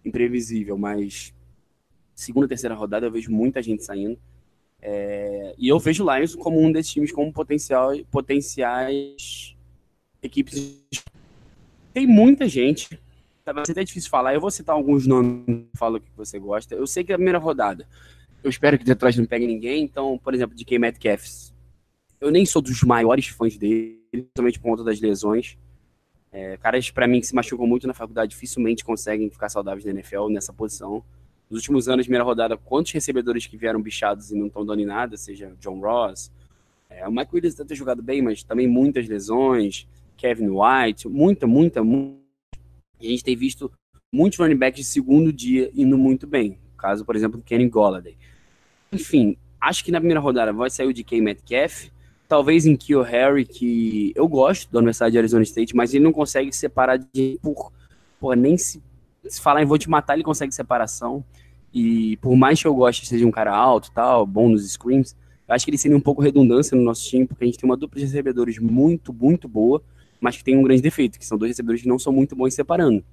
imprevisível, 0.05 0.77
mas 0.77 1.33
segunda, 2.13 2.47
terceira 2.47 2.75
rodada 2.75 3.05
eu 3.05 3.11
vejo 3.11 3.31
muita 3.31 3.61
gente 3.61 3.83
saindo. 3.83 4.17
É, 4.81 5.53
e 5.57 5.67
eu 5.67 5.79
vejo 5.79 6.05
o 6.05 6.15
Lions 6.15 6.35
como 6.35 6.59
um 6.59 6.71
desses 6.71 6.91
times 6.91 7.11
como 7.11 7.33
potencial, 7.33 7.91
potenciais 8.11 9.55
equipes. 10.21 10.81
Tem 11.93 12.07
muita 12.07 12.47
gente. 12.47 12.99
Vai 13.45 13.65
ser 13.65 13.71
até 13.71 13.83
difícil 13.83 14.09
falar. 14.09 14.33
Eu 14.33 14.41
vou 14.41 14.51
citar 14.51 14.75
alguns 14.75 15.07
nomes, 15.07 15.65
falo 15.75 15.99
que 15.99 16.09
você 16.15 16.37
gosta. 16.37 16.75
Eu 16.75 16.85
sei 16.85 17.03
que 17.03 17.11
é 17.11 17.15
a 17.15 17.17
primeira 17.17 17.39
rodada. 17.39 17.87
Eu 18.43 18.49
espero 18.49 18.77
que 18.77 18.85
Detroit 18.85 19.17
não 19.17 19.25
pegue 19.25 19.47
ninguém. 19.47 19.83
Então, 19.83 20.17
por 20.17 20.33
exemplo, 20.33 20.55
de 20.55 20.63
K. 20.63 20.77
Metcalf. 20.77 21.51
Eu 22.19 22.31
nem 22.31 22.45
sou 22.45 22.61
dos 22.61 22.83
maiores 22.83 23.27
fãs 23.27 23.57
dele, 23.57 23.99
principalmente 24.11 24.59
por 24.59 24.69
conta 24.69 24.83
das 24.83 24.99
lesões. 24.99 25.57
É, 26.31 26.57
caras, 26.57 26.91
para 26.91 27.07
mim, 27.07 27.19
que 27.19 27.27
se 27.27 27.33
machucam 27.33 27.65
muito 27.65 27.87
na 27.87 27.93
faculdade, 27.93 28.31
dificilmente 28.31 28.83
conseguem 28.83 29.29
ficar 29.29 29.49
saudáveis 29.49 29.85
na 29.85 29.91
NFL 29.91 30.27
nessa 30.29 30.53
posição 30.53 31.03
nos 31.49 31.61
últimos 31.61 31.89
anos, 31.89 32.05
primeira 32.05 32.23
rodada, 32.23 32.55
quantos 32.55 32.91
recebedores 32.91 33.47
que 33.47 33.57
vieram 33.57 33.81
bichados 33.81 34.31
e 34.31 34.35
não 34.35 34.47
estão 34.47 34.63
dando 34.63 34.81
em 34.81 34.85
nada, 34.85 35.17
seja 35.17 35.51
John 35.59 35.79
Ross, 35.79 36.31
é, 36.89 37.07
o 37.07 37.11
Mike 37.11 37.33
Williams 37.33 37.55
deve 37.55 37.69
ter 37.69 37.75
jogado 37.75 38.03
bem, 38.03 38.21
mas 38.21 38.43
também 38.43 38.67
muitas 38.67 39.07
lesões, 39.07 39.87
Kevin 40.15 40.49
White, 40.49 41.07
muita, 41.07 41.47
muita, 41.47 41.83
muita. 41.83 42.19
E 42.99 43.07
a 43.07 43.09
gente 43.09 43.23
tem 43.23 43.35
visto 43.35 43.71
muitos 44.11 44.37
running 44.37 44.57
backs 44.57 44.79
de 44.79 44.85
segundo 44.85 45.33
dia 45.33 45.71
indo 45.73 45.97
muito 45.97 46.27
bem. 46.27 46.57
caso, 46.77 47.03
por 47.03 47.15
exemplo, 47.15 47.37
do 47.37 47.43
Kenny 47.43 47.67
Golladay. 47.67 48.15
Enfim, 48.91 49.37
acho 49.59 49.83
que 49.83 49.91
na 49.91 49.99
primeira 49.99 50.19
rodada 50.19 50.53
vai 50.53 50.69
sair 50.69 50.87
o 50.87 50.93
DK 50.93 51.19
Metcalf, 51.21 51.89
talvez 52.29 52.65
em 52.65 52.77
Kio 52.77 53.01
Harry, 53.01 53.43
que 53.43 54.13
eu 54.15 54.27
gosto 54.27 54.71
da 54.71 54.77
Universidade 54.77 55.13
de 55.13 55.17
Arizona 55.17 55.43
State, 55.43 55.75
mas 55.75 55.93
ele 55.93 56.03
não 56.03 56.13
consegue 56.13 56.55
separar 56.55 56.97
de 56.97 57.39
por, 57.41 57.73
por 58.19 58.37
nem 58.37 58.55
se 58.55 58.81
se 59.27 59.41
falar 59.41 59.61
em 59.61 59.65
vou 59.65 59.77
te 59.77 59.89
matar, 59.89 60.13
ele 60.13 60.23
consegue 60.23 60.53
separação. 60.53 61.23
E 61.73 62.17
por 62.17 62.35
mais 62.35 62.61
que 62.61 62.67
eu 62.67 62.73
goste 62.73 63.05
seja 63.05 63.25
um 63.25 63.31
cara 63.31 63.53
alto 63.53 63.91
tal, 63.91 64.25
bom 64.25 64.47
nos 64.47 64.67
screens, 64.71 65.15
acho 65.47 65.65
que 65.65 65.71
ele 65.71 65.77
seria 65.77 65.97
um 65.97 66.01
pouco 66.01 66.21
redundância 66.21 66.77
no 66.77 66.83
nosso 66.83 67.07
time, 67.07 67.27
porque 67.27 67.43
a 67.43 67.47
gente 67.47 67.57
tem 67.57 67.69
uma 67.69 67.77
dupla 67.77 67.99
de 67.99 68.05
recebedores 68.05 68.57
muito, 68.59 69.11
muito 69.11 69.47
boa, 69.47 69.81
mas 70.21 70.37
que 70.37 70.43
tem 70.43 70.55
um 70.55 70.63
grande 70.63 70.81
defeito, 70.81 71.19
que 71.19 71.25
são 71.25 71.37
dois 71.37 71.49
recebedores 71.49 71.81
que 71.81 71.87
não 71.87 71.99
são 71.99 72.13
muito 72.13 72.35
bons 72.35 72.53
separando. 72.53 73.03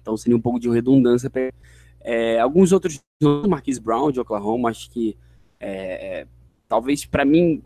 Então 0.00 0.16
seria 0.16 0.36
um 0.36 0.40
pouco 0.40 0.58
de 0.58 0.68
redundância. 0.68 1.30
Pra, 1.30 1.52
é, 2.00 2.38
alguns 2.40 2.72
outros, 2.72 3.00
Marquise 3.48 3.80
Brown 3.80 4.10
de 4.10 4.20
Oklahoma, 4.20 4.70
acho 4.70 4.90
que 4.90 5.16
é, 5.58 6.20
é, 6.20 6.26
talvez 6.68 7.04
para 7.04 7.24
mim 7.24 7.62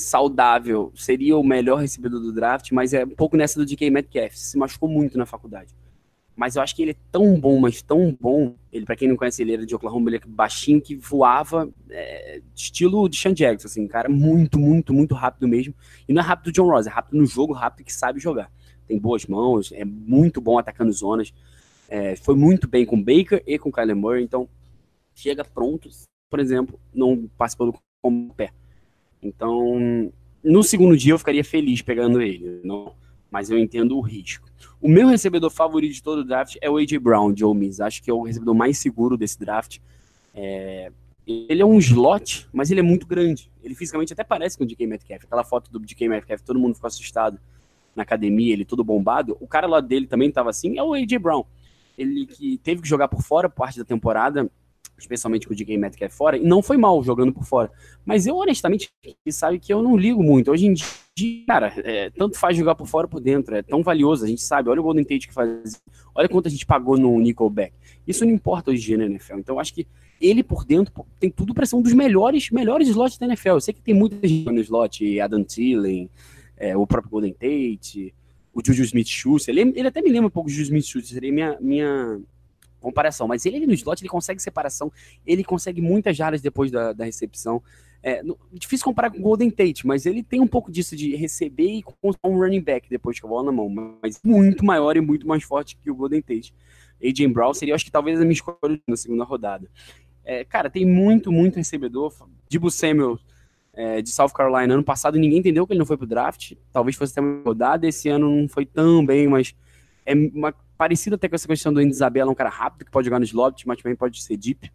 saudável 0.00 0.92
seria 0.94 1.36
o 1.36 1.44
melhor 1.44 1.76
recebedor 1.76 2.20
do 2.20 2.32
draft, 2.32 2.70
mas 2.72 2.92
é 2.92 3.04
um 3.04 3.10
pouco 3.10 3.36
nessa 3.36 3.58
do 3.58 3.66
DK 3.66 3.90
Metcalf, 3.90 4.34
se 4.34 4.58
machucou 4.58 4.88
muito 4.88 5.16
na 5.16 5.26
faculdade 5.26 5.74
mas 6.40 6.56
eu 6.56 6.62
acho 6.62 6.74
que 6.74 6.80
ele 6.80 6.92
é 6.92 6.96
tão 7.12 7.38
bom, 7.38 7.60
mas 7.60 7.82
tão 7.82 8.16
bom. 8.18 8.54
Ele, 8.72 8.86
para 8.86 8.96
quem 8.96 9.06
não 9.06 9.14
conhece, 9.14 9.42
ele 9.42 9.52
era 9.52 9.66
de 9.66 9.74
Oklahoma, 9.74 10.08
ele 10.08 10.16
é 10.16 10.20
baixinho 10.26 10.80
que 10.80 10.96
voava, 10.96 11.68
é, 11.90 12.40
estilo 12.56 13.06
de 13.10 13.18
Sean 13.18 13.34
Jackson, 13.34 13.66
assim, 13.66 13.86
cara, 13.86 14.08
muito, 14.08 14.58
muito, 14.58 14.90
muito 14.94 15.14
rápido 15.14 15.46
mesmo. 15.46 15.74
E 16.08 16.14
não 16.14 16.22
é 16.22 16.24
rápido 16.24 16.50
John 16.50 16.70
Ross, 16.70 16.86
é 16.86 16.90
rápido 16.90 17.18
no 17.18 17.26
jogo, 17.26 17.52
rápido 17.52 17.84
que 17.84 17.92
sabe 17.92 18.18
jogar. 18.18 18.50
Tem 18.86 18.98
boas 18.98 19.26
mãos, 19.26 19.70
é 19.72 19.84
muito 19.84 20.40
bom 20.40 20.58
atacando 20.58 20.90
zonas. 20.92 21.30
É, 21.90 22.16
foi 22.16 22.34
muito 22.34 22.66
bem 22.66 22.86
com 22.86 22.96
Baker 22.96 23.42
e 23.46 23.58
com 23.58 23.70
Kyler 23.70 23.94
Murray, 23.94 24.24
então 24.24 24.48
chega 25.14 25.44
pronto, 25.44 25.90
por 26.30 26.40
exemplo, 26.40 26.80
não 26.94 27.28
participando 27.36 27.74
com 28.00 28.28
o 28.28 28.34
pé. 28.34 28.50
Então, 29.22 30.12
no 30.42 30.62
segundo 30.62 30.96
dia 30.96 31.12
eu 31.12 31.18
ficaria 31.18 31.44
feliz 31.44 31.82
pegando 31.82 32.20
ele, 32.20 32.60
não, 32.64 32.94
mas 33.30 33.50
eu 33.50 33.58
entendo 33.58 33.96
o 33.96 34.00
risco. 34.00 34.48
O 34.80 34.88
meu 34.88 35.08
recebedor 35.08 35.50
favorito 35.50 35.92
de 35.92 36.02
todo 36.02 36.20
o 36.20 36.24
draft 36.24 36.56
é 36.60 36.70
o 36.70 36.76
A.J. 36.76 36.98
Brown, 36.98 37.32
de 37.32 37.44
Ole 37.44 37.58
Miss. 37.58 37.80
Acho 37.80 38.02
que 38.02 38.10
é 38.10 38.14
o 38.14 38.22
recebedor 38.22 38.54
mais 38.54 38.78
seguro 38.78 39.16
desse 39.16 39.38
draft. 39.38 39.78
É, 40.34 40.90
ele 41.26 41.60
é 41.60 41.64
um 41.64 41.78
slot, 41.78 42.48
mas 42.52 42.70
ele 42.70 42.80
é 42.80 42.82
muito 42.82 43.06
grande. 43.06 43.50
Ele 43.62 43.74
fisicamente 43.74 44.12
até 44.12 44.24
parece 44.24 44.56
com 44.56 44.64
o 44.64 44.66
DK 44.66 44.86
Metcalf. 44.86 45.24
Aquela 45.24 45.44
foto 45.44 45.70
do 45.70 45.78
DK 45.78 46.08
Metcalf, 46.08 46.42
todo 46.42 46.58
mundo 46.58 46.74
ficou 46.74 46.88
assustado 46.88 47.38
na 47.94 48.02
academia, 48.02 48.52
ele 48.52 48.64
todo 48.64 48.82
bombado. 48.82 49.36
O 49.40 49.46
cara 49.46 49.66
lá 49.66 49.80
dele 49.80 50.06
também 50.06 50.28
estava 50.28 50.50
assim, 50.50 50.78
é 50.78 50.82
o 50.82 50.94
AJ 50.94 51.18
Brown. 51.20 51.44
Ele 51.98 52.26
que 52.26 52.58
teve 52.58 52.80
que 52.80 52.88
jogar 52.88 53.08
por 53.08 53.22
fora 53.22 53.48
parte 53.48 53.78
da 53.78 53.84
temporada, 53.84 54.50
especialmente 55.02 55.46
com 55.46 55.54
o 55.54 55.56
DK 55.56 55.76
Metcalf 55.76 56.14
fora, 56.14 56.36
e 56.36 56.44
não 56.44 56.62
foi 56.62 56.76
mal 56.76 57.02
jogando 57.02 57.32
por 57.32 57.44
fora. 57.44 57.70
Mas 58.04 58.26
eu, 58.26 58.36
honestamente, 58.36 58.88
sabe 59.30 59.58
que 59.58 59.72
eu 59.72 59.82
não 59.82 59.96
ligo 59.96 60.22
muito. 60.22 60.50
Hoje 60.50 60.66
em 60.66 60.74
dia, 60.74 61.44
cara, 61.46 61.72
é, 61.78 62.10
tanto 62.10 62.38
faz 62.38 62.56
jogar 62.56 62.74
por 62.74 62.86
fora 62.86 63.06
ou 63.06 63.10
por 63.10 63.20
dentro, 63.20 63.54
é 63.54 63.62
tão 63.62 63.82
valioso, 63.82 64.24
a 64.24 64.28
gente 64.28 64.42
sabe. 64.42 64.68
Olha 64.68 64.80
o 64.80 64.84
Golden 64.84 65.04
Tate 65.04 65.28
que 65.28 65.34
faz. 65.34 65.80
Olha 66.14 66.28
quanto 66.28 66.48
a 66.48 66.50
gente 66.50 66.66
pagou 66.66 66.98
no 66.98 67.18
Nickelback. 67.20 67.74
Isso 68.06 68.24
não 68.24 68.32
importa 68.32 68.70
hoje 68.70 68.82
em 68.82 68.86
dia 68.86 68.98
na 68.98 69.04
NFL. 69.06 69.38
Então, 69.38 69.58
acho 69.58 69.74
que 69.74 69.86
ele 70.20 70.42
por 70.42 70.64
dentro 70.64 70.92
tem 71.18 71.30
tudo 71.30 71.54
para 71.54 71.64
ser 71.64 71.76
um 71.76 71.82
dos 71.82 71.94
melhores, 71.94 72.50
melhores 72.50 72.88
slots 72.88 73.16
da 73.16 73.26
NFL. 73.26 73.50
Eu 73.50 73.60
sei 73.60 73.74
que 73.74 73.80
tem 73.80 73.94
muita 73.94 74.26
gente 74.26 74.50
no 74.50 74.60
slot, 74.60 75.20
Adam 75.20 75.42
Thielen, 75.42 76.10
é, 76.56 76.76
o 76.76 76.86
próprio 76.86 77.10
Golden 77.10 77.32
Tate, 77.32 78.14
o 78.52 78.60
Juju 78.64 78.82
Smith-Schuster. 78.84 79.56
Ele, 79.56 79.72
ele, 79.74 79.88
até 79.88 80.02
me 80.02 80.10
lembra 80.10 80.26
um 80.26 80.30
pouco 80.30 80.48
do 80.48 80.52
Juju 80.52 80.64
Smith-Schuster, 80.64 81.14
seria 81.14 81.32
minha, 81.32 81.56
minha 81.60 82.20
comparação. 82.80 83.28
Mas 83.28 83.46
ele, 83.46 83.56
ele 83.56 83.66
no 83.66 83.74
slot, 83.74 84.02
ele 84.02 84.08
consegue 84.08 84.42
separação, 84.42 84.90
ele 85.26 85.44
consegue 85.44 85.80
muitas 85.80 86.16
jardas 86.16 86.40
depois 86.40 86.70
da, 86.70 86.92
da 86.92 87.04
recepção. 87.04 87.62
É, 88.02 88.22
no, 88.22 88.38
difícil 88.52 88.84
comparar 88.84 89.10
com 89.10 89.18
o 89.18 89.22
Golden 89.22 89.50
Tate, 89.50 89.86
mas 89.86 90.06
ele 90.06 90.22
tem 90.22 90.40
um 90.40 90.46
pouco 90.46 90.72
disso 90.72 90.96
de 90.96 91.14
receber 91.14 91.70
e 91.70 91.82
construir 91.82 92.32
um 92.32 92.38
running 92.38 92.62
back 92.62 92.88
depois 92.88 93.20
que 93.20 93.26
a 93.26 93.28
bola 93.28 93.44
na 93.44 93.52
mão, 93.52 93.68
mas 94.02 94.18
muito 94.24 94.64
maior 94.64 94.96
e 94.96 95.02
muito 95.02 95.26
mais 95.26 95.42
forte 95.42 95.76
que 95.76 95.90
o 95.90 95.94
Golden 95.94 96.22
Tate. 96.22 96.54
AJ 97.02 97.26
Brown 97.32 97.52
seria, 97.52 97.74
acho 97.74 97.84
que 97.84 97.90
talvez 97.90 98.18
a 98.18 98.24
minha 98.24 98.32
escolha 98.32 98.80
na 98.88 98.96
segunda 98.96 99.24
rodada. 99.24 99.68
É, 100.24 100.44
cara, 100.44 100.70
tem 100.70 100.86
muito, 100.86 101.32
muito 101.32 101.56
recebedor. 101.56 102.14
Dibu 102.48 102.70
Samuel 102.70 103.18
é, 103.72 104.02
de 104.02 104.10
South 104.10 104.30
Carolina. 104.30 104.74
Ano 104.74 104.84
passado 104.84 105.18
ninguém 105.18 105.38
entendeu 105.38 105.66
que 105.66 105.72
ele 105.72 105.78
não 105.78 105.86
foi 105.86 105.96
pro 105.96 106.06
draft. 106.06 106.52
Talvez 106.72 106.96
fosse 106.96 107.12
até 107.12 107.20
uma 107.20 107.42
rodada. 107.42 107.86
Esse 107.86 108.08
ano 108.08 108.30
não 108.30 108.48
foi 108.48 108.66
tão 108.66 109.04
bem, 109.04 109.26
mas 109.28 109.54
é 110.04 110.14
uma, 110.14 110.54
parecido 110.80 111.16
até 111.16 111.28
com 111.28 111.34
essa 111.34 111.46
questão 111.46 111.70
do 111.70 111.78
Andy 111.78 111.90
Isabella, 111.90 112.30
um 112.30 112.34
cara 112.34 112.48
rápido 112.48 112.86
que 112.86 112.90
pode 112.90 113.04
jogar 113.04 113.18
no 113.18 113.24
slot, 113.26 113.68
mas 113.68 113.82
também 113.82 113.94
pode 113.94 114.22
ser 114.22 114.34
deep. 114.38 114.72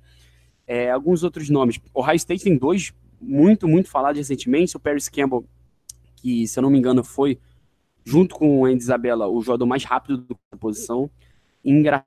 É, 0.68 0.92
alguns 0.92 1.24
outros 1.24 1.50
nomes. 1.50 1.80
O 1.96 2.02
High 2.02 2.18
State 2.18 2.44
tem 2.44 2.56
dois 2.56 2.94
muito, 3.20 3.68
muito 3.68 3.90
falados 3.90 4.20
recentemente. 4.20 4.78
O 4.78 4.80
Paris 4.80 5.10
Campbell, 5.10 5.44
que 6.18 6.48
se 6.48 6.60
eu 6.60 6.62
não 6.62 6.70
me 6.70 6.78
engano 6.78 7.04
foi, 7.04 7.40
junto 8.04 8.36
com 8.36 8.60
o 8.60 8.66
Andy 8.66 8.84
Isabella, 8.84 9.28
o 9.28 9.42
jogador 9.42 9.66
mais 9.66 9.84
rápido 9.84 10.28
da 10.52 10.58
posição. 10.60 11.10
Engraçado, 11.64 12.06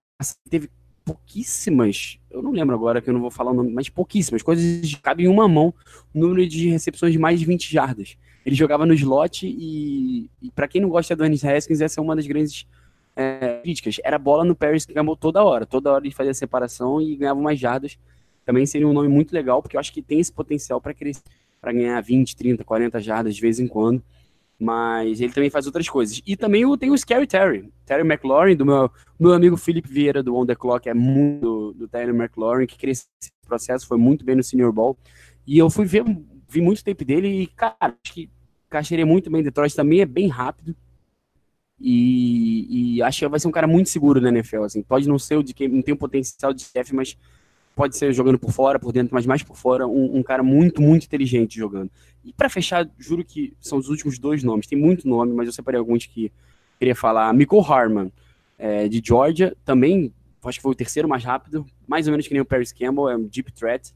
teve 0.49 0.71
pouquíssimas, 1.05 2.21
eu 2.31 2.41
não 2.41 2.53
lembro 2.53 2.77
agora 2.77 3.03
que 3.03 3.11
eu 3.11 3.15
não 3.15 3.21
vou 3.21 3.33
falar 3.33 3.51
o 3.51 3.55
nome, 3.55 3.73
mas 3.73 3.89
pouquíssimas 3.89 4.43
coisas 4.45 4.95
cabe 5.03 5.25
em 5.25 5.27
uma 5.29 5.49
mão 5.49 5.75
o 6.15 6.21
número 6.21 6.47
de 6.47 6.69
recepções 6.69 7.13
de 7.13 7.19
mais 7.19 7.41
de 7.41 7.47
20 7.47 7.73
jardas. 7.73 8.17
Ele 8.47 8.55
jogava 8.55 8.87
no 8.87 8.95
slot 8.95 9.45
e, 9.45 10.31
e 10.41 10.53
para 10.53 10.69
quem 10.69 10.81
não 10.81 10.89
gosta 10.89 11.17
do 11.17 11.25
Anis 11.25 11.45
Haskins, 11.45 11.81
essa 11.81 12.01
é 12.01 12.03
uma 12.03 12.15
das 12.15 12.27
grandes 12.29 12.65
é, 13.19 13.61
críticas. 13.63 13.97
Era 14.05 14.19
bola 14.19 14.45
no 14.45 14.55
Paris 14.55 14.87
Campbell 14.87 15.17
toda 15.17 15.43
hora, 15.43 15.67
toda 15.67 15.93
hora 15.93 16.05
ele 16.05 16.15
fazia 16.15 16.33
separação 16.33 17.01
e 17.01 17.17
ganhava 17.17 17.41
mais 17.41 17.59
jardas. 17.59 17.99
Também 18.45 18.65
seria 18.65 18.89
um 18.89 18.93
nome 18.93 19.09
muito 19.09 19.33
legal, 19.33 19.61
porque 19.61 19.77
eu 19.77 19.81
acho 19.81 19.93
que 19.93 20.01
tem 20.01 20.21
esse 20.21 20.33
potencial 20.33 20.81
para 20.81 20.95
crescer, 20.95 21.23
para 21.61 21.73
ganhar 21.73 22.01
20, 22.01 22.37
30, 22.37 22.65
40 22.65 23.01
jardas 23.01 23.35
de 23.35 23.41
vez 23.41 23.59
em 23.59 23.67
quando 23.67 24.03
mas 24.59 25.21
ele 25.21 25.33
também 25.33 25.51
faz 25.51 25.67
outras 25.67 25.89
coisas. 25.89 26.21
E 26.27 26.37
também 26.37 26.65
tem 26.77 26.91
o 26.91 26.99
Scary 26.99 27.27
Terry, 27.27 27.73
Terry 27.87 28.03
McLaurin, 28.03 28.57
do 28.57 28.67
meu, 28.67 28.91
meu 29.19 29.33
amigo 29.33 29.57
Felipe 29.57 29.89
Vieira, 29.89 30.23
do 30.23 30.35
On 30.35 30.45
The 30.45 30.57
Clock, 30.57 30.89
é 30.89 30.95
muito 30.95 31.41
do, 31.41 31.73
do 31.75 31.89
Terry 31.89 32.11
McLaurin, 32.11 32.67
que 32.67 32.77
cresceu 32.77 33.09
esse 33.23 33.31
processo, 33.47 33.87
foi 33.87 33.99
muito 33.99 34.25
bem 34.25 34.35
no 34.35 34.43
Senior 34.43 34.73
Ball. 34.73 34.99
E 35.47 35.57
eu 35.59 35.71
fui 35.71 35.87
ver, 35.87 36.05
vi 36.49 36.61
muito 36.61 36.83
tempo 36.83 37.05
dele 37.05 37.43
e, 37.43 37.47
cara, 37.47 37.77
acho 37.81 38.13
que 38.13 38.29
caixeria 38.69 39.07
muito 39.07 39.31
bem. 39.31 39.43
Detroit 39.43 39.75
também 39.75 40.01
é 40.01 40.07
bem 40.07 40.27
rápido. 40.27 40.75
E, 41.81 42.97
e, 42.97 43.03
acho 43.03 43.21
que 43.21 43.29
vai 43.29 43.39
ser 43.39 43.49
um 43.49 43.53
cara 43.53 43.67
muito 43.67 43.89
seguro 43.89 44.21
na 44.21 44.29
NFL, 44.31 44.65
assim. 44.65 44.83
Pode 44.83 45.09
não 45.09 45.19
ser 45.19 45.37
o 45.37 45.43
de 45.43 45.55
quem 45.55 45.69
não 45.69 45.83
tem 45.83 45.95
o 45.95 45.97
potencial 45.97 46.53
de 46.53 46.63
chefe, 46.63 46.95
mas 46.95 47.17
pode 47.77 47.97
ser 47.97 48.13
jogando 48.13 48.39
por 48.39 48.51
fora, 48.51 48.79
por 48.79 48.93
dentro, 48.93 49.15
mas 49.15 49.25
mais 49.25 49.43
por 49.43 49.57
fora, 49.57 49.87
um, 49.87 50.17
um 50.17 50.23
cara 50.23 50.43
muito, 50.43 50.83
muito 50.83 51.05
inteligente 51.05 51.57
jogando. 51.57 51.91
E 52.25 52.33
para 52.33 52.49
fechar, 52.49 52.89
juro 52.99 53.25
que 53.25 53.55
são 53.61 53.79
os 53.79 53.89
últimos 53.89 54.19
dois 54.19 54.43
nomes. 54.43 54.67
Tem 54.67 54.77
muito 54.77 55.07
nome, 55.07 55.33
mas 55.33 55.47
eu 55.47 55.53
separei 55.53 55.79
alguns 55.79 56.05
que 56.05 56.33
queria 56.79 56.97
falar. 56.97 57.33
Michael 57.33 57.63
Harman, 57.63 58.13
é, 58.59 58.89
de 58.89 59.01
Georgia, 59.05 59.57
também, 59.65 60.13
acho 60.45 60.59
que 60.59 60.63
foi 60.63 60.73
o 60.73 60.75
terceiro 60.75 61.09
mais 61.09 61.23
rápido, 61.23 61.65
mais 61.87 62.09
ou 62.09 62.11
menos 62.11 62.27
que 62.27 62.35
nem 62.35 62.41
o 62.41 62.45
Paris 62.45 62.73
Campbell, 62.73 63.09
é 63.09 63.17
um 63.17 63.25
deep 63.25 63.53
threat. 63.53 63.95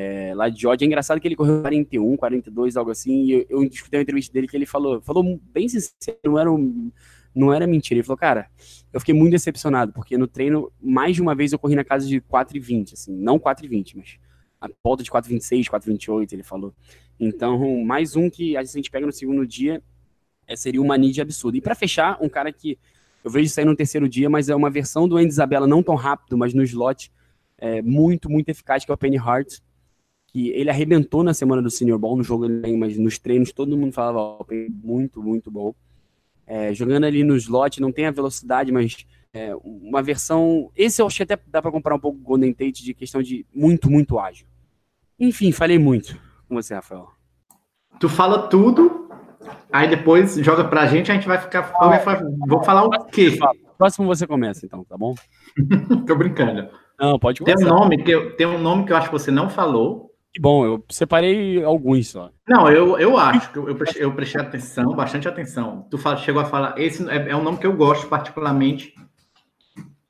É, 0.00 0.32
lá 0.32 0.48
de 0.48 0.60
Georgia. 0.60 0.84
É 0.84 0.86
engraçado 0.86 1.20
que 1.20 1.26
ele 1.26 1.34
correu 1.34 1.60
41, 1.60 2.16
42, 2.16 2.76
algo 2.76 2.92
assim, 2.92 3.24
e 3.24 3.32
eu, 3.32 3.46
eu 3.50 3.64
escutei 3.64 3.98
uma 3.98 4.02
entrevista 4.02 4.32
dele 4.32 4.46
que 4.46 4.56
ele 4.56 4.64
falou, 4.64 5.00
falou 5.00 5.40
bem 5.52 5.68
sincero, 5.68 6.18
não 6.24 6.38
era 6.38 6.52
um 6.52 6.92
não 7.34 7.52
era 7.52 7.66
mentira. 7.66 7.98
Ele 7.98 8.04
falou, 8.04 8.16
cara, 8.16 8.48
eu 8.92 9.00
fiquei 9.00 9.14
muito 9.14 9.32
decepcionado, 9.32 9.92
porque 9.92 10.16
no 10.16 10.26
treino, 10.26 10.72
mais 10.80 11.16
de 11.16 11.22
uma 11.22 11.34
vez 11.34 11.52
eu 11.52 11.58
corri 11.58 11.74
na 11.74 11.84
casa 11.84 12.06
de 12.06 12.20
4,20, 12.20 12.94
assim, 12.94 13.12
não 13.12 13.38
4,20, 13.38 13.96
mas 13.96 14.18
a 14.60 14.68
volta 14.82 15.02
de 15.02 15.10
4,26, 15.10 15.66
4,28, 15.66 16.32
ele 16.32 16.42
falou. 16.42 16.74
Então, 17.18 17.84
mais 17.84 18.16
um 18.16 18.28
que 18.30 18.56
a 18.56 18.62
gente 18.62 18.90
pega 18.90 19.06
no 19.06 19.12
segundo 19.12 19.46
dia, 19.46 19.82
é, 20.46 20.56
seria 20.56 20.80
uma 20.80 20.96
need 20.96 21.20
absurda. 21.20 21.58
E 21.58 21.60
para 21.60 21.74
fechar, 21.74 22.18
um 22.20 22.28
cara 22.28 22.52
que 22.52 22.78
eu 23.22 23.30
vejo 23.30 23.50
sair 23.50 23.64
no 23.64 23.76
terceiro 23.76 24.08
dia, 24.08 24.30
mas 24.30 24.48
é 24.48 24.54
uma 24.54 24.70
versão 24.70 25.08
do 25.08 25.16
Andy 25.16 25.28
Isabella, 25.28 25.66
não 25.66 25.82
tão 25.82 25.94
rápido, 25.94 26.36
mas 26.36 26.54
no 26.54 26.62
slot, 26.62 27.12
é, 27.58 27.82
muito, 27.82 28.30
muito 28.30 28.48
eficaz, 28.48 28.84
que 28.84 28.90
é 28.90 28.94
o 28.94 28.98
Penny 28.98 29.18
Hart, 29.18 29.58
que 30.28 30.50
ele 30.50 30.70
arrebentou 30.70 31.22
na 31.22 31.34
semana 31.34 31.60
do 31.60 31.70
Senior 31.70 31.98
Ball, 31.98 32.16
no 32.16 32.22
jogo, 32.22 32.46
mas 32.78 32.96
nos 32.96 33.18
treinos 33.18 33.52
todo 33.52 33.76
mundo 33.76 33.92
falava, 33.92 34.18
ó, 34.18 34.44
muito, 34.82 35.22
muito 35.22 35.50
bom 35.50 35.74
é, 36.48 36.72
jogando 36.72 37.04
ali 37.04 37.22
no 37.22 37.36
slot, 37.36 37.80
não 37.80 37.92
tem 37.92 38.06
a 38.06 38.10
velocidade, 38.10 38.72
mas 38.72 39.06
é, 39.34 39.54
uma 39.62 40.02
versão. 40.02 40.70
Esse 40.74 41.02
eu 41.02 41.06
acho 41.06 41.18
que 41.18 41.22
até 41.22 41.38
dá 41.46 41.60
para 41.60 41.70
comparar 41.70 41.96
um 41.96 42.00
pouco 42.00 42.16
com 42.16 42.24
o 42.24 42.26
Golden 42.26 42.52
Tate 42.54 42.82
de 42.82 42.94
questão 42.94 43.22
de 43.22 43.44
muito, 43.54 43.90
muito 43.90 44.18
ágil. 44.18 44.46
Enfim, 45.20 45.52
falei 45.52 45.78
muito 45.78 46.18
com 46.48 46.54
você, 46.54 46.74
Rafael. 46.74 47.08
Tu 48.00 48.08
fala 48.08 48.48
tudo, 48.48 49.10
aí 49.70 49.88
depois 49.88 50.36
joga 50.36 50.64
pra 50.64 50.86
gente, 50.86 51.12
a 51.12 51.14
gente 51.14 51.28
vai 51.28 51.38
ficar. 51.38 51.70
Vou 52.48 52.64
falar 52.64 52.84
o 52.84 52.90
quê? 53.06 53.38
Próximo 53.76 54.06
você 54.06 54.26
começa, 54.26 54.64
então, 54.64 54.82
tá 54.84 54.96
bom? 54.96 55.14
Tô 56.06 56.16
brincando. 56.16 56.68
Não, 56.98 57.18
pode 57.18 57.40
começar. 57.40 57.58
Tem 57.58 57.66
um 57.66 57.76
nome 57.76 58.02
que 58.02 58.10
eu, 58.10 58.34
tem 58.36 58.46
um 58.46 58.58
nome 58.58 58.84
que 58.84 58.92
eu 58.92 58.96
acho 58.96 59.06
que 59.08 59.12
você 59.12 59.30
não 59.30 59.50
falou, 59.50 60.07
que 60.32 60.40
bom, 60.40 60.64
eu 60.64 60.84
separei 60.90 61.62
alguns 61.62 62.08
só. 62.08 62.30
Não, 62.46 62.70
eu, 62.70 62.98
eu 62.98 63.16
acho 63.16 63.50
que 63.50 63.58
eu, 63.58 63.68
eu, 63.68 63.76
prestei, 63.76 64.04
eu 64.04 64.14
prestei 64.14 64.40
atenção, 64.40 64.94
bastante 64.94 65.26
atenção. 65.26 65.86
Tu 65.90 65.96
fala, 65.98 66.16
chegou 66.16 66.42
a 66.42 66.44
falar, 66.44 66.78
esse 66.78 67.08
é, 67.08 67.30
é 67.30 67.36
um 67.36 67.42
nome 67.42 67.58
que 67.58 67.66
eu 67.66 67.76
gosto 67.76 68.08
particularmente. 68.08 68.94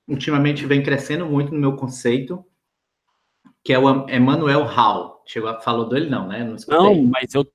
Ultimamente 0.06 0.66
vem 0.66 0.82
crescendo 0.82 1.26
muito 1.26 1.52
no 1.52 1.60
meu 1.60 1.76
conceito, 1.76 2.44
que 3.62 3.72
é 3.72 3.78
o 3.78 4.08
Emmanuel 4.08 4.64
Hall. 4.64 5.22
Chegou 5.26 5.50
a, 5.50 5.60
falou 5.60 5.88
dele 5.88 6.08
não, 6.08 6.26
né? 6.26 6.42
Não, 6.42 6.94
não, 6.94 7.02
mas 7.04 7.34
eu 7.34 7.46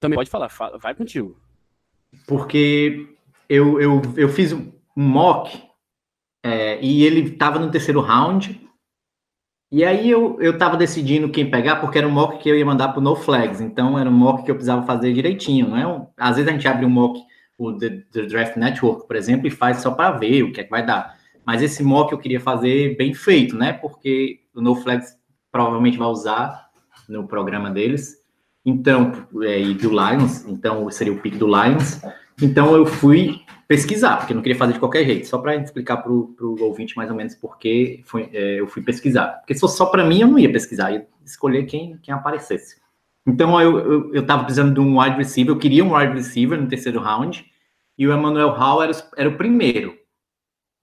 também 0.00 0.16
pode 0.16 0.30
falar, 0.30 0.48
fala, 0.48 0.78
vai 0.78 0.94
contigo. 0.94 1.40
Porque 2.26 3.08
eu, 3.48 3.80
eu, 3.80 4.02
eu 4.16 4.28
fiz 4.28 4.52
um 4.52 4.72
mock 4.96 5.62
é, 6.42 6.80
e 6.82 7.04
ele 7.04 7.20
estava 7.32 7.58
no 7.58 7.70
terceiro 7.70 8.00
round 8.00 8.68
e 9.72 9.84
aí 9.84 10.10
eu, 10.10 10.36
eu 10.40 10.58
tava 10.58 10.76
decidindo 10.76 11.30
quem 11.30 11.48
pegar, 11.48 11.76
porque 11.76 11.98
era 11.98 12.06
um 12.06 12.10
mock 12.10 12.38
que 12.38 12.48
eu 12.48 12.56
ia 12.56 12.66
mandar 12.66 12.88
pro 12.88 13.00
No 13.00 13.14
Flags, 13.14 13.60
então 13.60 13.98
era 13.98 14.10
um 14.10 14.12
mock 14.12 14.42
que 14.42 14.50
eu 14.50 14.54
precisava 14.56 14.84
fazer 14.84 15.12
direitinho, 15.12 15.68
não 15.68 15.76
é? 15.76 16.06
Às 16.16 16.36
vezes 16.36 16.48
a 16.48 16.52
gente 16.52 16.66
abre 16.66 16.84
um 16.84 16.90
mock, 16.90 17.20
o 17.56 17.72
The, 17.72 17.90
The 18.12 18.22
Draft 18.22 18.56
Network, 18.56 19.06
por 19.06 19.14
exemplo, 19.14 19.46
e 19.46 19.50
faz 19.50 19.78
só 19.78 19.92
para 19.92 20.12
ver 20.12 20.42
o 20.42 20.52
que 20.52 20.60
é 20.60 20.64
que 20.64 20.70
vai 20.70 20.84
dar. 20.84 21.16
Mas 21.46 21.62
esse 21.62 21.82
mock 21.82 22.12
eu 22.12 22.18
queria 22.18 22.40
fazer 22.40 22.96
bem 22.96 23.14
feito, 23.14 23.56
né? 23.56 23.72
Porque 23.72 24.40
o 24.54 24.60
No 24.60 24.74
Flags 24.74 25.16
provavelmente 25.52 25.98
vai 25.98 26.08
usar 26.08 26.68
no 27.08 27.26
programa 27.26 27.70
deles. 27.70 28.16
Então, 28.64 29.12
é, 29.42 29.60
e 29.60 29.74
do 29.74 29.90
Lions, 29.90 30.44
então 30.46 30.90
seria 30.90 31.12
o 31.12 31.20
pick 31.20 31.36
do 31.36 31.46
Lions. 31.46 32.00
Então 32.42 32.74
eu 32.74 32.86
fui 32.86 33.40
pesquisar, 33.70 34.16
porque 34.16 34.32
eu 34.32 34.34
não 34.34 34.42
queria 34.42 34.58
fazer 34.58 34.72
de 34.72 34.80
qualquer 34.80 35.04
jeito, 35.04 35.28
só 35.28 35.38
para 35.38 35.54
explicar 35.54 35.98
para 35.98 36.10
o 36.10 36.56
ouvinte 36.60 36.96
mais 36.96 37.08
ou 37.08 37.14
menos 37.14 37.36
porque 37.36 38.00
foi, 38.04 38.28
é, 38.32 38.58
eu 38.58 38.66
fui 38.66 38.82
pesquisar. 38.82 39.28
Porque 39.38 39.54
se 39.54 39.60
fosse 39.60 39.76
só 39.76 39.86
para 39.86 40.04
mim, 40.04 40.22
eu 40.22 40.26
não 40.26 40.40
ia 40.40 40.50
pesquisar, 40.50 40.90
ia 40.90 41.06
escolher 41.24 41.66
quem, 41.66 41.96
quem 41.98 42.12
aparecesse. 42.12 42.80
Então 43.24 43.60
eu, 43.60 43.78
eu, 43.78 44.12
eu 44.12 44.24
precisando 44.24 44.74
de 44.74 44.80
um 44.80 45.00
wide 45.00 45.16
receiver, 45.16 45.54
eu 45.54 45.58
queria 45.58 45.84
um 45.84 45.96
wide 45.96 46.14
receiver 46.14 46.60
no 46.60 46.66
terceiro 46.66 46.98
round, 46.98 47.46
e 47.96 48.08
o 48.08 48.12
Emmanuel 48.12 48.50
Hall 48.50 48.82
era, 48.82 48.92
era 49.16 49.28
o 49.28 49.36
primeiro. 49.36 49.96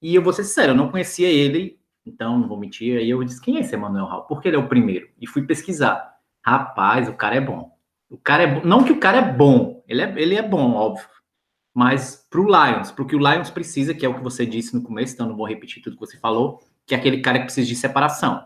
E 0.02 0.15
eu 0.15 0.21
vou 0.21 0.32
ser 0.32 0.45
sincero, 0.45 0.71
eu 0.71 0.78
não 0.78 0.89
conhecia 0.89 1.28
ele, 1.28 1.78
então 2.06 2.39
não 2.39 2.47
vou 2.47 2.58
mentir. 2.58 2.97
Aí 2.97 3.10
eu 3.10 3.21
disse: 3.21 3.41
quem 3.41 3.58
é 3.58 3.60
esse 3.60 3.76
Emmanuel 3.76 4.06
Hall? 4.06 4.23
Porque 4.28 4.47
ele 4.47 4.56
é 4.56 4.60
o 4.60 4.69
primeiro. 4.69 5.10
E 5.19 5.28
fui 5.28 5.41
pesquisar. 5.41 6.15
Rapaz, 6.41 7.10
o 7.10 7.13
cara 7.13 7.36
é 7.36 7.41
bom. 7.41 7.69
O 8.10 8.17
cara 8.17 8.43
é 8.43 8.47
bom. 8.47 8.62
Não 8.63 8.86
que 8.86 8.93
o 8.93 9.00
cara 9.00 9.17
é 9.17 9.34
bom, 9.34 9.84
ele 9.89 10.02
é, 10.02 10.13
ele 10.15 10.36
é 10.36 10.41
bom, 10.41 10.71
óbvio 10.71 11.16
mas 11.78 12.26
para 12.28 12.42
o 12.42 12.46
Lions, 12.46 12.90
para 12.90 13.04
o 13.04 13.06
o 13.06 13.20
Lions 13.20 13.52
precisa, 13.52 13.94
que 13.94 14.04
é 14.04 14.10
o 14.10 14.16
que 14.16 14.24
você 14.24 14.48
disse 14.48 14.74
no 14.74 14.82
começo, 14.82 15.13
então 15.13 15.28
não 15.28 15.38
vou 15.38 15.46
repetir 15.46 15.84
tudo 15.84 15.96
que 15.96 16.04
você 16.04 16.18
falou, 16.18 16.60
que 16.88 16.96
é 16.96 16.98
aquele 16.98 17.22
cara 17.22 17.38
que 17.38 17.46
precisa 17.46 17.68
de 17.68 17.76
separação. 17.76 18.44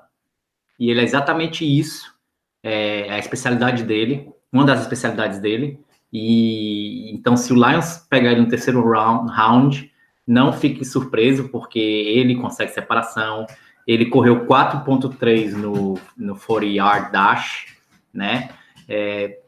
E 0.77 0.89
ele 0.89 0.99
é 0.99 1.03
exatamente 1.03 1.63
isso 1.63 2.13
é 2.61 3.09
a 3.09 3.17
especialidade 3.17 3.85
dele, 3.85 4.29
uma 4.51 4.65
das 4.65 4.81
especialidades 4.81 5.39
dele. 5.39 5.79
E 6.11 7.09
então, 7.13 7.37
se 7.37 7.53
o 7.53 7.55
Lions 7.55 8.05
pegar 8.09 8.33
ele 8.33 8.41
no 8.41 8.49
terceiro 8.49 8.85
round, 8.85 9.31
round 9.31 9.91
não 10.27 10.51
fique 10.51 10.83
surpreso, 10.83 11.47
porque 11.47 11.79
ele 11.79 12.35
consegue 12.35 12.73
separação. 12.73 13.47
Ele 13.87 14.07
correu 14.07 14.45
4.3 14.45 15.53
no, 15.53 15.97
no 16.17 16.35
40 16.35 16.65
yard 16.65 17.11
dash, 17.13 17.77
né? 18.13 18.49
É, 18.89 19.39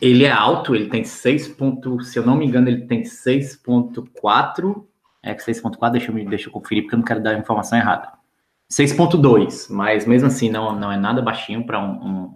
ele 0.00 0.24
é 0.24 0.30
alto, 0.30 0.74
ele 0.74 0.88
tem 0.88 1.04
6. 1.04 1.48
Ponto, 1.48 2.00
se 2.02 2.18
eu 2.18 2.26
não 2.26 2.36
me 2.36 2.46
engano, 2.46 2.68
ele 2.68 2.86
tem 2.86 3.02
6.4. 3.02 4.84
É 5.22 5.34
que 5.34 5.42
6.4, 5.42 5.90
deixa 5.90 6.12
eu, 6.12 6.28
deixa 6.28 6.48
eu 6.48 6.52
conferir, 6.52 6.84
porque 6.84 6.94
eu 6.94 6.98
não 6.98 7.04
quero 7.04 7.22
dar 7.22 7.30
a 7.30 7.38
informação 7.38 7.78
errada. 7.78 8.12
6.2, 8.70 9.70
mas 9.70 10.06
mesmo 10.06 10.26
assim 10.26 10.50
não, 10.50 10.74
não 10.78 10.90
é 10.90 10.96
nada 10.96 11.22
baixinho 11.22 11.64
para 11.64 11.80
um, 11.80 11.92
um, 11.92 12.34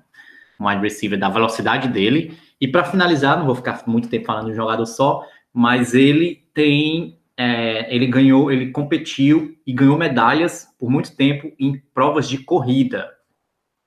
um 0.61 0.69
wide 0.69 0.83
receiver 0.83 1.19
da 1.19 1.29
velocidade 1.29 1.89
dele. 1.89 2.39
E 2.61 2.69
para 2.69 2.85
finalizar, 2.85 3.39
não 3.39 3.47
vou 3.47 3.55
ficar 3.55 3.83
muito 3.87 4.09
tempo 4.09 4.27
falando 4.27 4.47
de 4.47 4.53
um 4.53 4.57
jogador 4.57 4.87
só, 4.87 5.27
mas 5.53 5.95
ele 5.95 6.45
tem. 6.55 7.19
É, 7.37 7.95
ele 7.95 8.07
ganhou, 8.07 8.53
ele 8.53 8.71
competiu 8.71 9.57
e 9.67 9.73
ganhou 9.73 9.97
medalhas 9.97 10.69
por 10.79 10.91
muito 10.91 11.17
tempo 11.17 11.51
em 11.59 11.79
provas 11.95 12.29
de 12.29 12.37
corrida, 12.37 13.11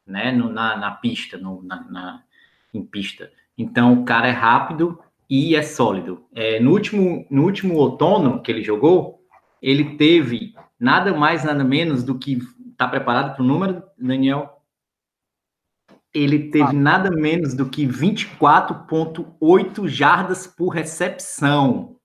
né? 0.07 0.31
No, 0.31 0.49
na, 0.49 0.75
na 0.75 0.91
pista, 0.91 1.37
no, 1.37 1.61
na, 1.61 1.83
na, 1.83 2.23
em 2.73 2.83
pista. 2.83 3.29
Então 3.57 3.93
o 3.93 4.05
cara 4.05 4.27
é 4.27 4.31
rápido 4.31 4.99
e 5.29 5.55
é 5.55 5.61
sólido. 5.61 6.25
É, 6.35 6.59
no, 6.59 6.71
último, 6.71 7.25
no 7.29 7.43
último 7.43 7.75
outono 7.75 8.41
que 8.41 8.51
ele 8.51 8.63
jogou, 8.63 9.21
ele 9.61 9.95
teve 9.95 10.55
nada 10.79 11.15
mais, 11.15 11.43
nada 11.43 11.63
menos 11.63 12.03
do 12.03 12.17
que. 12.17 12.39
Está 12.71 12.87
preparado 12.87 13.35
para 13.35 13.43
o 13.43 13.47
número, 13.47 13.83
Daniel? 13.97 14.49
Ele 16.13 16.49
teve 16.49 16.69
ah. 16.69 16.73
nada 16.73 17.11
menos 17.11 17.53
do 17.53 17.69
que 17.69 17.87
24,8 17.87 19.87
jardas 19.87 20.47
por 20.47 20.69
recepção. 20.69 21.97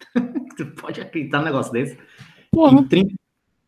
tu 0.56 0.66
pode 0.80 1.00
acreditar 1.00 1.38
num 1.38 1.44
negócio 1.44 1.72
desse? 1.72 1.98
Porra. 2.50 2.80
Em 2.80 2.84
30, 2.84 3.14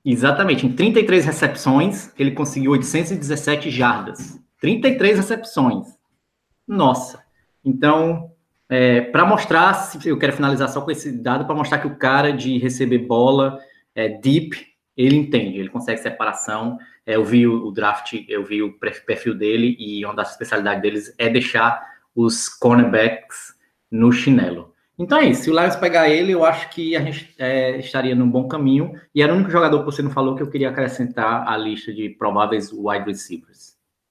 exatamente, 0.04 0.66
em 0.66 0.72
33 0.72 1.24
recepções, 1.26 2.12
ele 2.18 2.32
conseguiu 2.32 2.72
817 2.72 3.70
jardas. 3.70 4.40
33 4.60 5.18
recepções. 5.18 5.99
Nossa. 6.70 7.24
Então, 7.64 8.30
é, 8.68 9.00
para 9.00 9.26
mostrar, 9.26 9.90
eu 10.04 10.16
quero 10.16 10.32
finalizar 10.32 10.68
só 10.68 10.80
com 10.80 10.90
esse 10.92 11.10
dado, 11.10 11.44
para 11.44 11.54
mostrar 11.54 11.78
que 11.78 11.88
o 11.88 11.96
cara 11.96 12.32
de 12.32 12.58
receber 12.58 12.98
bola 12.98 13.58
é, 13.92 14.08
deep, 14.08 14.56
ele 14.96 15.16
entende, 15.16 15.58
ele 15.58 15.68
consegue 15.68 16.00
separação. 16.00 16.78
É, 17.04 17.16
eu 17.16 17.24
vi 17.24 17.44
o, 17.44 17.66
o, 17.66 17.72
draft, 17.72 18.12
eu 18.28 18.44
vi 18.44 18.62
o 18.62 18.78
perfil 18.78 19.34
dele 19.34 19.76
e 19.80 20.04
uma 20.04 20.14
das 20.14 20.30
especialidades 20.30 20.80
deles 20.80 21.14
é 21.18 21.28
deixar 21.28 21.84
os 22.14 22.48
cornerbacks 22.48 23.54
no 23.90 24.12
chinelo. 24.12 24.72
Então 24.96 25.18
é 25.18 25.24
isso. 25.24 25.44
Se 25.44 25.50
o 25.50 25.58
Lions 25.58 25.74
pegar 25.74 26.08
ele, 26.08 26.32
eu 26.32 26.44
acho 26.44 26.70
que 26.70 26.94
a 26.94 27.00
gente 27.00 27.34
é, 27.36 27.78
estaria 27.78 28.14
num 28.14 28.30
bom 28.30 28.46
caminho. 28.46 28.92
E 29.12 29.22
era 29.22 29.32
o 29.32 29.36
único 29.36 29.50
jogador 29.50 29.80
que 29.80 29.86
você 29.86 30.02
não 30.02 30.10
falou 30.10 30.36
que 30.36 30.42
eu 30.42 30.50
queria 30.50 30.68
acrescentar 30.68 31.48
à 31.48 31.56
lista 31.56 31.92
de 31.92 32.10
prováveis 32.10 32.70
wide 32.70 33.06
receivers. 33.06 33.69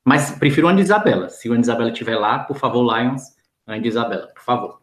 Mas 0.09 0.31
prefiro 0.31 0.65
o 0.65 0.69
Andy 0.71 0.81
Isabella. 0.81 1.29
Se 1.29 1.47
o 1.47 1.53
Andy 1.53 1.61
Isabella 1.61 1.91
estiver 1.91 2.15
lá, 2.15 2.39
por 2.39 2.57
favor, 2.57 2.81
Lions, 2.81 3.21
Andy 3.67 3.89
Isabella, 3.89 4.25
por 4.33 4.41
favor. 4.41 4.81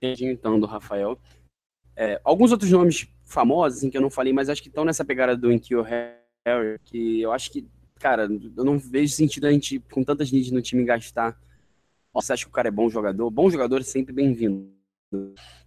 Então 0.00 0.58
do 0.58 0.64
Rafael. 0.64 1.18
É, 1.94 2.18
alguns 2.24 2.50
outros 2.50 2.70
nomes 2.70 3.06
famosos, 3.26 3.80
assim, 3.80 3.90
que 3.90 3.98
eu 3.98 4.00
não 4.00 4.08
falei, 4.08 4.32
mas 4.32 4.48
acho 4.48 4.62
que 4.62 4.68
estão 4.68 4.86
nessa 4.86 5.04
pegada 5.04 5.36
do 5.36 5.52
Enkyo 5.52 5.82
Harry, 5.82 6.80
que 6.82 7.20
eu 7.20 7.30
acho 7.30 7.52
que, 7.52 7.68
cara, 7.96 8.22
eu 8.56 8.64
não 8.64 8.78
vejo 8.78 9.12
sentido 9.12 9.48
a 9.48 9.52
gente, 9.52 9.78
com 9.92 10.02
tantas 10.02 10.32
needs 10.32 10.50
no 10.50 10.62
time, 10.62 10.82
gastar. 10.82 11.38
Você 12.14 12.32
acha 12.32 12.44
que 12.46 12.50
o 12.50 12.54
cara 12.54 12.68
é 12.68 12.70
bom 12.70 12.88
jogador? 12.88 13.28
Bom 13.28 13.50
jogador 13.50 13.82
é 13.82 13.84
sempre 13.84 14.14
bem-vindo. 14.14 14.66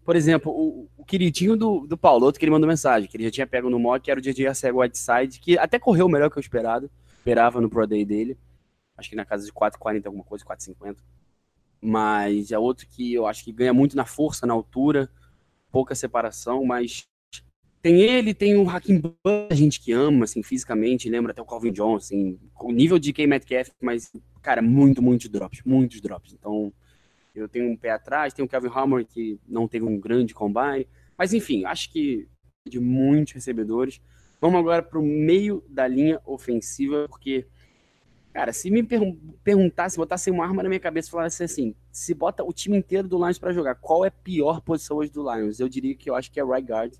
Por 0.03 0.15
exemplo, 0.15 0.51
o, 0.51 0.89
o 0.97 1.05
queridinho 1.05 1.55
do, 1.55 1.85
do 1.85 1.95
Paulo, 1.95 2.25
outro 2.25 2.39
que 2.39 2.45
ele 2.45 2.51
mandou 2.51 2.67
mensagem, 2.67 3.07
que 3.07 3.15
ele 3.15 3.25
já 3.25 3.31
tinha 3.31 3.45
pego 3.45 3.69
no 3.69 3.77
mock, 3.77 4.09
era 4.09 4.19
o 4.19 4.23
DJ 4.23 4.47
Arcego 4.47 4.81
Whiteside, 4.81 5.39
que 5.39 5.55
até 5.55 5.77
correu 5.77 6.09
melhor 6.09 6.31
que 6.31 6.39
eu 6.39 6.41
esperado, 6.41 6.89
esperava 7.27 7.59
no 7.59 7.69
Pro 7.69 7.85
Day 7.85 8.05
dele. 8.05 8.37
Acho 8.97 9.09
que 9.09 9.15
na 9.15 9.25
casa 9.25 9.45
de 9.45 9.51
4,40 9.51 10.05
alguma 10.05 10.23
coisa, 10.23 10.45
4,50. 10.45 10.95
Mas 11.81 12.51
é 12.51 12.57
outro 12.57 12.87
que 12.87 13.13
eu 13.13 13.27
acho 13.27 13.43
que 13.43 13.51
ganha 13.51 13.73
muito 13.73 13.97
na 13.97 14.05
força, 14.05 14.47
na 14.47 14.53
altura, 14.53 15.09
pouca 15.69 15.93
separação, 15.93 16.65
mas 16.65 17.05
tem 17.81 18.01
ele, 18.01 18.33
tem 18.33 18.55
o 18.55 18.67
Hakim 18.67 19.01
a 19.49 19.53
gente 19.53 19.79
que 19.79 19.91
ama, 19.91 20.23
assim, 20.23 20.41
fisicamente, 20.41 21.09
lembra 21.09 21.31
até 21.31 21.41
o 21.41 21.45
Calvin 21.45 21.71
Johnson, 21.71 21.97
assim, 21.97 22.39
o 22.59 22.71
nível 22.71 22.97
de 22.97 23.13
K. 23.13 23.27
Metcalf, 23.27 23.69
mas, 23.79 24.11
cara, 24.41 24.61
muito, 24.61 25.01
muitos 25.01 25.29
drops, 25.29 25.61
muitos 25.63 26.01
drops. 26.01 26.33
Então, 26.33 26.73
eu 27.35 27.47
tenho 27.47 27.69
um 27.69 27.77
pé 27.77 27.91
atrás, 27.91 28.33
tem 28.33 28.43
o 28.43 28.47
Kevin 28.47 28.71
Hammer, 28.73 29.05
que 29.05 29.39
não 29.47 29.67
teve 29.67 29.85
um 29.85 29.99
grande 29.99 30.33
combine, 30.33 30.87
mas, 31.15 31.33
enfim, 31.33 31.65
acho 31.65 31.91
que 31.91 32.27
de 32.67 32.79
muitos 32.79 33.33
recebedores. 33.33 34.01
Vamos 34.39 34.59
agora 34.59 34.83
para 34.83 34.99
o 34.99 35.03
meio 35.03 35.63
da 35.67 35.87
linha 35.87 36.21
ofensiva, 36.25 37.07
porque 37.09 37.47
Cara, 38.37 38.53
se 38.53 38.69
me 38.69 38.83
pergun 38.83 39.17
perguntasse, 39.43 39.97
botasse 39.97 40.29
uma 40.29 40.45
arma 40.45 40.61
na 40.61 40.69
minha 40.69 40.79
cabeça 40.79 41.07
e 41.07 41.11
falasse 41.11 41.43
assim, 41.43 41.73
se 41.91 42.13
bota 42.13 42.43
o 42.43 42.53
time 42.53 42.77
inteiro 42.77 43.07
do 43.07 43.17
Lions 43.17 43.39
para 43.39 43.51
jogar, 43.51 43.73
qual 43.73 44.05
é 44.05 44.09
a 44.09 44.11
pior 44.11 44.61
posição 44.61 44.97
hoje 44.97 45.11
do 45.11 45.23
Lions? 45.23 45.59
Eu 45.59 45.67
diria 45.67 45.95
que 45.95 46.07
eu 46.07 46.13
acho 46.13 46.31
que 46.31 46.39
é 46.39 46.45
right 46.45 46.71
guard. 46.71 46.93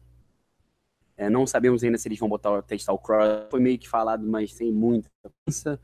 É, 1.15 1.29
não 1.29 1.45
sabemos 1.45 1.83
ainda 1.83 1.95
se 1.99 2.07
eles 2.07 2.17
vão 2.17 2.27
botar, 2.27 2.59
testar 2.63 2.91
o 2.91 2.97
Cross. 2.97 3.51
Foi 3.51 3.59
meio 3.59 3.77
que 3.77 3.87
falado, 3.87 4.27
mas 4.27 4.51
sem 4.51 4.71
muita 4.71 5.11
pensa. 5.45 5.79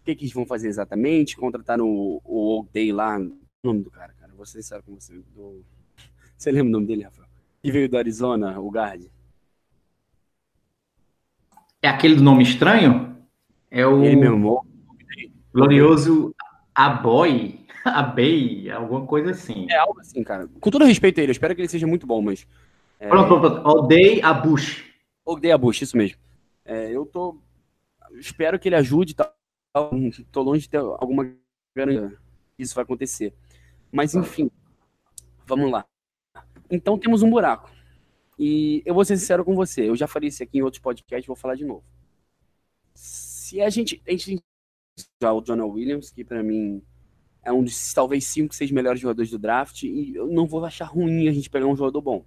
O 0.00 0.04
que, 0.04 0.14
que 0.14 0.26
eles 0.26 0.32
vão 0.32 0.46
fazer 0.46 0.68
exatamente? 0.68 1.36
Contrataram 1.36 1.88
o, 1.88 2.22
o 2.24 2.36
Old 2.36 2.70
Day 2.72 2.92
lá. 2.92 3.18
O 3.18 3.36
nome 3.64 3.82
do 3.82 3.90
cara, 3.90 4.12
cara. 4.12 4.32
Você 4.36 4.62
sabe 4.62 4.84
como 4.84 5.00
você. 5.00 5.12
Do... 5.34 5.64
Você 6.38 6.52
lembra 6.52 6.68
o 6.68 6.72
nome 6.72 6.86
dele, 6.86 7.02
Rafael? 7.02 7.26
Que 7.60 7.72
veio 7.72 7.88
do 7.88 7.98
Arizona, 7.98 8.60
o 8.60 8.70
guard. 8.70 9.10
É 11.84 11.88
aquele 11.88 12.14
do 12.14 12.22
nome 12.22 12.42
estranho? 12.42 13.14
É 13.70 13.86
o. 13.86 14.02
Ele 14.02 14.16
mesmo. 14.16 14.64
Glorioso 15.52 16.34
Aboy, 16.74 17.60
Abei, 17.84 18.70
alguma 18.70 19.04
coisa 19.04 19.32
assim. 19.32 19.66
É 19.68 19.76
algo 19.76 20.00
assim, 20.00 20.24
cara. 20.24 20.48
Com 20.58 20.70
todo 20.70 20.86
respeito 20.86 21.20
a 21.20 21.22
ele, 21.22 21.30
eu 21.30 21.34
espero 21.34 21.54
que 21.54 21.60
ele 21.60 21.68
seja 21.68 21.86
muito 21.86 22.06
bom, 22.06 22.22
mas. 22.22 22.46
É... 22.98 23.06
Pronto, 23.06 23.38
pronto, 23.38 23.60
pronto. 23.60 23.68
Odei 23.68 24.22
Abush. 24.22 24.82
Odei 25.26 25.52
Abush, 25.52 25.82
isso 25.82 25.94
mesmo. 25.94 26.16
É, 26.64 26.90
eu 26.90 27.04
tô. 27.04 27.38
Espero 28.12 28.58
que 28.58 28.66
ele 28.70 28.76
ajude. 28.76 29.14
Tá? 29.14 29.30
Tô 30.32 30.40
longe 30.40 30.62
de 30.62 30.70
ter 30.70 30.78
alguma 30.78 31.30
garantia 31.76 32.16
que 32.56 32.62
isso 32.62 32.74
vai 32.74 32.84
acontecer. 32.84 33.34
Mas, 33.92 34.14
enfim. 34.14 34.50
Vamos 35.44 35.70
lá. 35.70 35.84
Então 36.70 36.98
temos 36.98 37.20
um 37.20 37.28
buraco. 37.28 37.70
E 38.38 38.82
eu 38.84 38.94
vou 38.94 39.04
ser 39.04 39.16
sincero 39.16 39.44
com 39.44 39.54
você. 39.54 39.88
Eu 39.88 39.96
já 39.96 40.06
falei 40.06 40.28
isso 40.28 40.42
aqui 40.42 40.58
em 40.58 40.62
outros 40.62 40.82
podcasts, 40.82 41.26
vou 41.26 41.36
falar 41.36 41.54
de 41.54 41.64
novo. 41.64 41.84
Se 42.94 43.60
a 43.60 43.70
gente, 43.70 44.02
a 44.06 44.10
gente 44.10 44.42
já 45.22 45.32
o 45.32 45.40
Jonah 45.40 45.66
Williams, 45.66 46.10
que 46.10 46.24
para 46.24 46.42
mim 46.42 46.82
é 47.42 47.52
um 47.52 47.62
dos 47.62 47.92
talvez 47.92 48.26
cinco, 48.26 48.54
seis 48.54 48.70
melhores 48.70 49.00
jogadores 49.00 49.30
do 49.30 49.38
draft, 49.38 49.82
e 49.82 50.14
eu 50.14 50.26
não 50.26 50.46
vou 50.46 50.64
achar 50.64 50.86
ruim 50.86 51.28
a 51.28 51.32
gente 51.32 51.50
pegar 51.50 51.66
um 51.66 51.76
jogador 51.76 52.00
bom. 52.00 52.24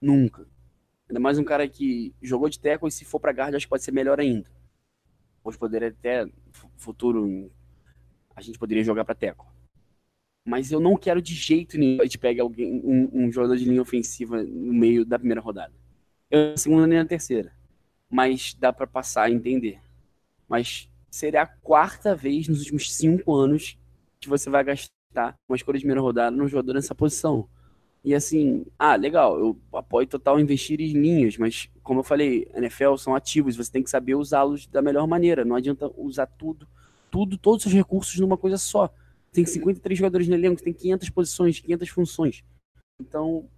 Nunca. 0.00 0.46
Ainda 1.08 1.18
mais 1.18 1.38
um 1.38 1.44
cara 1.44 1.66
que 1.66 2.14
jogou 2.22 2.48
de 2.48 2.60
tackle 2.60 2.88
e 2.88 2.92
se 2.92 3.04
for 3.04 3.18
para 3.18 3.32
guard, 3.32 3.54
acho 3.54 3.66
que 3.66 3.70
pode 3.70 3.82
ser 3.82 3.92
melhor 3.92 4.20
ainda. 4.20 4.48
Hoje 5.42 5.58
poderia 5.58 5.88
até, 5.88 6.30
futuro, 6.76 7.50
a 8.36 8.42
gente 8.42 8.58
poderia 8.58 8.84
jogar 8.84 9.04
para 9.04 9.14
tackle. 9.14 9.47
Mas 10.48 10.72
eu 10.72 10.80
não 10.80 10.96
quero 10.96 11.20
de 11.20 11.34
jeito 11.34 11.76
nenhum 11.76 12.00
a 12.00 12.04
gente 12.04 12.16
pegue 12.16 12.40
alguém, 12.40 12.80
um, 12.82 13.10
um, 13.12 13.30
jogador 13.30 13.54
de 13.54 13.66
linha 13.66 13.82
ofensiva 13.82 14.42
no 14.42 14.72
meio 14.72 15.04
da 15.04 15.18
primeira 15.18 15.42
rodada. 15.42 15.74
Eu 16.30 16.52
na 16.52 16.56
segunda 16.56 16.86
nem 16.86 16.98
na 16.98 17.04
terceira. 17.04 17.52
Mas 18.08 18.54
dá 18.58 18.72
para 18.72 18.86
passar 18.86 19.24
a 19.24 19.30
entender. 19.30 19.78
Mas 20.48 20.88
seria 21.10 21.42
a 21.42 21.46
quarta 21.46 22.14
vez 22.14 22.48
nos 22.48 22.60
últimos 22.60 22.90
cinco 22.94 23.34
anos 23.34 23.76
que 24.18 24.26
você 24.26 24.48
vai 24.48 24.64
gastar 24.64 25.34
uma 25.46 25.54
escolha 25.54 25.76
de 25.76 25.82
primeira 25.82 26.00
rodada 26.00 26.34
num 26.34 26.48
jogador 26.48 26.72
nessa 26.72 26.94
posição. 26.94 27.46
E 28.02 28.14
assim, 28.14 28.64
ah, 28.78 28.96
legal, 28.96 29.38
eu 29.38 29.58
apoio 29.70 30.06
total 30.06 30.40
investir 30.40 30.80
em 30.80 30.94
linhas, 30.94 31.36
mas 31.36 31.68
como 31.82 32.00
eu 32.00 32.04
falei, 32.04 32.50
NFL 32.54 32.96
são 32.96 33.14
ativos, 33.14 33.54
você 33.54 33.70
tem 33.70 33.82
que 33.82 33.90
saber 33.90 34.14
usá-los 34.14 34.66
da 34.66 34.80
melhor 34.80 35.06
maneira. 35.06 35.44
Não 35.44 35.56
adianta 35.56 35.90
usar 35.94 36.24
tudo, 36.24 36.66
tudo, 37.10 37.36
todos 37.36 37.66
os 37.66 37.72
recursos 37.74 38.18
numa 38.18 38.38
coisa 38.38 38.56
só. 38.56 38.90
Tem 39.32 39.44
53 39.44 39.98
jogadores 39.98 40.28
no 40.28 40.34
elenco, 40.34 40.62
tem 40.62 40.72
500 40.72 41.10
posições, 41.10 41.60
500 41.60 41.88
funções. 41.88 42.44
Então, 43.00 43.48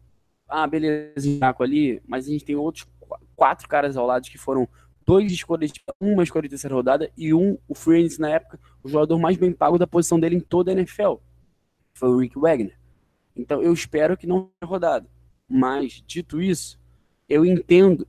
ah, 0.49 0.67
beleza, 0.67 1.15
ali, 1.61 2.03
mas 2.07 2.27
a 2.27 2.31
gente 2.31 2.45
tem 2.45 2.57
outros 2.57 2.87
quatro 3.37 3.69
caras 3.69 3.97
ao 3.97 4.07
lado 4.07 4.29
que 4.29 4.37
foram 4.37 4.69
dois 5.07 5.33
escolhas, 5.33 5.73
uma 6.01 6.23
escolha 6.23 6.43
de 6.43 6.51
terceira 6.51 6.75
rodada 6.75 7.11
e 7.17 7.33
um, 7.33 7.57
o 7.67 7.75
Free 7.75 8.09
na 8.19 8.31
época, 8.31 8.61
o 8.83 8.89
jogador 8.89 9.19
mais 9.19 9.37
bem 9.37 9.53
pago 9.53 9.79
da 9.79 9.87
posição 9.87 10.21
dele 10.21 10.37
em 10.37 10.41
toda 10.41 10.71
a 10.71 10.75
NFL. 10.75 11.15
Foi 11.95 12.09
o 12.09 12.19
Rick 12.19 12.39
Wagner. 12.39 12.79
Então 13.35 13.63
eu 13.63 13.73
espero 13.73 14.17
que 14.17 14.27
não 14.27 14.51
tenha 14.61 14.69
rodado. 14.69 15.09
Mas, 15.49 16.03
dito 16.07 16.41
isso, 16.41 16.79
eu 17.29 17.45
entendo 17.45 18.07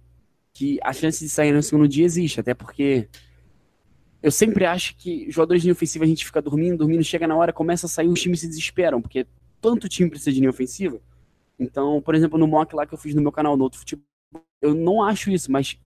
que 0.54 0.80
a 0.84 0.94
chance 0.94 1.24
de 1.24 1.30
sair 1.30 1.52
no 1.52 1.64
segundo 1.64 1.88
dia 1.88 2.06
existe, 2.06 2.40
até 2.40 2.54
porque 2.54 3.10
eu 4.22 4.32
sempre 4.32 4.66
acho 4.66 4.96
que 4.96 5.30
jogadores 5.32 5.62
de 5.62 5.68
linha 5.68 5.74
ofensiva 5.74 6.06
a 6.06 6.08
gente 6.08 6.26
fica 6.26 6.42
dormindo, 6.42 6.78
dormindo, 6.78 7.04
chega 7.04 7.28
na 7.28 7.36
hora, 7.36 7.52
começa 7.52 7.88
a 7.88 7.90
sair, 7.90 8.08
os 8.08 8.22
times 8.22 8.42
se 8.42 8.48
desesperam, 8.48 9.02
porque 9.02 9.26
tanto 9.60 9.90
time 9.90 10.10
precisa 10.10 10.32
de 10.32 10.40
linha 10.40 10.50
ofensiva. 10.50 11.00
Então, 11.60 12.02
por 12.02 12.16
exemplo, 12.16 12.38
no 12.38 12.48
mock 12.48 12.76
lá 12.76 12.86
que 12.86 12.94
eu 12.94 12.98
fiz 12.98 13.16
no 13.16 13.22
meu 13.22 13.32
canal 13.32 13.58
no 13.58 13.64
outro 13.64 13.80
futebol, 13.80 14.06
eu 14.62 14.76
não 14.76 15.04
acho 15.04 15.32
isso, 15.32 15.52
mas 15.52 15.78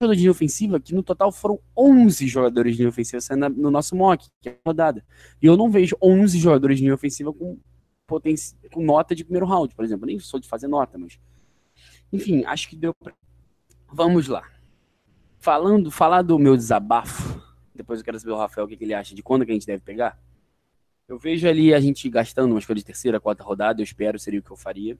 jogador 0.00 0.14
de 0.14 0.20
linha 0.20 0.30
ofensiva, 0.30 0.80
que 0.80 0.94
no 0.94 1.02
total 1.02 1.30
foram 1.30 1.58
11 1.76 2.26
jogadores 2.26 2.72
de 2.72 2.78
linha 2.78 2.88
ofensiva 2.88 3.20
saindo 3.20 3.48
no 3.50 3.70
nosso 3.70 3.94
mock, 3.94 4.28
que 4.40 4.48
é 4.48 4.52
a 4.52 4.68
rodada. 4.68 5.04
E 5.40 5.46
eu 5.46 5.56
não 5.56 5.70
vejo 5.70 5.96
11 6.02 6.38
jogadores 6.38 6.78
de 6.78 6.84
linha 6.84 6.94
ofensiva 6.94 7.32
com, 7.32 7.58
com 8.72 8.82
nota 8.82 9.14
de 9.14 9.24
primeiro 9.24 9.46
round, 9.46 9.74
por 9.74 9.84
exemplo. 9.84 10.06
Nem 10.06 10.18
sou 10.18 10.40
de 10.40 10.48
fazer 10.48 10.68
nota, 10.68 10.98
mas. 10.98 11.18
Enfim, 12.12 12.44
acho 12.44 12.68
que 12.68 12.76
deu 12.76 12.92
pra. 12.94 13.12
Vamos 13.92 14.28
lá. 14.28 14.44
Falando, 15.38 15.90
falar 15.90 16.22
do 16.22 16.38
meu 16.38 16.56
desabafo, 16.56 17.43
depois 17.74 17.98
eu 17.98 18.04
quero 18.04 18.18
saber 18.18 18.32
o 18.32 18.36
Rafael 18.36 18.66
o 18.66 18.68
que, 18.68 18.76
que 18.76 18.84
ele 18.84 18.94
acha 18.94 19.14
de 19.14 19.22
quando 19.22 19.44
que 19.44 19.50
a 19.50 19.54
gente 19.54 19.66
deve 19.66 19.82
pegar. 19.82 20.18
Eu 21.06 21.18
vejo 21.18 21.46
ali 21.46 21.74
a 21.74 21.80
gente 21.80 22.08
gastando 22.08 22.52
uma 22.52 22.58
escolha 22.58 22.78
de 22.78 22.84
terceira, 22.84 23.20
quarta 23.20 23.42
rodada, 23.42 23.80
eu 23.80 23.84
espero, 23.84 24.18
seria 24.18 24.40
o 24.40 24.42
que 24.42 24.50
eu 24.50 24.56
faria. 24.56 24.98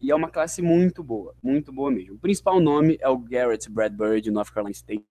E 0.00 0.10
é 0.10 0.14
uma 0.14 0.28
classe 0.28 0.60
muito 0.60 1.02
boa, 1.02 1.34
muito 1.42 1.72
boa 1.72 1.90
mesmo. 1.90 2.14
O 2.14 2.18
principal 2.18 2.60
nome 2.60 2.96
é 3.00 3.08
o 3.08 3.18
Garrett 3.18 3.70
Bradbury, 3.70 4.20
de 4.20 4.30
North 4.30 4.52
Carolina 4.52 4.72
State. 4.72 5.04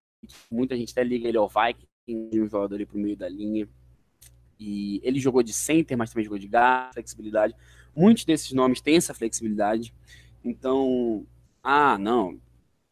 Muita 0.49 0.75
gente 0.75 0.91
até 0.91 1.03
liga 1.03 1.27
ele 1.27 1.37
ao 1.37 1.49
Viking, 1.49 2.39
um 2.39 2.47
jogador 2.47 2.75
ali 2.75 2.85
pro 2.85 2.99
meio 2.99 3.17
da 3.17 3.27
linha. 3.27 3.67
E 4.59 5.01
ele 5.03 5.19
jogou 5.19 5.41
de 5.41 5.53
center, 5.53 5.97
mas 5.97 6.11
também 6.11 6.23
jogou 6.23 6.37
de 6.37 6.47
guard, 6.47 6.93
flexibilidade. 6.93 7.55
Muitos 7.95 8.25
desses 8.25 8.51
nomes 8.51 8.79
têm 8.79 8.97
essa 8.97 9.13
flexibilidade. 9.13 9.93
Então, 10.43 11.25
ah, 11.63 11.97
não, 11.97 12.39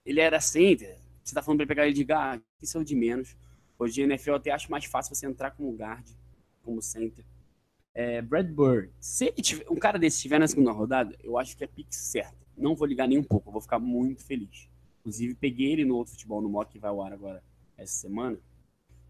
ele 0.06 0.20
era 0.20 0.40
center, 0.40 0.98
você 1.24 1.36
tá 1.36 1.42
falando 1.42 1.60
para 1.60 1.68
pegar 1.68 1.86
ele 1.86 1.94
de 1.94 2.04
guard, 2.04 2.42
isso 2.62 2.78
é 2.78 2.82
o 2.82 2.84
de 2.84 2.96
menos. 2.96 3.36
Hoje, 3.80 4.02
na 4.02 4.14
NFL, 4.14 4.32
eu 4.32 4.36
até 4.36 4.52
acho 4.52 4.70
mais 4.70 4.86
fácil 4.86 5.16
você 5.16 5.26
entrar 5.26 5.52
como 5.52 5.72
guard, 5.72 6.06
como 6.62 6.82
center 6.82 7.26
é, 8.00 8.22
Bradbury. 8.22 8.92
Se 9.00 9.32
tiver, 9.34 9.66
um 9.70 9.76
cara 9.76 9.98
desse 10.00 10.18
estiver 10.18 10.40
na 10.40 10.48
segunda 10.48 10.72
rodada, 10.72 11.16
eu 11.24 11.38
acho 11.38 11.58
que 11.58 11.64
é 11.64 11.68
pique 11.68 11.96
certo. 11.96 12.38
Não 12.58 12.76
vou 12.76 12.88
ligar 12.88 13.08
nem 13.08 13.18
um 13.18 13.24
pouco, 13.24 13.50
eu 13.50 13.54
vou 13.54 13.62
ficar 13.62 13.80
muito 13.80 14.24
feliz. 14.24 14.70
Inclusive, 15.00 15.36
peguei 15.36 15.74
ele 15.74 15.86
no 15.86 15.96
outro 15.96 16.14
futebol, 16.14 16.42
no 16.42 16.50
mock 16.50 16.72
que 16.72 16.80
vai 16.80 16.90
ao 16.90 17.02
ar 17.02 17.14
agora 17.14 17.44
essa 17.78 17.94
semana. 17.94 18.38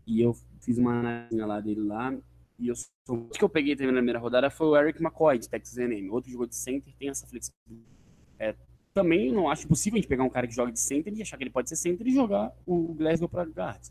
E 0.07 0.21
eu 0.21 0.35
fiz 0.61 0.77
uma 0.77 0.99
análise 0.99 1.39
lá 1.39 1.59
dele 1.59 1.81
lá. 1.81 2.17
E 2.57 2.67
eu 2.67 2.75
o 3.07 3.29
que 3.29 3.43
eu 3.43 3.49
peguei 3.49 3.75
também 3.75 3.91
na 3.91 3.99
primeira 3.99 4.19
rodada 4.19 4.49
foi 4.49 4.67
o 4.67 4.75
Eric 4.75 5.01
McCoy, 5.01 5.37
de 5.37 5.49
Texas 5.49 5.77
A&M. 5.77 6.09
Outro 6.09 6.31
jogou 6.31 6.45
de 6.45 6.55
center, 6.55 6.93
tem 6.97 7.09
essa 7.09 7.25
flexibilidade. 7.25 7.89
É, 8.37 8.55
também 8.93 9.31
não 9.31 9.49
acho 9.49 9.67
possível 9.67 9.97
a 9.97 10.01
gente 10.01 10.09
pegar 10.09 10.23
um 10.23 10.29
cara 10.29 10.47
que 10.47 10.53
joga 10.53 10.71
de 10.71 10.79
center 10.79 11.13
e 11.13 11.21
achar 11.21 11.37
que 11.37 11.43
ele 11.43 11.49
pode 11.51 11.69
ser 11.69 11.75
center 11.75 12.07
e 12.07 12.11
jogar 12.11 12.51
o 12.65 12.93
Glasgow 12.93 13.29
para 13.29 13.43
guard. 13.43 13.81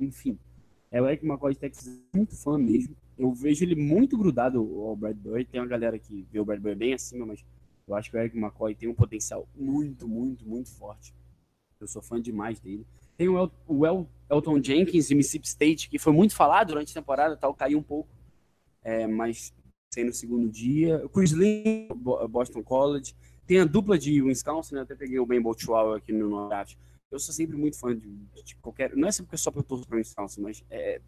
Enfim, 0.00 0.38
é 0.90 1.00
o 1.00 1.06
Eric 1.06 1.24
McCoy 1.24 1.52
de 1.52 1.60
Texas, 1.60 2.00
muito 2.12 2.36
fã 2.36 2.58
mesmo 2.58 2.96
eu 3.20 3.34
vejo 3.34 3.62
ele 3.62 3.74
muito 3.74 4.16
grudado 4.16 4.58
ao 4.58 4.96
Bradbury. 4.96 5.44
Tem 5.44 5.60
uma 5.60 5.66
galera 5.66 5.98
que 5.98 6.26
vê 6.32 6.40
o 6.40 6.44
Bradbury 6.44 6.74
bem 6.74 6.94
acima, 6.94 7.26
mas 7.26 7.44
eu 7.86 7.94
acho 7.94 8.10
que 8.10 8.16
o 8.16 8.18
Eric 8.20 8.36
McCoy 8.36 8.74
tem 8.74 8.88
um 8.88 8.94
potencial 8.94 9.46
muito, 9.54 10.08
muito, 10.08 10.48
muito 10.48 10.70
forte. 10.70 11.14
Eu 11.78 11.86
sou 11.86 12.00
fã 12.00 12.20
demais 12.20 12.58
dele. 12.60 12.86
Tem 13.18 13.28
o, 13.28 13.38
El 13.38 13.52
o 13.66 13.86
El 13.86 14.08
Elton 14.30 14.62
Jenkins 14.62 15.08
de 15.08 15.14
Mississippi 15.14 15.46
State, 15.46 15.90
que 15.90 15.98
foi 15.98 16.14
muito 16.14 16.34
falado 16.34 16.68
durante 16.68 16.96
a 16.96 17.00
temporada, 17.00 17.36
tal, 17.36 17.54
caiu 17.54 17.78
um 17.78 17.82
pouco. 17.82 18.08
É, 18.82 19.06
mas 19.06 19.52
sem 19.92 20.04
no 20.04 20.14
segundo 20.14 20.48
dia. 20.48 21.04
O 21.04 21.08
Chris 21.10 21.32
Lynn, 21.32 21.88
Boston 22.30 22.62
College. 22.62 23.14
Tem 23.46 23.60
a 23.60 23.66
dupla 23.66 23.98
de 23.98 24.22
Wisconsin, 24.22 24.76
né? 24.76 24.80
até 24.82 24.94
peguei 24.94 25.18
o 25.18 25.26
Ben 25.26 25.42
Botchwell 25.42 25.92
aqui 25.92 26.12
no 26.12 26.48
draft. 26.48 26.76
Eu 27.10 27.18
sou 27.18 27.34
sempre 27.34 27.56
muito 27.56 27.78
fã 27.78 27.96
de, 27.96 28.08
de 28.44 28.56
qualquer. 28.56 28.94
Não 28.96 29.08
é 29.08 29.12
só 29.12 29.22
porque 29.24 29.36
eu 29.58 29.62
torço 29.62 29.86
para 29.86 29.98
Wisconsin, 29.98 30.40
mas 30.40 30.64
é, 30.70 31.00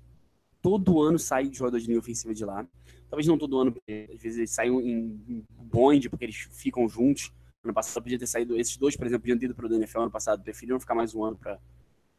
todo 0.60 1.00
ano 1.02 1.18
sai 1.18 1.52
jogador 1.52 1.78
de 1.78 1.86
linha 1.86 1.98
ofensiva 1.98 2.34
de 2.34 2.44
lá. 2.44 2.66
Talvez 3.08 3.26
não 3.26 3.38
todo 3.38 3.58
ano, 3.58 3.72
porque 3.72 4.08
às 4.12 4.22
vezes 4.22 4.38
eles 4.38 4.50
saem 4.50 4.72
em 4.72 5.44
bonde, 5.50 6.08
porque 6.08 6.24
eles 6.24 6.36
ficam 6.52 6.88
juntos. 6.88 7.32
Ano 7.64 7.74
passado 7.74 8.02
podia 8.02 8.18
ter 8.18 8.26
saído, 8.26 8.58
esses 8.58 8.76
dois, 8.76 8.96
por 8.96 9.06
exemplo, 9.06 9.22
podiam 9.22 9.38
ter 9.38 9.44
ido 9.46 9.54
para 9.54 9.66
o 9.66 9.74
NFL 9.74 10.00
ano 10.00 10.10
passado, 10.10 10.42
preferiram 10.42 10.80
ficar 10.80 10.94
mais 10.94 11.14
um 11.14 11.22
ano 11.22 11.36
pra, 11.36 11.60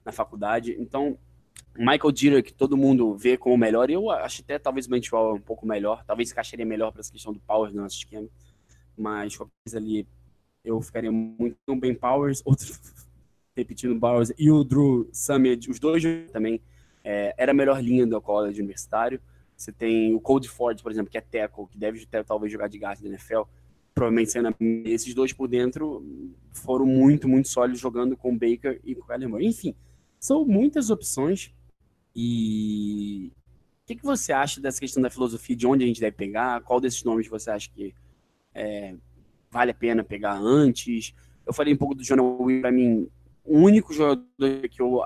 na 0.05 0.11
faculdade. 0.11 0.75
Então, 0.79 1.17
Michael 1.75 2.11
Dieter, 2.11 2.43
que 2.43 2.53
todo 2.53 2.77
mundo 2.77 3.17
vê 3.17 3.37
como 3.37 3.57
melhor, 3.57 3.89
eu 3.89 4.09
acho 4.09 4.41
até 4.41 4.59
talvez 4.59 4.85
o 4.85 4.89
Benchwell 4.89 5.33
um 5.33 5.41
pouco 5.41 5.65
melhor, 5.65 6.03
talvez 6.05 6.31
encaixaria 6.31 6.65
melhor 6.65 6.91
para 6.91 7.01
essa 7.01 7.11
questão 7.11 7.33
do 7.33 7.39
Power 7.39 7.73
no 7.73 7.81
nosso 7.81 7.97
esquema, 7.97 8.27
mas 8.97 9.35
qualquer 9.35 9.53
coisa 9.65 9.77
ali 9.77 10.07
eu 10.63 10.79
ficaria 10.81 11.11
muito 11.11 11.57
Ben 11.79 11.95
Powers, 11.95 12.41
outro 12.45 12.67
repetindo 13.55 13.99
Powers 13.99 14.31
e 14.37 14.49
o 14.49 14.63
Drew 14.63 15.09
Summit, 15.11 15.69
os 15.69 15.79
dois 15.79 16.03
também 16.31 16.61
é, 17.03 17.33
era 17.37 17.51
a 17.51 17.55
melhor 17.55 17.81
linha 17.81 18.05
do 18.05 18.19
college 18.21 18.59
universitário. 18.59 19.19
Você 19.55 19.71
tem 19.71 20.13
o 20.13 20.19
Cold 20.19 20.47
Ford, 20.49 20.81
por 20.81 20.91
exemplo, 20.91 21.11
que 21.11 21.17
é 21.17 21.21
tackle, 21.21 21.67
que 21.67 21.77
deve 21.77 22.05
ter, 22.05 22.23
talvez 22.25 22.51
jogar 22.51 22.67
de 22.67 22.77
guard 22.77 22.99
da 23.01 23.07
NFL. 23.07 23.41
Provavelmente 23.93 24.31
sendo 24.31 24.55
esses 24.85 25.13
dois 25.13 25.31
por 25.31 25.47
dentro 25.47 26.03
foram 26.51 26.85
muito, 26.85 27.27
muito 27.27 27.47
sólidos 27.47 27.79
jogando 27.79 28.17
com 28.17 28.33
o 28.33 28.37
Baker 28.37 28.79
e 28.83 28.95
com 28.95 29.01
o 29.01 29.05
Kyler 29.05 29.29
Murray. 29.29 29.47
Enfim, 29.47 29.75
são 30.19 30.43
muitas 30.45 30.89
opções. 30.89 31.53
E 32.15 33.31
o 33.83 33.85
que, 33.85 33.95
que, 33.95 34.03
você 34.03 34.33
acha 34.33 34.59
dessa 34.59 34.79
questão 34.79 35.01
da 35.01 35.09
filosofia, 35.09 35.55
de 35.55 35.67
onde 35.67 35.83
a 35.83 35.87
gente 35.87 36.01
deve 36.01 36.15
pegar? 36.15 36.61
Qual 36.61 36.81
desses 36.81 37.03
nomes 37.03 37.27
você 37.27 37.51
acha 37.51 37.69
que 37.69 37.93
é, 38.55 38.95
vale 39.51 39.71
a 39.71 39.75
pena 39.75 40.03
pegar 40.03 40.39
antes? 40.39 41.13
Eu 41.45 41.53
falei 41.53 41.73
um 41.73 41.77
pouco 41.77 41.93
do 41.93 42.03
Jonah 42.03 42.23
Will, 42.23 42.61
para 42.61 42.71
mim, 42.71 43.07
o 43.43 43.57
único 43.57 43.93
jogador 43.93 44.69
que 44.69 44.81
eu 44.81 45.01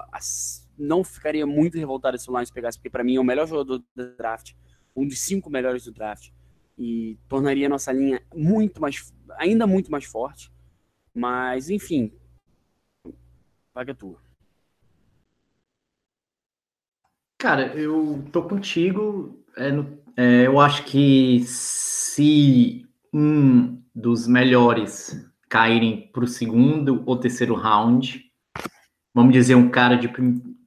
não 0.78 1.04
ficaria 1.04 1.46
muito 1.46 1.78
revoltado 1.78 2.18
se 2.18 2.30
o 2.30 2.36
Lions 2.36 2.52
pegasse, 2.52 2.78
porque 2.78 2.90
para 2.90 3.04
mim 3.04 3.16
é 3.16 3.20
o 3.20 3.24
melhor 3.24 3.48
jogador 3.48 3.80
do 3.80 4.16
draft, 4.16 4.54
um 4.96 5.08
dos 5.08 5.20
cinco 5.20 5.50
melhores 5.50 5.86
do 5.86 5.92
draft, 5.92 6.30
e 6.78 7.18
tornaria 7.28 7.68
nossa 7.68 7.92
linha 7.92 8.22
muito 8.34 8.80
mais, 8.80 9.14
ainda 9.38 9.66
muito 9.66 9.92
mais 9.92 10.06
forte. 10.06 10.52
Mas, 11.14 11.70
enfim, 11.72 12.12
paga 13.74 13.96
tua. 13.96 14.22
Cara, 17.40 17.76
eu 17.76 18.24
tô 18.32 18.44
contigo. 18.44 19.44
É, 19.56 19.70
é, 20.16 20.48
eu 20.48 20.60
acho 20.60 20.86
que 20.86 21.42
se 21.46 22.86
um 23.12 23.82
dos 23.96 24.28
melhores 24.28 25.28
caírem 25.50 26.10
para 26.12 26.24
o 26.24 26.28
segundo 26.28 27.04
ou 27.06 27.20
terceiro 27.20 27.56
round, 27.56 28.27
vamos 29.18 29.34
dizer, 29.34 29.56
um 29.56 29.68
cara 29.68 29.98
de 29.98 30.08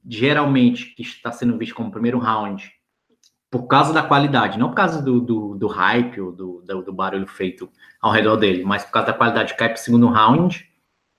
geralmente 0.05 0.93
que 0.93 1.03
está 1.03 1.31
sendo 1.31 1.57
visto 1.57 1.73
como 1.73 1.89
primeiro 1.89 2.19
round, 2.19 2.69
por 3.49 3.65
causa 3.65 3.93
da 3.93 4.03
qualidade, 4.03 4.59
não 4.59 4.67
por 4.67 4.75
causa 4.75 5.01
do, 5.01 5.21
do, 5.21 5.55
do 5.55 5.67
hype 5.67 6.19
ou 6.19 6.33
do, 6.33 6.61
do, 6.61 6.81
do, 6.81 6.93
barulho 6.93 7.25
feito 7.25 7.71
ao 8.01 8.11
redor 8.11 8.35
dele, 8.35 8.65
mas 8.65 8.83
por 8.83 8.91
causa 8.91 9.07
da 9.07 9.17
qualidade, 9.17 9.55
cai 9.55 9.69
para 9.69 9.77
o 9.77 9.79
segundo 9.79 10.05
round. 10.09 10.69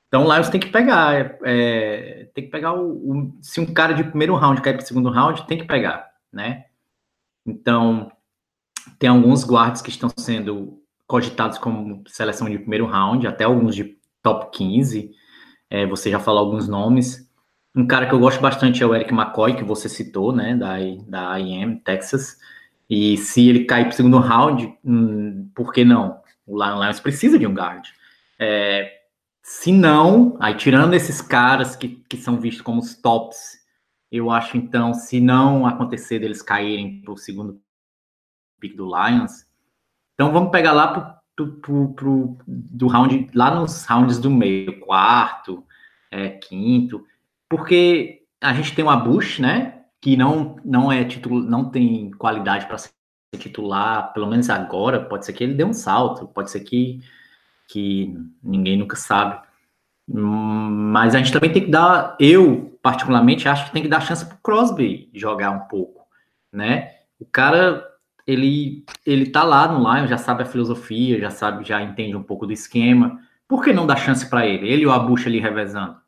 Então 0.08 0.24
lá 0.24 0.42
você 0.42 0.50
tem 0.50 0.60
que 0.60 0.68
pegar, 0.68 1.14
é, 1.14 1.38
é, 1.42 2.30
tem 2.34 2.44
que 2.44 2.50
pegar 2.50 2.74
o, 2.74 2.90
o, 2.90 3.38
se 3.40 3.62
um 3.62 3.72
cara 3.72 3.94
de 3.94 4.04
primeiro 4.04 4.34
round 4.34 4.60
cai 4.60 4.74
para 4.74 4.82
o 4.82 4.86
segundo 4.86 5.08
round, 5.08 5.46
tem 5.46 5.56
que 5.56 5.64
pegar, 5.64 6.10
né? 6.30 6.66
Então 7.46 8.12
tem 8.98 9.08
alguns 9.08 9.42
guards 9.42 9.80
que 9.80 9.88
estão 9.88 10.10
sendo 10.18 10.82
cogitados 11.06 11.56
como 11.56 12.04
seleção 12.08 12.50
de 12.50 12.58
primeiro 12.58 12.84
round, 12.84 13.26
até 13.26 13.44
alguns 13.44 13.74
de 13.74 13.96
top 14.22 14.54
15. 14.54 15.12
É, 15.70 15.86
você 15.86 16.10
já 16.10 16.20
falou 16.20 16.40
alguns 16.40 16.68
nomes. 16.68 17.21
Um 17.74 17.86
cara 17.86 18.06
que 18.06 18.14
eu 18.14 18.18
gosto 18.18 18.40
bastante 18.40 18.82
é 18.82 18.86
o 18.86 18.94
Eric 18.94 19.12
McCoy, 19.12 19.56
que 19.56 19.64
você 19.64 19.88
citou, 19.88 20.32
né, 20.32 20.54
da, 20.54 20.76
da 21.08 21.40
IM, 21.40 21.76
Texas. 21.76 22.38
E 22.88 23.16
se 23.16 23.48
ele 23.48 23.64
cair 23.64 23.84
para 23.84 23.92
o 23.92 23.96
segundo 23.96 24.18
round, 24.18 24.78
hum, 24.84 25.50
por 25.54 25.72
que 25.72 25.84
não? 25.84 26.20
O 26.46 26.62
Lions 26.62 27.00
precisa 27.00 27.38
de 27.38 27.46
um 27.46 27.54
guard. 27.54 27.86
É, 28.38 29.02
se 29.42 29.72
não, 29.72 30.36
aí 30.40 30.54
tirando 30.54 30.94
esses 30.94 31.22
caras 31.22 31.74
que, 31.74 31.88
que 32.08 32.16
são 32.16 32.38
vistos 32.38 32.62
como 32.62 32.80
os 32.80 32.94
tops, 32.94 33.62
eu 34.10 34.30
acho 34.30 34.56
então, 34.58 34.92
se 34.92 35.20
não 35.20 35.66
acontecer 35.66 36.18
deles 36.18 36.42
caírem 36.42 37.00
para 37.00 37.12
o 37.12 37.16
segundo 37.16 37.58
pick 38.60 38.76
do 38.76 38.84
Lions, 38.84 39.46
então 40.14 40.32
vamos 40.32 40.50
pegar 40.50 40.72
lá 40.72 41.20
pro, 41.34 41.52
pro, 41.56 41.94
pro, 41.94 42.38
do 42.46 42.86
round, 42.86 43.30
lá 43.34 43.54
nos 43.54 43.84
rounds 43.86 44.18
do 44.18 44.30
meio, 44.30 44.78
quarto, 44.80 45.64
é, 46.10 46.28
quinto, 46.28 47.04
porque 47.52 48.22
a 48.40 48.54
gente 48.54 48.74
tem 48.74 48.82
uma 48.82 48.96
Bush, 48.96 49.38
né, 49.38 49.82
que 50.00 50.16
não 50.16 50.56
não 50.64 50.90
é 50.90 51.04
titular, 51.04 51.44
não 51.44 51.68
tem 51.68 52.10
qualidade 52.12 52.64
para 52.64 52.78
ser 52.78 52.90
titular, 53.36 54.10
pelo 54.14 54.26
menos 54.26 54.48
agora, 54.48 55.04
pode 55.04 55.26
ser 55.26 55.34
que 55.34 55.44
ele 55.44 55.52
dê 55.52 55.62
um 55.62 55.74
salto, 55.74 56.26
pode 56.28 56.50
ser 56.50 56.60
que 56.60 57.00
que 57.68 58.16
ninguém 58.42 58.78
nunca 58.78 58.96
sabe. 58.96 59.38
Mas 60.08 61.14
a 61.14 61.18
gente 61.18 61.30
também 61.32 61.52
tem 61.52 61.64
que 61.64 61.70
dar, 61.70 62.16
eu 62.18 62.78
particularmente 62.82 63.46
acho 63.48 63.66
que 63.66 63.72
tem 63.72 63.82
que 63.82 63.88
dar 63.88 64.00
chance 64.00 64.24
para 64.24 64.34
o 64.34 64.40
Crosby 64.42 65.10
jogar 65.12 65.50
um 65.50 65.68
pouco, 65.68 66.06
né? 66.50 66.90
O 67.20 67.26
cara 67.26 67.86
ele 68.26 68.84
ele 69.04 69.26
tá 69.30 69.44
lá 69.44 69.68
no 69.68 69.78
Lion, 69.78 70.06
já 70.06 70.16
sabe 70.16 70.42
a 70.42 70.46
filosofia, 70.46 71.20
já 71.20 71.30
sabe, 71.30 71.64
já 71.64 71.82
entende 71.82 72.16
um 72.16 72.22
pouco 72.22 72.46
do 72.46 72.52
esquema. 72.52 73.20
Por 73.46 73.62
que 73.62 73.74
não 73.74 73.86
dar 73.86 73.96
chance 73.96 74.28
para 74.30 74.46
ele? 74.46 74.68
Ele 74.68 74.82
e 74.84 74.86
o 74.86 74.92
Abush 74.92 75.26
ali 75.26 75.38
revezando 75.38 76.01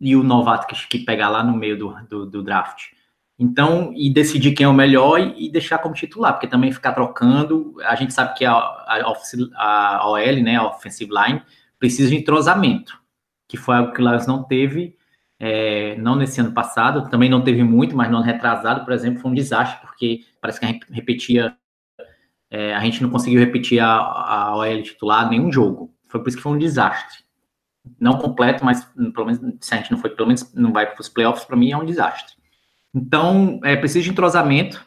e 0.00 0.16
o 0.16 0.22
novato 0.22 0.66
que, 0.66 0.88
que 0.88 0.98
pegar 1.00 1.28
lá 1.28 1.42
no 1.42 1.56
meio 1.56 1.78
do, 1.78 1.94
do, 2.08 2.26
do, 2.26 2.42
draft. 2.42 2.92
Então, 3.38 3.92
e 3.96 4.12
decidir 4.12 4.52
quem 4.52 4.64
é 4.64 4.68
o 4.68 4.74
melhor 4.74 5.20
e, 5.20 5.46
e 5.46 5.50
deixar 5.50 5.78
como 5.78 5.94
titular, 5.94 6.32
porque 6.32 6.46
também 6.46 6.72
ficar 6.72 6.92
trocando, 6.92 7.74
a 7.84 7.94
gente 7.94 8.12
sabe 8.12 8.34
que 8.36 8.44
a, 8.44 8.52
a, 8.52 9.14
a 9.56 10.08
OL, 10.10 10.42
né, 10.42 10.56
a 10.56 10.66
offensive 10.66 11.10
line, 11.12 11.42
precisa 11.78 12.10
de 12.10 12.16
entrosamento, 12.16 13.00
que 13.48 13.56
foi 13.56 13.76
algo 13.76 13.92
que 13.92 14.02
o 14.02 14.08
Lions 14.08 14.26
não 14.26 14.42
teve, 14.42 14.96
é, 15.38 15.96
não 15.96 16.16
nesse 16.16 16.40
ano 16.40 16.52
passado, 16.52 17.08
também 17.08 17.30
não 17.30 17.42
teve 17.42 17.62
muito, 17.62 17.96
mas 17.96 18.10
no 18.10 18.16
ano 18.16 18.26
retrasado, 18.26 18.84
por 18.84 18.92
exemplo, 18.92 19.20
foi 19.20 19.30
um 19.30 19.34
desastre, 19.34 19.80
porque 19.86 20.24
parece 20.40 20.58
que 20.58 20.66
a 20.66 20.68
gente 20.68 20.86
repetia, 20.90 21.56
é, 22.50 22.74
a 22.74 22.80
gente 22.80 23.02
não 23.02 23.10
conseguiu 23.10 23.38
repetir 23.38 23.78
a, 23.80 23.88
a 23.88 24.56
OL 24.56 24.82
titular 24.82 25.28
nenhum 25.30 25.52
jogo. 25.52 25.94
Foi 26.08 26.20
por 26.20 26.28
isso 26.28 26.36
que 26.36 26.42
foi 26.42 26.52
um 26.52 26.58
desastre. 26.58 27.27
Não 27.98 28.18
completo, 28.18 28.64
mas 28.64 28.84
pelo 29.14 29.26
menos 29.26 29.40
se 29.60 29.74
a 29.74 29.76
gente 29.78 29.90
não 29.90 29.98
foi, 29.98 30.10
pelo 30.10 30.28
menos 30.28 30.52
não 30.54 30.72
vai 30.72 30.86
para 30.86 31.00
os 31.00 31.08
playoffs, 31.08 31.44
para 31.44 31.56
mim 31.56 31.70
é 31.70 31.76
um 31.76 31.84
desastre. 31.84 32.34
Então, 32.94 33.60
é 33.62 33.76
preciso 33.76 34.04
de 34.04 34.10
entrosamento. 34.10 34.84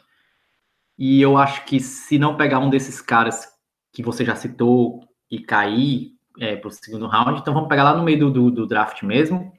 E 0.98 1.20
eu 1.20 1.36
acho 1.36 1.64
que 1.64 1.80
se 1.80 2.18
não 2.18 2.36
pegar 2.36 2.58
um 2.58 2.70
desses 2.70 3.00
caras 3.00 3.48
que 3.92 4.02
você 4.02 4.24
já 4.24 4.36
citou 4.36 5.00
e 5.30 5.38
cair 5.38 6.12
é, 6.38 6.56
para 6.56 6.68
o 6.68 6.70
segundo 6.70 7.06
round, 7.06 7.40
então 7.40 7.54
vamos 7.54 7.68
pegar 7.68 7.84
lá 7.84 7.96
no 7.96 8.02
meio 8.04 8.18
do, 8.18 8.30
do, 8.30 8.50
do, 8.50 8.66
draft 8.66 9.02
mesmo 9.02 9.52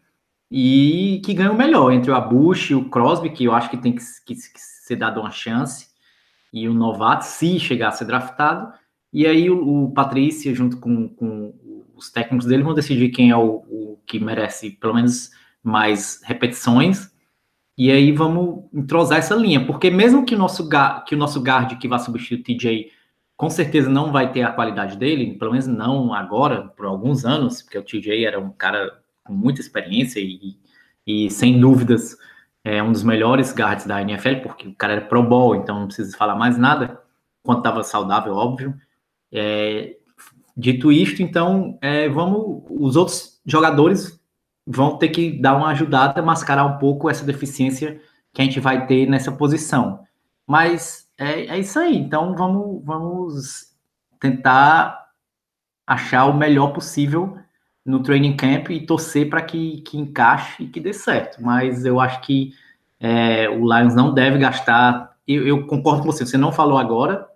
e 0.49 1.21
que 1.25 1.33
ganhe 1.33 1.49
o 1.49 1.55
melhor 1.55 1.91
entre 1.91 2.11
o 2.11 2.15
Abush 2.15 2.71
e 2.71 2.75
o 2.75 2.89
Crosby, 2.89 3.31
que 3.31 3.45
eu 3.45 3.53
acho 3.53 3.69
que 3.69 3.77
tem 3.77 3.93
que, 3.93 4.03
que, 4.25 4.35
que 4.35 4.59
ser 4.59 4.95
dado 4.95 5.19
uma 5.19 5.31
chance, 5.31 5.87
e 6.51 6.67
o 6.69 6.73
novato, 6.73 7.25
se 7.25 7.59
chegar 7.59 7.89
a 7.89 7.91
ser 7.91 8.05
draftado. 8.05 8.71
E 9.11 9.25
aí 9.25 9.49
o, 9.49 9.85
o 9.85 9.91
Patrícia, 9.91 10.53
junto 10.53 10.77
com, 10.77 11.09
com 11.09 11.53
os 12.03 12.11
técnicos 12.11 12.45
dele, 12.45 12.63
vão 12.63 12.73
decidir 12.73 13.09
quem 13.09 13.31
é 13.31 13.37
o, 13.37 13.63
o 13.69 13.99
que 14.05 14.19
merece 14.19 14.71
pelo 14.71 14.93
menos 14.93 15.31
mais 15.63 16.21
repetições 16.23 17.13
e 17.77 17.91
aí 17.91 18.11
vamos 18.11 18.65
entrosar 18.71 19.17
essa 19.17 19.33
linha, 19.33 19.65
porque 19.65 19.89
mesmo 19.89 20.25
que 20.25 20.35
o 20.35 20.37
nosso, 20.37 20.69
que 21.07 21.15
o 21.15 21.17
nosso 21.17 21.41
guard 21.41 21.77
que 21.79 21.87
vai 21.87 21.99
substituir 21.99 22.39
o 22.39 22.43
TJ 22.43 22.91
com 23.35 23.49
certeza 23.49 23.89
não 23.89 24.11
vai 24.11 24.31
ter 24.31 24.43
a 24.43 24.51
qualidade 24.51 24.95
dele, 24.95 25.35
pelo 25.37 25.51
menos 25.51 25.65
não 25.65 26.13
agora, 26.13 26.67
por 26.77 26.85
alguns 26.85 27.25
anos, 27.25 27.63
porque 27.63 27.77
o 27.77 27.83
TJ 27.83 28.25
era 28.25 28.39
um 28.39 28.51
cara 28.51 29.01
com 29.23 29.33
muita 29.33 29.59
experiência 29.59 30.19
e, 30.19 30.55
e 31.05 31.29
sem 31.31 31.59
dúvidas 31.59 32.15
é 32.63 32.81
um 32.81 32.91
dos 32.91 33.03
melhores 33.03 33.53
guards 33.53 33.85
da 33.85 34.01
NFL, 34.01 34.41
porque 34.43 34.67
o 34.67 34.75
cara 34.75 34.93
era 34.93 35.05
pro 35.05 35.23
bowl, 35.23 35.55
então 35.55 35.79
não 35.79 35.87
precisa 35.87 36.15
falar 36.15 36.35
mais 36.35 36.57
nada, 36.57 37.01
quando 37.41 37.57
estava 37.57 37.83
saudável, 37.83 38.35
óbvio. 38.35 38.75
É, 39.31 39.97
dito 40.55 40.91
isto, 40.91 41.21
então, 41.21 41.77
é, 41.81 42.07
vamos, 42.09 42.63
os 42.69 42.95
outros 42.95 43.41
jogadores 43.45 44.19
vão 44.65 44.97
ter 44.97 45.09
que 45.09 45.31
dar 45.41 45.55
uma 45.55 45.69
ajudada, 45.69 46.21
mascarar 46.21 46.65
um 46.65 46.77
pouco 46.77 47.09
essa 47.09 47.25
deficiência 47.25 47.99
que 48.33 48.41
a 48.41 48.45
gente 48.45 48.59
vai 48.59 48.87
ter 48.87 49.07
nessa 49.07 49.31
posição. 49.31 49.99
Mas 50.47 51.07
é, 51.17 51.45
é 51.47 51.59
isso 51.59 51.77
aí. 51.79 51.97
Então 51.97 52.35
vamos, 52.35 52.83
vamos 52.83 53.73
tentar 54.19 55.03
achar 55.85 56.25
o 56.25 56.33
melhor 56.33 56.73
possível 56.73 57.37
no 57.85 58.01
training 58.01 58.37
camp 58.37 58.69
e 58.69 58.85
torcer 58.85 59.29
para 59.29 59.41
que, 59.41 59.81
que 59.81 59.97
encaixe 59.97 60.63
e 60.63 60.67
que 60.67 60.79
dê 60.79 60.93
certo. 60.93 61.41
Mas 61.41 61.85
eu 61.85 61.99
acho 61.99 62.21
que 62.21 62.53
é, 62.99 63.49
o 63.49 63.59
Lions 63.61 63.93
não 63.93 64.13
deve 64.13 64.37
gastar. 64.37 65.13
Eu, 65.27 65.45
eu, 65.45 65.67
concordo 65.67 66.01
com 66.01 66.11
você, 66.11 66.25
você 66.25 66.37
não 66.37 66.51
falou 66.51 66.77
agora, 66.77 67.27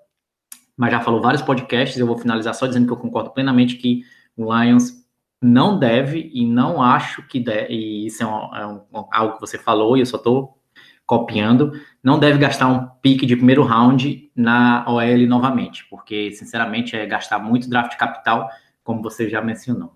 mas 0.77 0.91
já 0.91 1.01
falou 1.01 1.19
vários 1.19 1.41
podcasts. 1.41 1.97
Eu 1.97 2.07
vou 2.07 2.17
finalizar 2.17 2.53
só 2.53 2.67
dizendo 2.67 2.85
que 2.85 2.93
eu 2.93 2.97
concordo 2.97 3.31
plenamente 3.31 3.75
que 3.75 4.03
o 4.37 4.53
Lions 4.53 5.03
não 5.41 5.77
deve 5.77 6.29
e 6.33 6.45
não 6.45 6.81
acho 6.81 7.27
que 7.27 7.39
deve, 7.39 7.73
e 7.73 8.07
isso 8.07 8.23
é, 8.23 8.25
um, 8.25 8.55
é 8.55 8.67
um, 8.67 8.81
algo 9.11 9.35
que 9.35 9.41
você 9.41 9.57
falou 9.57 9.95
e 9.95 9.99
eu 9.99 10.05
só 10.05 10.17
estou 10.17 10.57
copiando, 11.05 11.71
não 12.03 12.19
deve 12.19 12.37
gastar 12.37 12.67
um 12.67 12.85
pique 13.01 13.25
de 13.25 13.35
primeiro 13.35 13.63
round 13.63 14.29
na 14.35 14.83
OL 14.89 15.25
novamente, 15.27 15.85
porque 15.89 16.31
sinceramente 16.33 16.95
é 16.95 17.05
gastar 17.05 17.39
muito 17.39 17.69
draft 17.69 17.95
capital, 17.97 18.49
como 18.83 19.01
você 19.01 19.29
já 19.29 19.41
mencionou. 19.41 19.95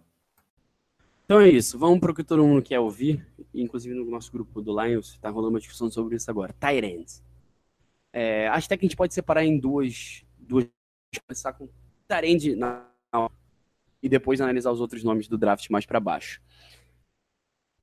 Então 1.26 1.40
é 1.40 1.50
isso, 1.50 1.78
vamos 1.78 2.00
para 2.00 2.12
o 2.12 2.16
que 2.16 2.24
todo 2.24 2.46
mundo 2.46 2.62
quer 2.62 2.80
ouvir, 2.80 3.26
inclusive 3.54 3.94
no 3.96 4.10
nosso 4.10 4.32
grupo 4.32 4.62
do 4.62 4.82
Lions, 4.82 5.14
está 5.14 5.30
rolando 5.30 5.54
uma 5.54 5.60
discussão 5.60 5.90
sobre 5.90 6.16
isso 6.16 6.30
agora, 6.30 6.54
Tyrants. 6.60 7.22
É, 8.14 8.48
acho 8.50 8.66
até 8.66 8.78
que 8.78 8.86
a 8.86 8.88
gente 8.88 8.98
pode 8.98 9.14
separar 9.14 9.44
em 9.44 9.58
duas, 9.58 10.24
duas 10.52 10.68
começar 11.26 11.54
com 11.54 11.68
Tyrande 12.08 12.56
na 12.56 12.86
e 14.04 14.10
depois 14.10 14.42
analisar 14.42 14.72
os 14.72 14.82
outros 14.82 15.04
nomes 15.04 15.28
do 15.28 15.38
draft 15.38 15.70
mais 15.70 15.86
para 15.86 16.00
baixo. 16.00 16.42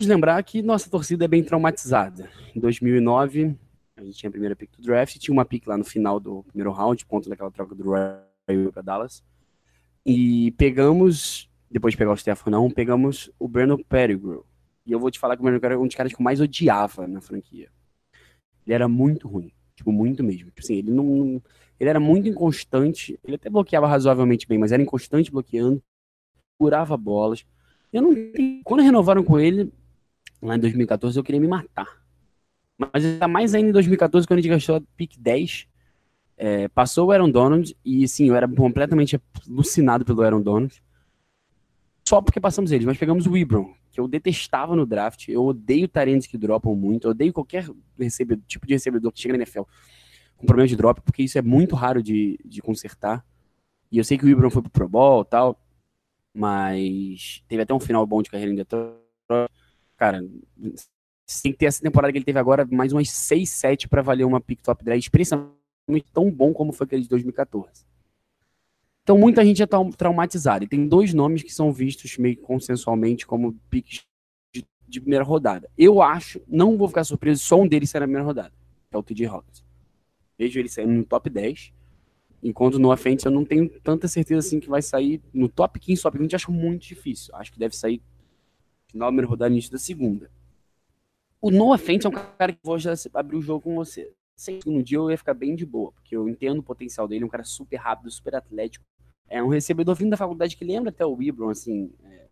Vamos 0.00 0.12
lembrar 0.12 0.42
que 0.42 0.62
nossa 0.62 0.90
torcida 0.90 1.24
é 1.24 1.28
bem 1.28 1.44
traumatizada. 1.44 2.28
Em 2.54 2.60
2009, 2.60 3.56
a 3.96 4.02
gente 4.02 4.18
tinha 4.18 4.28
a 4.28 4.32
primeira 4.32 4.56
pick 4.56 4.70
do 4.76 4.82
draft, 4.82 5.16
tinha 5.16 5.32
uma 5.32 5.44
pick 5.44 5.66
lá 5.66 5.76
no 5.76 5.84
final 5.84 6.18
do 6.18 6.42
primeiro 6.44 6.72
round, 6.72 7.04
ponto 7.06 7.28
daquela 7.28 7.50
troca 7.52 7.74
do 7.74 7.90
Ray 7.92 8.70
para 8.72 8.82
Dallas. 8.82 9.22
E 10.04 10.50
pegamos, 10.52 11.48
depois 11.70 11.92
de 11.92 11.98
pegar 11.98 12.12
o 12.12 12.16
Stefan 12.16 12.50
não, 12.50 12.70
pegamos 12.70 13.30
o 13.38 13.46
Bruno 13.46 13.82
Pettigrew. 13.84 14.44
E 14.84 14.92
eu 14.92 14.98
vou 14.98 15.10
te 15.10 15.18
falar 15.18 15.36
que 15.36 15.40
o 15.40 15.44
Bruno 15.44 15.60
Pettigrew 15.60 15.80
é 15.80 15.84
um 15.84 15.86
dos 15.86 15.96
caras 15.96 16.12
que 16.12 16.20
eu 16.20 16.24
mais 16.24 16.40
odiava 16.40 17.06
na 17.06 17.20
franquia. 17.20 17.70
Ele 18.66 18.74
era 18.74 18.88
muito 18.88 19.28
ruim, 19.28 19.52
tipo, 19.76 19.92
muito 19.92 20.24
mesmo. 20.24 20.46
Tipo 20.46 20.60
assim, 20.60 20.74
ele 20.74 20.90
não... 20.90 21.40
Ele 21.78 21.90
era 21.90 22.00
muito 22.00 22.28
inconstante, 22.28 23.18
ele 23.24 23.36
até 23.36 23.48
bloqueava 23.48 23.86
razoavelmente 23.86 24.46
bem, 24.46 24.58
mas 24.58 24.72
era 24.72 24.82
inconstante 24.82 25.30
bloqueando 25.30 25.82
segurava 26.58 26.96
bolas. 26.96 27.46
Eu 27.92 28.02
não 28.02 28.14
quando 28.64 28.82
renovaram 28.82 29.22
com 29.22 29.38
ele 29.38 29.72
lá 30.42 30.56
em 30.56 30.58
2014 30.58 31.16
eu 31.16 31.24
queria 31.24 31.40
me 31.40 31.46
matar. 31.46 31.86
Mas 32.76 33.04
ainda 33.04 33.28
mais 33.28 33.54
ainda 33.54 33.70
em 33.70 33.72
2014 33.72 34.26
quando 34.26 34.38
a 34.38 34.42
gente 34.42 34.50
gastou 34.50 34.80
pick 34.96 35.16
10, 35.18 35.66
é, 36.36 36.68
passou 36.68 37.06
o 37.06 37.12
Aaron 37.12 37.30
Donald 37.30 37.76
e 37.84 38.06
sim, 38.06 38.28
eu 38.28 38.36
era 38.36 38.48
completamente 38.48 39.20
alucinado 39.48 40.04
pelo 40.04 40.22
Aaron 40.22 40.42
Donald. 40.42 40.82
Só 42.06 42.20
porque 42.20 42.40
passamos 42.40 42.72
eles, 42.72 42.86
mas 42.86 42.96
pegamos 42.96 43.26
o 43.26 43.32
Wibron, 43.32 43.74
que 43.90 44.00
eu 44.00 44.08
detestava 44.08 44.74
no 44.74 44.86
draft. 44.86 45.28
Eu 45.28 45.44
odeio 45.44 45.88
Tarentes 45.88 46.26
que 46.26 46.38
dropam 46.38 46.74
muito, 46.74 47.06
eu 47.06 47.10
odeio 47.10 47.32
qualquer 47.32 47.68
recebedor, 47.98 48.44
tipo 48.46 48.66
de 48.66 48.74
recebedor 48.74 49.12
que 49.12 49.20
chega 49.20 49.34
na 49.34 49.42
NFL 49.42 49.62
com 50.38 50.46
problema 50.46 50.68
de 50.68 50.76
drop, 50.76 51.00
porque 51.02 51.22
isso 51.22 51.36
é 51.36 51.42
muito 51.42 51.74
raro 51.74 52.02
de, 52.02 52.38
de 52.44 52.62
consertar. 52.62 53.24
E 53.90 53.98
eu 53.98 54.04
sei 54.04 54.16
que 54.16 54.24
o 54.24 54.28
Wibron 54.28 54.50
foi 54.50 54.62
pro 54.62 54.70
Pro 54.70 54.88
Bowl 54.88 55.22
e 55.22 55.24
tal, 55.24 55.60
mas 56.32 57.42
teve 57.48 57.62
até 57.62 57.74
um 57.74 57.80
final 57.80 58.06
bom 58.06 58.22
de 58.22 58.30
carreira 58.30 58.52
em 58.52 58.56
Detroit. 58.56 58.96
Cara, 59.96 60.20
tem 61.42 61.52
que 61.52 61.58
ter 61.58 61.66
essa 61.66 61.82
temporada 61.82 62.12
que 62.12 62.18
ele 62.18 62.24
teve 62.24 62.38
agora, 62.38 62.66
mais 62.70 62.92
umas 62.92 63.10
6, 63.10 63.48
7 63.50 63.88
para 63.88 64.00
valer 64.00 64.24
uma 64.24 64.40
pick 64.40 64.62
top 64.62 64.84
10, 64.84 65.08
principalmente 65.08 66.10
tão 66.12 66.30
bom 66.30 66.52
como 66.52 66.72
foi 66.72 66.86
aquele 66.86 67.02
de 67.02 67.08
2014. 67.08 67.84
Então 69.02 69.18
muita 69.18 69.44
gente 69.44 69.62
é 69.62 69.66
traumatizada. 69.96 70.64
E 70.64 70.68
tem 70.68 70.86
dois 70.86 71.12
nomes 71.12 71.42
que 71.42 71.52
são 71.52 71.72
vistos 71.72 72.16
meio 72.18 72.36
consensualmente 72.38 73.26
como 73.26 73.54
picks 73.68 74.06
de, 74.86 75.00
primeira 75.00 75.24
rodada. 75.24 75.68
Eu 75.76 76.00
acho, 76.00 76.40
não 76.46 76.76
vou 76.78 76.88
ficar 76.88 77.04
surpreso, 77.04 77.42
só 77.42 77.60
um 77.60 77.66
deles 77.66 77.90
será 77.90 78.02
na 78.02 78.06
primeira 78.06 78.26
rodada, 78.26 78.52
é 78.90 78.96
o 78.96 79.02
TJ 79.02 79.26
Hawkins. 79.26 79.67
Vejo 80.38 80.58
ele 80.58 80.68
saindo 80.68 80.92
no 80.92 81.04
top 81.04 81.28
10. 81.28 81.72
Enquanto 82.42 82.78
no 82.78 82.92
Offense 82.92 83.26
eu 83.26 83.32
não 83.32 83.44
tenho 83.44 83.68
tanta 83.80 84.06
certeza 84.06 84.46
assim 84.46 84.60
que 84.60 84.68
vai 84.68 84.80
sair 84.80 85.20
no 85.34 85.48
top 85.48 85.80
15, 85.80 86.02
top 86.02 86.18
20, 86.18 86.36
acho 86.36 86.52
muito 86.52 86.86
difícil. 86.86 87.34
Acho 87.34 87.52
que 87.52 87.58
deve 87.58 87.76
sair 87.76 88.00
final 88.86 89.08
primeira 89.08 89.28
rodada 89.28 89.52
início 89.52 89.72
da 89.72 89.78
segunda. 89.78 90.30
O 91.40 91.50
No 91.50 91.72
Offense 91.72 92.06
é 92.06 92.10
um 92.10 92.12
cara 92.12 92.52
que 92.52 92.58
vou 92.62 92.78
já 92.78 92.94
abrir 93.14 93.36
o 93.36 93.42
jogo 93.42 93.62
com 93.62 93.74
você. 93.76 94.12
No 94.66 94.82
dia 94.82 94.98
eu 94.98 95.10
ia 95.10 95.18
ficar 95.18 95.34
bem 95.34 95.54
de 95.54 95.66
boa, 95.66 95.92
porque 95.92 96.16
eu 96.16 96.28
entendo 96.28 96.58
o 96.58 96.62
potencial 96.62 97.06
dele, 97.08 97.24
é 97.24 97.26
um 97.26 97.30
cara 97.30 97.44
super 97.44 97.76
rápido, 97.76 98.10
super 98.10 98.36
atlético. 98.36 98.84
É 99.28 99.42
um 99.42 99.48
recebedor 99.48 99.94
vindo 99.94 100.10
da 100.10 100.16
faculdade 100.16 100.56
que 100.56 100.64
lembra 100.64 100.90
até 100.90 101.04
o 101.04 101.20
Ibron, 101.20 101.50
assim. 101.50 101.92
É... 102.04 102.28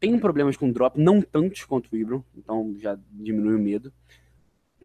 Tem 0.00 0.18
problemas 0.18 0.56
com 0.56 0.70
drop, 0.70 0.98
não 0.98 1.22
tantos 1.22 1.64
quanto 1.64 1.90
o 1.92 1.96
Ibron, 1.96 2.22
então 2.36 2.74
já 2.78 2.98
diminui 3.10 3.54
o 3.54 3.58
medo. 3.58 3.92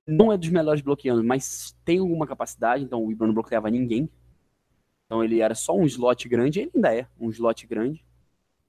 Não 0.08 0.32
é 0.32 0.38
dos 0.38 0.50
melhores 0.50 0.82
bloqueando, 0.82 1.24
mas 1.24 1.78
tem 1.86 2.00
alguma 2.00 2.26
capacidade, 2.26 2.84
então 2.84 3.04
o 3.04 3.12
Ibron 3.12 3.28
não 3.28 3.34
bloqueava 3.34 3.70
ninguém, 3.70 4.10
então 5.06 5.24
ele 5.24 5.42
era 5.42 5.54
só 5.54 5.76
um 5.76 5.86
slot 5.86 6.28
grande, 6.28 6.60
ele 6.60 6.72
ainda 6.74 6.96
é 6.96 7.08
um 7.20 7.30
slot 7.30 7.68
grande, 7.68 8.04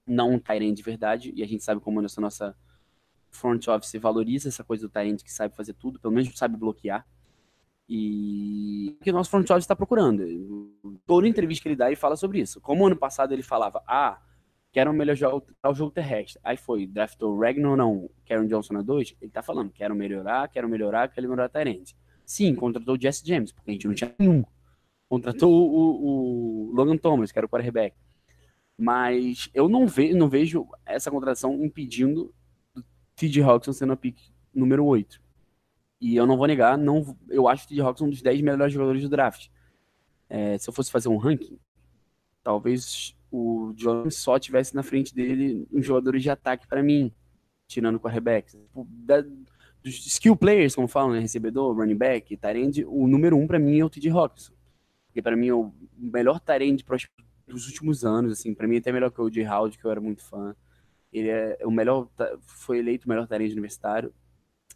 não 0.05 0.33
um 0.33 0.39
Tyrant 0.39 0.75
de 0.75 0.83
verdade, 0.83 1.33
e 1.35 1.41
a 1.41 1.47
gente 1.47 1.63
sabe 1.63 1.81
como 1.81 2.03
essa 2.03 2.19
nossa 2.19 2.55
front 3.31 3.67
office 3.67 3.93
valoriza 3.99 4.49
essa 4.49 4.63
coisa 4.63 4.87
do 4.87 4.91
Tyrant 4.91 5.23
que 5.23 5.31
sabe 5.31 5.55
fazer 5.55 5.73
tudo, 5.73 5.99
pelo 5.99 6.13
menos 6.13 6.37
sabe 6.37 6.57
bloquear. 6.57 7.05
E 7.87 8.95
o 8.99 9.03
que 9.03 9.09
o 9.09 9.13
nosso 9.13 9.29
front 9.29 9.49
office 9.49 9.63
está 9.63 9.75
procurando. 9.75 10.23
Toda 11.05 11.27
entrevista 11.27 11.63
que 11.63 11.69
ele 11.69 11.75
dá, 11.75 11.87
ele 11.87 11.95
fala 11.95 12.15
sobre 12.15 12.39
isso. 12.39 12.61
Como 12.61 12.85
ano 12.85 12.95
passado 12.95 13.33
ele 13.33 13.43
falava, 13.43 13.83
ah, 13.87 14.21
quero 14.73 14.91
um 14.91 14.93
melhor 14.93 15.15
jogo, 15.15 15.45
o 15.63 15.73
jogo 15.73 15.91
terrestre. 15.91 16.41
Aí 16.43 16.57
foi, 16.57 16.85
draftou 16.85 17.39
Ragnar 17.39 17.77
não, 17.77 18.09
Karen 18.27 18.47
Johnson 18.47 18.77
a 18.77 18.81
2, 18.81 19.15
ele 19.21 19.31
tá 19.31 19.41
falando, 19.41 19.71
quero 19.71 19.95
melhorar, 19.95 20.49
quero 20.49 20.67
melhorar, 20.67 21.07
quero 21.07 21.29
melhorar 21.29 21.47
Tyrant. 21.47 21.91
Sim, 22.25 22.53
contratou 22.53 22.95
o 22.95 23.01
Jesse 23.01 23.25
James, 23.25 23.53
porque 23.53 23.71
a 23.71 23.73
gente 23.73 23.87
não 23.87 23.93
tinha 23.93 24.13
nenhum 24.19 24.43
contratou 25.13 25.51
o, 25.51 26.69
o, 26.69 26.71
Logan 26.73 26.97
Thomas, 26.97 27.31
que 27.31 27.37
era 27.37 27.45
o 27.45 27.49
quarterback. 27.49 27.95
Mas 28.75 29.47
eu 29.53 29.69
não, 29.69 29.85
ve, 29.85 30.11
não 30.11 30.27
vejo 30.27 30.67
essa 30.83 31.11
contratação 31.11 31.63
impedindo 31.63 32.33
o 32.75 32.81
T.J. 33.15 33.43
Hawkinson 33.43 33.73
sendo 33.73 33.93
a 33.93 33.95
pick 33.95 34.17
número 34.51 34.83
8. 34.83 35.21
E 36.01 36.15
eu 36.15 36.25
não 36.25 36.35
vou 36.35 36.47
negar, 36.47 36.79
não, 36.79 37.15
eu 37.29 37.47
acho 37.47 37.65
o 37.65 37.67
T.J. 37.67 37.83
Hawkinson 37.83 38.05
um 38.05 38.09
dos 38.09 38.23
10 38.23 38.41
melhores 38.41 38.73
jogadores 38.73 39.03
do 39.03 39.09
draft. 39.09 39.49
É, 40.27 40.57
se 40.57 40.67
eu 40.67 40.73
fosse 40.73 40.91
fazer 40.91 41.09
um 41.09 41.17
ranking, 41.17 41.59
talvez 42.41 43.15
o 43.33 43.73
John 43.73 44.11
só 44.11 44.37
tivesse 44.37 44.75
na 44.75 44.83
frente 44.83 45.15
dele 45.15 45.67
uns 45.73 45.83
jogadores 45.83 46.21
de 46.21 46.29
ataque 46.29 46.67
para 46.67 46.83
mim, 46.83 47.11
tirando 47.67 47.95
o 47.95 47.99
quarterback. 47.99 48.51
Tipo, 48.51 48.87
da, 48.87 49.21
dos 49.81 50.05
skill 50.05 50.35
players, 50.35 50.75
como 50.75 50.87
falam, 50.87 51.13
né? 51.13 51.19
recebedor, 51.19 51.75
running 51.75 51.97
back, 51.97 52.37
tarend, 52.37 52.85
o 52.85 53.07
número 53.07 53.35
um 53.35 53.47
para 53.47 53.57
mim 53.57 53.79
é 53.79 53.83
o 53.83 53.89
T.J. 53.89 54.11
Hawkinson. 54.11 54.53
Porque 55.07 55.19
para 55.19 55.35
mim 55.35 55.47
é 55.47 55.53
o 55.53 55.73
melhor 55.97 56.39
tarend 56.39 56.85
dos 57.47 57.65
últimos 57.65 58.05
anos, 58.05 58.33
assim, 58.33 58.53
para 58.53 58.67
mim 58.67 58.77
até 58.77 58.91
melhor 58.91 59.09
que 59.09 59.19
o 59.19 59.29
J. 59.31 59.47
Howard, 59.47 59.79
que 59.79 59.83
eu 59.83 59.89
era 59.89 59.99
muito 59.99 60.23
fã. 60.23 60.55
Ele 61.11 61.29
é 61.29 61.57
o 61.65 61.71
melhor, 61.71 62.07
foi 62.43 62.77
eleito 62.77 63.07
o 63.07 63.09
melhor 63.09 63.27
tarend 63.27 63.51
universitário. 63.51 64.13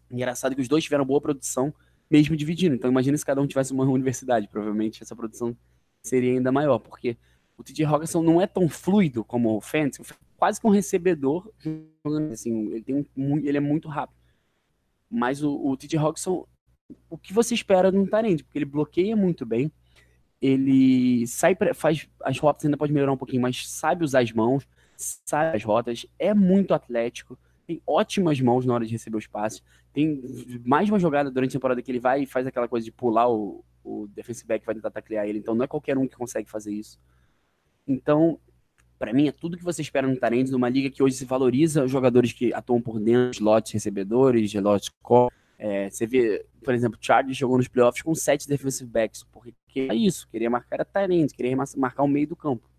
Engraçado 0.09 0.55
que 0.55 0.61
os 0.61 0.67
dois 0.67 0.83
tiveram 0.83 1.05
boa 1.05 1.21
produção, 1.21 1.71
mesmo 2.09 2.35
dividindo. 2.35 2.73
Então 2.73 2.89
imagina 2.89 3.15
se 3.15 3.25
cada 3.25 3.39
um 3.39 3.45
tivesse 3.45 3.71
uma 3.71 3.85
universidade, 3.89 4.47
provavelmente 4.47 5.03
essa 5.03 5.15
produção 5.15 5.55
seria 6.01 6.31
ainda 6.31 6.51
maior, 6.51 6.79
porque 6.79 7.17
o 7.57 7.63
TJ 7.63 7.85
Hawkinson 7.85 8.21
não 8.21 8.41
é 8.41 8.47
tão 8.47 8.69
fluido 8.69 9.23
como 9.23 9.55
o 9.55 9.61
Fantasy, 9.61 10.13
quase 10.37 10.61
que 10.61 10.67
um 10.67 10.71
recebedor 10.71 11.51
assim, 12.31 12.71
ele, 12.71 12.83
tem 12.83 13.05
um, 13.15 13.37
ele 13.37 13.57
é 13.57 13.61
muito 13.61 13.87
rápido. 13.87 14.17
Mas 15.09 15.41
o, 15.41 15.53
o 15.53 15.75
TJ 15.75 15.97
Hawkinson, 15.97 16.45
o 17.09 17.17
que 17.17 17.33
você 17.33 17.55
espera 17.55 17.91
de 17.91 17.97
um 17.97 18.05
Tarente? 18.05 18.43
Porque 18.43 18.57
ele 18.57 18.65
bloqueia 18.65 19.15
muito 19.15 19.45
bem, 19.45 19.71
ele 20.41 21.25
sai 21.25 21.55
pra, 21.55 21.73
faz 21.73 22.07
as 22.23 22.37
rotas 22.37 22.65
ainda 22.65 22.77
pode 22.77 22.93
melhorar 22.93 23.13
um 23.13 23.17
pouquinho, 23.17 23.41
mas 23.41 23.67
sabe 23.67 24.03
usar 24.03 24.21
as 24.21 24.31
mãos, 24.31 24.67
sabe 24.95 25.57
as 25.57 25.63
rotas, 25.63 26.05
é 26.19 26.33
muito 26.33 26.73
atlético, 26.73 27.37
tem 27.65 27.81
ótimas 27.85 28.39
mãos 28.39 28.65
na 28.65 28.73
hora 28.73 28.85
de 28.85 28.91
receber 28.93 29.17
os 29.17 29.27
passes. 29.27 29.61
Tem 29.91 30.21
mais 30.63 30.89
uma 30.89 30.99
jogada 30.99 31.29
durante 31.29 31.51
a 31.51 31.59
temporada 31.59 31.81
que 31.81 31.91
ele 31.91 31.99
vai 31.99 32.21
e 32.21 32.25
faz 32.25 32.45
aquela 32.47 32.67
coisa 32.67 32.85
de 32.85 32.91
pular 32.91 33.29
o, 33.29 33.63
o 33.83 34.07
defensive 34.07 34.47
back 34.47 34.65
vai 34.65 34.75
tentar 34.75 34.91
taclear 34.91 35.27
ele. 35.27 35.39
Então 35.39 35.53
não 35.53 35.65
é 35.65 35.67
qualquer 35.67 35.97
um 35.97 36.07
que 36.07 36.15
consegue 36.15 36.49
fazer 36.49 36.71
isso. 36.71 36.97
Então, 37.87 38.39
para 38.99 39.13
mim, 39.13 39.27
é 39.27 39.31
tudo 39.31 39.57
que 39.57 39.63
você 39.63 39.81
espera 39.81 40.07
no 40.07 40.17
Tarentes, 40.17 40.51
numa 40.51 40.69
liga 40.69 40.89
que 40.89 41.03
hoje 41.03 41.15
se 41.15 41.25
valoriza 41.25 41.83
os 41.83 41.91
jogadores 41.91 42.33
que 42.33 42.53
atuam 42.53 42.81
por 42.81 42.99
dentro, 42.99 43.31
slots 43.37 43.71
recebedores, 43.71 44.53
slots 44.53 44.89
core. 45.01 45.33
É, 45.59 45.89
você 45.89 46.05
vê, 46.05 46.45
por 46.63 46.73
exemplo, 46.73 46.99
o 47.01 47.05
Charlie 47.05 47.33
jogou 47.33 47.57
nos 47.57 47.67
playoffs 47.67 48.01
com 48.01 48.13
sete 48.13 48.47
defensive 48.47 48.89
backs, 48.89 49.23
porque 49.23 49.81
é 49.81 49.95
isso, 49.95 50.27
queria 50.29 50.49
marcar 50.49 50.81
a 50.81 50.85
Tyrants, 50.85 51.33
queria 51.33 51.55
marcar 51.55 52.03
o 52.03 52.07
meio 52.07 52.27
do 52.27 52.35
campo. 52.35 52.69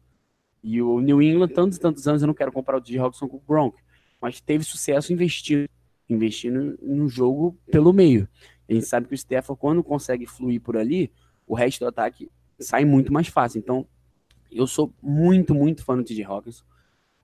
E 0.62 0.82
o 0.82 1.00
New 1.00 1.22
England, 1.22 1.48
tantos 1.48 1.78
e 1.78 1.80
tantos 1.80 2.06
anos, 2.06 2.22
eu 2.22 2.26
não 2.26 2.34
quero 2.34 2.52
comparar 2.52 2.78
o 2.78 2.80
T. 2.80 2.96
Robson 2.98 3.28
com 3.28 3.36
o 3.36 3.42
Gronk, 3.46 3.76
mas 4.20 4.40
teve 4.40 4.64
sucesso 4.64 5.12
investindo, 5.12 5.68
investindo 6.08 6.78
no 6.82 7.08
jogo 7.08 7.56
pelo 7.70 7.92
meio. 7.92 8.28
A 8.68 8.72
gente 8.72 8.86
sabe 8.86 9.06
que 9.06 9.14
o 9.14 9.16
Stafford, 9.16 9.60
quando 9.60 9.82
consegue 9.82 10.26
fluir 10.26 10.60
por 10.60 10.76
ali, 10.76 11.12
o 11.46 11.54
resto 11.54 11.80
do 11.80 11.88
ataque 11.88 12.30
sai 12.58 12.84
muito 12.84 13.12
mais 13.12 13.28
fácil. 13.28 13.58
Então, 13.58 13.86
eu 14.50 14.66
sou 14.66 14.92
muito, 15.02 15.54
muito 15.54 15.84
fã 15.84 15.96
do 15.96 16.04
TJ 16.04 16.24
Hawkins. 16.24 16.64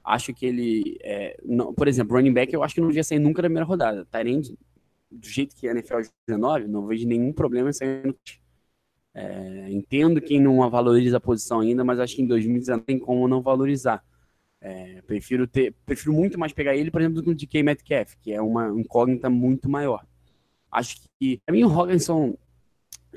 Acho 0.05 0.35
que 0.35 0.45
ele, 0.45 0.99
é, 1.03 1.37
não, 1.45 1.73
por 1.73 1.89
exemplo, 1.89 2.17
running 2.17 2.33
back, 2.33 2.53
eu 2.53 2.63
acho 2.63 2.75
que 2.75 2.81
não 2.81 2.89
devia 2.89 3.05
sair 3.05 3.19
nunca 3.19 3.41
da 3.41 3.49
primeira 3.49 3.67
rodada. 3.67 4.07
Tyrande, 4.07 4.59
do 5.11 5.27
jeito 5.27 5.57
que 5.57 5.67
a 5.69 5.71
NFL 5.71 6.01
19, 6.27 6.69
não 6.69 6.87
vejo 6.87 7.07
nenhum 7.07 7.33
problema 7.33 7.71
em 7.71 7.73
sair 7.73 8.15
é, 9.15 9.71
entendo 9.71 10.21
quem 10.21 10.41
não 10.41 10.69
valoriza 10.69 11.19
a 11.19 11.21
posição 11.21 11.61
ainda, 11.61 11.85
mas 11.85 12.01
acho 12.01 12.17
que 12.17 12.23
em 12.23 12.27
2019 12.27 12.85
tem 12.85 12.99
como 12.99 13.29
não 13.29 13.41
valorizar. 13.41 14.05
É, 14.61 15.03
prefiro 15.03 15.47
ter, 15.47 15.75
prefiro 15.87 16.13
muito 16.13 16.39
mais 16.39 16.53
pegar 16.53 16.75
ele, 16.75 16.91
por 16.91 17.01
exemplo, 17.01 17.17
do 17.17 17.23
que 17.23 17.31
o 17.31 17.35
DK 17.35 17.63
Metcalf, 17.63 18.15
que 18.21 18.33
é 18.33 18.43
uma 18.43 18.69
incógnita 18.71 19.31
muito 19.31 19.69
maior. 19.69 20.05
Acho 20.71 20.97
que, 21.21 21.41
pra 21.47 21.55
mim, 21.55 21.63
o 21.63 21.71
Hawkinson, 21.71 22.37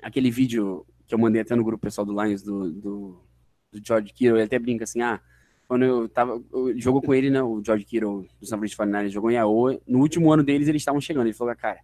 aquele 0.01 0.29
vídeo 0.29 0.85
que 1.07 1.15
eu 1.15 1.19
mandei 1.19 1.41
até 1.41 1.55
no 1.55 1.63
grupo 1.63 1.81
pessoal 1.81 2.05
do 2.05 2.21
Lions, 2.21 2.43
do, 2.43 2.71
do, 2.71 3.26
do 3.71 3.81
George 3.85 4.13
Kittle, 4.13 4.37
ele 4.37 4.43
até 4.43 4.57
brinca 4.59 4.83
assim, 4.83 5.01
ah, 5.01 5.19
quando 5.67 5.83
eu 5.83 6.09
tava, 6.09 6.41
eu, 6.51 6.79
jogou 6.79 7.01
com 7.01 7.13
ele, 7.13 7.29
né, 7.29 7.41
o 7.41 7.61
George 7.63 7.85
Kittle 7.85 8.27
do 8.39 8.45
San 8.45 8.57
Francisco 8.57 8.77
49 8.77 9.09
jogou 9.09 9.31
em 9.31 9.35
Iowa, 9.35 9.79
no 9.87 9.99
último 9.99 10.31
ano 10.31 10.43
deles 10.43 10.67
eles 10.67 10.81
estavam 10.81 11.01
chegando, 11.01 11.27
ele 11.27 11.33
falou, 11.33 11.55
cara, 11.55 11.79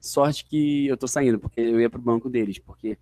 sorte 0.00 0.44
que 0.44 0.86
eu 0.86 0.96
tô 0.96 1.06
saindo, 1.06 1.38
porque 1.38 1.60
eu 1.60 1.80
ia 1.80 1.90
pro 1.90 2.00
banco 2.00 2.28
deles, 2.28 2.58
porque 2.58 2.98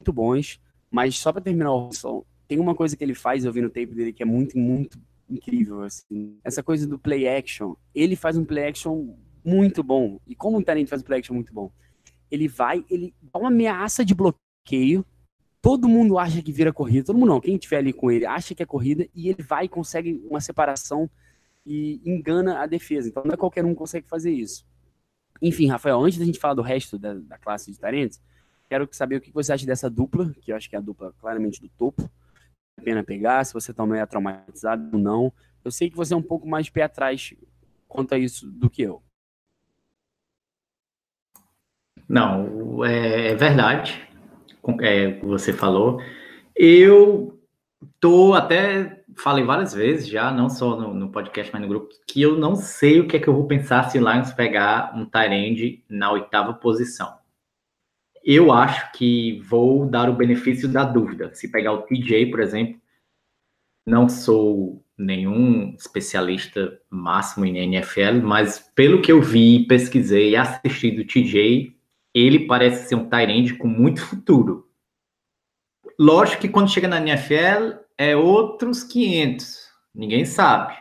muito 0.00 0.12
bons, 0.12 0.60
mas 0.90 1.16
só 1.18 1.32
para 1.32 1.42
terminar 1.42 1.70
o 1.70 1.74
Hawkinson, 1.74 2.24
tem 2.48 2.58
uma 2.58 2.74
coisa 2.74 2.96
que 2.96 3.04
ele 3.04 3.14
faz, 3.14 3.44
eu 3.44 3.52
vi 3.52 3.60
no 3.60 3.68
tape 3.68 3.94
dele, 3.94 4.12
que 4.12 4.22
é 4.22 4.26
muito, 4.26 4.58
muito 4.58 4.98
incrível, 5.28 5.82
assim. 5.82 6.38
Essa 6.44 6.62
coisa 6.62 6.86
do 6.86 6.98
play 6.98 7.28
action. 7.28 7.74
Ele 7.94 8.16
faz 8.16 8.36
um 8.36 8.44
play 8.44 8.68
action 8.68 9.14
muito 9.44 9.82
bom. 9.82 10.20
E 10.26 10.34
como 10.34 10.58
o 10.58 10.62
Tarente 10.62 10.90
faz 10.90 11.02
um 11.02 11.04
play 11.04 11.18
action 11.18 11.34
muito 11.34 11.52
bom? 11.52 11.70
Ele 12.30 12.48
vai, 12.48 12.84
ele 12.90 13.14
dá 13.32 13.38
uma 13.38 13.48
ameaça 13.48 14.04
de 14.04 14.14
bloqueio. 14.14 15.04
Todo 15.66 15.88
mundo 15.88 16.16
acha 16.16 16.40
que 16.40 16.52
vira 16.52 16.72
corrida. 16.72 17.06
Todo 17.06 17.18
mundo 17.18 17.30
não. 17.30 17.40
Quem 17.40 17.56
estiver 17.56 17.78
ali 17.78 17.92
com 17.92 18.08
ele 18.08 18.24
acha 18.24 18.54
que 18.54 18.62
é 18.62 18.66
corrida. 18.66 19.08
E 19.12 19.28
ele 19.28 19.42
vai 19.42 19.64
e 19.64 19.68
consegue 19.68 20.24
uma 20.30 20.40
separação 20.40 21.10
e 21.66 22.00
engana 22.04 22.60
a 22.60 22.66
defesa. 22.66 23.08
Então 23.08 23.24
não 23.24 23.34
é 23.34 23.36
qualquer 23.36 23.64
um 23.64 23.70
que 23.70 23.74
consegue 23.74 24.06
fazer 24.06 24.30
isso. 24.30 24.64
Enfim, 25.42 25.66
Rafael, 25.66 26.00
antes 26.00 26.20
da 26.20 26.24
gente 26.24 26.38
falar 26.38 26.54
do 26.54 26.62
resto 26.62 26.96
da, 26.96 27.14
da 27.14 27.36
classe 27.36 27.72
de 27.72 27.80
Tarentes, 27.80 28.22
quero 28.70 28.88
saber 28.92 29.16
o 29.16 29.20
que 29.20 29.32
você 29.32 29.52
acha 29.52 29.66
dessa 29.66 29.90
dupla, 29.90 30.32
que 30.40 30.52
eu 30.52 30.56
acho 30.56 30.70
que 30.70 30.76
é 30.76 30.78
a 30.78 30.80
dupla 30.82 31.12
claramente 31.18 31.60
do 31.60 31.68
topo 31.70 32.08
a 32.78 32.82
pena 32.82 33.02
pegar, 33.02 33.42
se 33.44 33.52
você 33.52 33.74
também 33.74 34.00
é 34.00 34.06
traumatizado 34.06 34.96
ou 34.96 35.02
não. 35.02 35.32
Eu 35.64 35.72
sei 35.72 35.90
que 35.90 35.96
você 35.96 36.14
é 36.14 36.16
um 36.16 36.22
pouco 36.22 36.46
mais 36.46 36.70
pé 36.70 36.82
atrás 36.82 37.34
quanto 37.88 38.14
a 38.14 38.18
isso 38.18 38.48
do 38.48 38.70
que 38.70 38.82
eu. 38.82 39.02
Não, 42.08 42.84
é, 42.84 43.32
é 43.32 43.34
verdade, 43.34 44.05
é, 44.80 45.18
você 45.20 45.52
falou. 45.52 46.00
Eu 46.54 47.38
tô 48.00 48.34
até 48.34 49.04
falei 49.16 49.44
várias 49.44 49.72
vezes 49.72 50.08
já, 50.08 50.30
não 50.30 50.48
só 50.48 50.78
no, 50.78 50.92
no, 50.92 51.10
podcast, 51.10 51.52
mas 51.52 51.62
no 51.62 51.68
grupo, 51.68 51.88
que 52.06 52.20
eu 52.20 52.36
não 52.36 52.54
sei 52.54 53.00
o 53.00 53.08
que 53.08 53.16
é 53.16 53.20
que 53.20 53.28
eu 53.28 53.34
vou 53.34 53.46
pensar 53.46 53.88
se 53.90 53.98
Lions 53.98 54.32
pegar 54.32 54.92
um 54.94 55.06
Tyrande 55.06 55.82
na 55.88 56.12
oitava 56.12 56.52
posição. 56.52 57.16
Eu 58.22 58.52
acho 58.52 58.92
que 58.92 59.40
vou 59.48 59.86
dar 59.86 60.10
o 60.10 60.16
benefício 60.16 60.68
da 60.68 60.84
dúvida. 60.84 61.32
Se 61.34 61.50
pegar 61.50 61.72
o 61.72 61.82
TJ, 61.82 62.26
por 62.26 62.40
exemplo, 62.40 62.80
não 63.86 64.08
sou 64.08 64.84
nenhum 64.98 65.74
especialista 65.78 66.78
máximo 66.90 67.44
em 67.44 67.58
NFL, 67.58 68.20
mas 68.22 68.58
pelo 68.74 69.00
que 69.00 69.12
eu 69.12 69.22
vi, 69.22 69.64
pesquisei 69.66 70.30
e 70.30 70.36
assisti 70.36 70.90
do 70.90 71.04
TJ, 71.04 71.75
ele 72.16 72.46
parece 72.46 72.88
ser 72.88 72.94
um 72.94 73.10
Tyrande 73.10 73.52
com 73.52 73.68
muito 73.68 74.00
futuro. 74.00 74.66
Lógico 76.00 76.40
que 76.40 76.48
quando 76.48 76.70
chega 76.70 76.88
na 76.88 76.98
NFL 76.98 77.76
é 77.98 78.16
outros 78.16 78.82
500, 78.82 79.68
ninguém 79.94 80.24
sabe. 80.24 80.74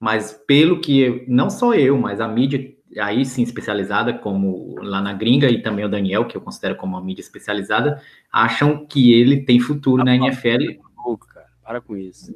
Mas 0.00 0.32
pelo 0.46 0.80
que 0.80 1.22
não 1.28 1.50
só 1.50 1.74
eu, 1.74 1.98
mas 1.98 2.18
a 2.18 2.26
mídia 2.26 2.74
aí 2.98 3.26
sim 3.26 3.42
especializada, 3.42 4.14
como 4.14 4.74
lá 4.80 5.02
na 5.02 5.12
gringa, 5.12 5.50
e 5.50 5.60
também 5.60 5.84
o 5.84 5.88
Daniel, 5.88 6.26
que 6.26 6.36
eu 6.36 6.40
considero 6.40 6.76
como 6.76 6.96
uma 6.96 7.04
mídia 7.04 7.20
especializada, 7.20 8.00
acham 8.32 8.86
que 8.86 9.12
ele 9.12 9.44
tem 9.44 9.60
futuro 9.60 10.00
ah, 10.00 10.04
na 10.06 10.16
NFL. 10.16 10.80
Louco, 11.04 11.26
cara. 11.26 11.48
Para 11.62 11.80
com 11.82 11.94
isso. 11.94 12.34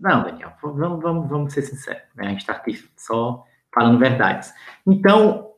Não, 0.00 0.22
Daniel, 0.22 0.52
vamos, 0.62 1.02
vamos, 1.02 1.28
vamos 1.28 1.52
ser 1.52 1.60
sinceros. 1.60 2.02
Né? 2.14 2.26
A 2.26 2.30
gente 2.30 2.40
está 2.40 2.54
aqui 2.54 2.82
só 2.96 3.44
falando 3.74 3.98
verdades. 3.98 4.50
Então, 4.86 5.50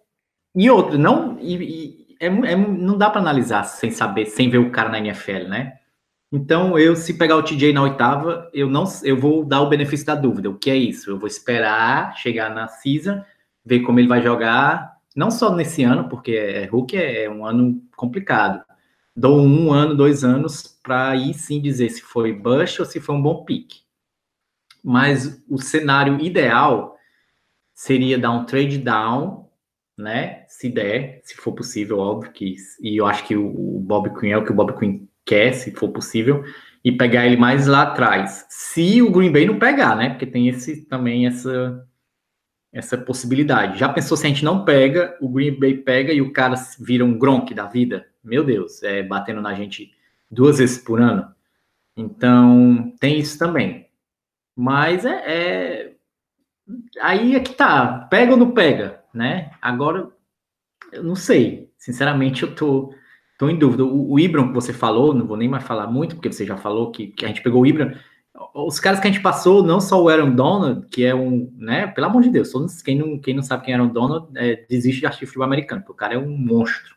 e 0.55 0.69
outro, 0.69 0.99
não, 0.99 1.39
e, 1.39 1.55
e 1.55 1.98
é, 2.21 2.27
é, 2.27 2.57
não 2.57 2.97
dá 2.97 3.11
para 3.11 3.21
analisar 3.21 3.65
sem 3.65 3.91
saber, 3.91 4.27
sem 4.27 4.51
ver 4.51 4.59
o 4.59 4.71
cara 4.71 4.89
na 4.89 4.99
NFL, 4.99 5.49
né? 5.49 5.79
Então, 6.31 6.79
eu, 6.79 6.95
se 6.95 7.17
pegar 7.17 7.37
o 7.37 7.43
TJ 7.43 7.73
na 7.73 7.83
oitava, 7.83 8.51
eu 8.53 8.69
não 8.69 8.85
eu 9.03 9.17
vou 9.17 9.45
dar 9.45 9.63
o 9.63 9.69
benefício 9.69 10.07
da 10.07 10.15
dúvida. 10.15 10.51
O 10.51 10.59
que 10.59 10.71
é 10.71 10.77
isso? 10.77 11.11
Eu 11.11 11.19
vou 11.19 11.27
esperar 11.27 12.15
chegar 12.17 12.55
na 12.55 12.69
season 12.69 13.23
ver 13.65 13.81
como 13.81 14.01
ele 14.01 14.09
vai 14.09 14.23
jogar, 14.23 14.97
não 15.15 15.31
só 15.31 15.55
nesse 15.55 15.83
ano, 15.85 16.09
porque 16.09 16.33
é, 16.33 16.65
Hulk 16.67 16.97
é, 16.97 17.25
é 17.25 17.31
um 17.31 17.45
ano 17.45 17.83
complicado. 17.97 18.65
Dou 19.15 19.41
um 19.41 19.73
ano, 19.73 19.95
dois 19.95 20.25
anos 20.25 20.79
para 20.83 21.11
aí 21.11 21.35
sim 21.35 21.61
dizer 21.61 21.91
se 21.91 22.01
foi 22.01 22.33
bush 22.33 22.81
ou 22.81 22.87
se 22.87 23.01
foi 23.01 23.15
um 23.15 23.23
bom 23.23 23.45
pick. 23.45 23.83
Mas 24.83 25.43
o 25.49 25.59
cenário 25.59 26.21
ideal 26.21 26.97
seria 27.75 28.19
dar 28.19 28.31
um 28.31 28.45
trade 28.45 28.79
down, 28.79 29.48
né? 29.99 30.45
Se 30.47 30.69
der, 30.71 31.21
se 31.25 31.35
for 31.35 31.53
possível, 31.53 31.99
óbvio 31.99 32.31
que. 32.31 32.55
E 32.81 32.97
eu 32.97 33.05
acho 33.05 33.27
que 33.27 33.37
o 33.37 33.81
Bob 33.81 34.09
Quinn 34.19 34.31
é 34.31 34.37
o 34.37 34.45
que 34.45 34.53
o 34.53 34.55
Bob 34.55 34.79
Quinn 34.79 35.09
quer, 35.25 35.53
se 35.53 35.73
for 35.73 35.89
possível, 35.89 36.45
e 36.85 36.93
pegar 36.93 37.27
ele 37.27 37.37
mais 37.37 37.67
lá 37.67 37.83
atrás. 37.83 38.47
Se 38.49 39.03
o 39.03 39.11
Green 39.11 39.33
Bay 39.33 39.45
não 39.45 39.59
pegar, 39.59 39.97
né? 39.97 40.11
Porque 40.11 40.25
tem 40.25 40.49
esse 40.49 40.83
também 40.87 41.27
essa 41.27 41.85
essa 42.71 42.97
possibilidade. 42.99 43.79
Já 43.79 43.89
pensou 43.89 44.17
se 44.17 44.27
a 44.27 44.29
gente 44.29 44.45
não 44.45 44.65
pega, 44.65 45.17
o 45.21 45.29
Green 45.29 45.59
Bay 45.59 45.75
pega 45.79 46.13
e 46.13 46.21
o 46.21 46.33
cara 46.33 46.55
vira 46.79 47.05
um 47.05 47.19
Gronk 47.19 47.53
da 47.55 47.67
vida? 47.67 48.07
Meu 48.23 48.45
Deus, 48.45 48.83
é 48.83 49.03
batendo 49.03 49.41
na 49.41 49.55
gente 49.55 49.91
duas 50.31 50.59
vezes 50.59 50.79
por 50.79 51.01
ano. 51.01 51.27
Então, 51.97 52.95
tem 53.01 53.19
isso 53.19 53.39
também. 53.39 53.89
Mas 54.55 55.05
é, 55.05 55.23
é... 55.27 55.95
aí 57.01 57.35
é 57.35 57.41
que 57.41 57.55
tá, 57.55 58.07
pega 58.11 58.33
ou 58.33 58.39
não 58.39 58.51
pega, 58.53 58.98
né? 59.19 59.51
Agora 59.61 60.09
eu 60.93 61.03
não 61.03 61.17
sei. 61.17 61.71
Sinceramente, 61.77 62.45
eu 62.45 62.55
tô, 62.55 62.95
tô 63.37 63.49
em 63.49 63.59
dúvida. 63.59 63.85
O, 63.85 64.13
o 64.13 64.21
Ibram 64.21 64.49
que 64.49 64.55
você 64.55 64.73
falou, 64.73 65.13
não 65.13 65.27
vou 65.27 65.37
nem 65.37 65.49
mais 65.49 65.65
falar 65.65 65.89
muito, 65.89 66.15
porque 66.15 66.33
você 66.33 66.47
já 66.47 66.57
falou 66.57 66.93
que, 66.93 67.09
que 67.09 67.25
a 67.25 67.29
gente 67.29 67.43
pegou 67.43 67.63
o 67.63 67.67
Ibram. 67.67 67.93
Os 68.55 68.79
caras 68.79 69.01
que 69.01 69.09
a 69.09 69.11
gente 69.11 69.23
passou, 69.23 69.65
não 69.65 69.81
só 69.81 70.01
o 70.01 70.09
Aaron 70.09 70.31
Donald, 70.31 70.87
que 70.89 71.05
é 71.05 71.13
um, 71.13 71.53
né, 71.57 71.89
pelo 71.89 72.07
amor 72.07 72.23
de 72.23 72.31
Deus, 72.31 72.53
todos, 72.53 72.81
quem, 72.81 72.97
não, 72.97 73.19
quem 73.19 73.35
não 73.35 73.43
sabe 73.43 73.65
quem 73.65 73.75
é 73.75 73.77
Aaron 73.77 73.89
Donald, 73.89 74.29
é, 74.37 74.65
desiste 74.69 75.01
de 75.01 75.07
assistir 75.07 75.27
futebol 75.27 75.47
americano, 75.47 75.81
porque 75.81 75.93
o 75.93 75.97
cara 75.97 76.15
é 76.15 76.19
um 76.19 76.39
monstro. 76.39 76.95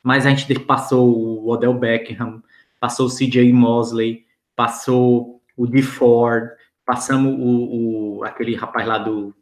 Mas 0.00 0.24
a 0.24 0.30
gente 0.30 0.60
passou 0.60 1.12
o 1.12 1.48
Odell 1.50 1.74
Beckham, 1.74 2.40
passou 2.78 3.06
o 3.06 3.10
CJ 3.10 3.52
Mosley, 3.52 4.24
passou 4.54 5.42
o 5.56 5.66
D. 5.66 5.82
Ford, 5.82 6.50
passamos 6.84 7.34
o, 7.36 8.18
o, 8.18 8.24
aquele 8.24 8.54
rapaz 8.54 8.86
lá 8.86 8.98
do, 8.98 9.34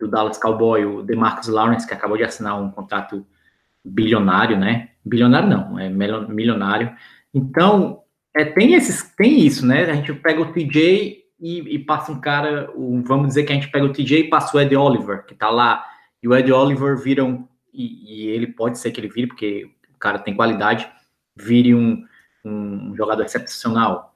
do 0.00 0.08
Dallas 0.08 0.38
Cowboy, 0.38 0.84
o 0.84 1.02
DeMarcus 1.02 1.48
Lawrence, 1.48 1.86
que 1.86 1.94
acabou 1.94 2.16
de 2.16 2.24
assinar 2.24 2.60
um 2.60 2.70
contrato 2.70 3.24
bilionário, 3.84 4.58
né? 4.58 4.88
Bilionário 5.04 5.48
não, 5.48 5.78
é 5.78 5.88
milionário. 5.88 6.92
Então, 7.32 8.02
é, 8.34 8.44
tem, 8.44 8.74
esses, 8.74 9.14
tem 9.14 9.40
isso, 9.40 9.66
né? 9.66 9.84
A 9.84 9.94
gente 9.94 10.12
pega 10.14 10.40
o 10.40 10.52
TJ 10.52 11.24
e, 11.38 11.74
e 11.74 11.78
passa 11.78 12.10
um 12.10 12.20
cara, 12.20 12.70
o, 12.74 13.02
vamos 13.02 13.28
dizer 13.28 13.44
que 13.44 13.52
a 13.52 13.54
gente 13.54 13.70
pega 13.70 13.84
o 13.84 13.92
TJ 13.92 14.20
e 14.20 14.30
passa 14.30 14.56
o 14.56 14.60
Ed 14.60 14.74
Oliver, 14.74 15.24
que 15.26 15.34
tá 15.34 15.50
lá, 15.50 15.84
e 16.22 16.28
o 16.28 16.34
Ed 16.34 16.50
Oliver 16.52 16.98
vira 16.98 17.24
um, 17.24 17.46
e, 17.72 18.26
e 18.26 18.26
ele 18.28 18.46
pode 18.48 18.78
ser 18.78 18.90
que 18.90 19.00
ele 19.00 19.08
vire, 19.08 19.26
porque 19.26 19.70
o 19.94 19.98
cara 19.98 20.18
tem 20.18 20.34
qualidade, 20.34 20.90
vire 21.36 21.74
um, 21.74 22.04
um 22.44 22.94
jogador 22.96 23.24
excepcional. 23.24 24.14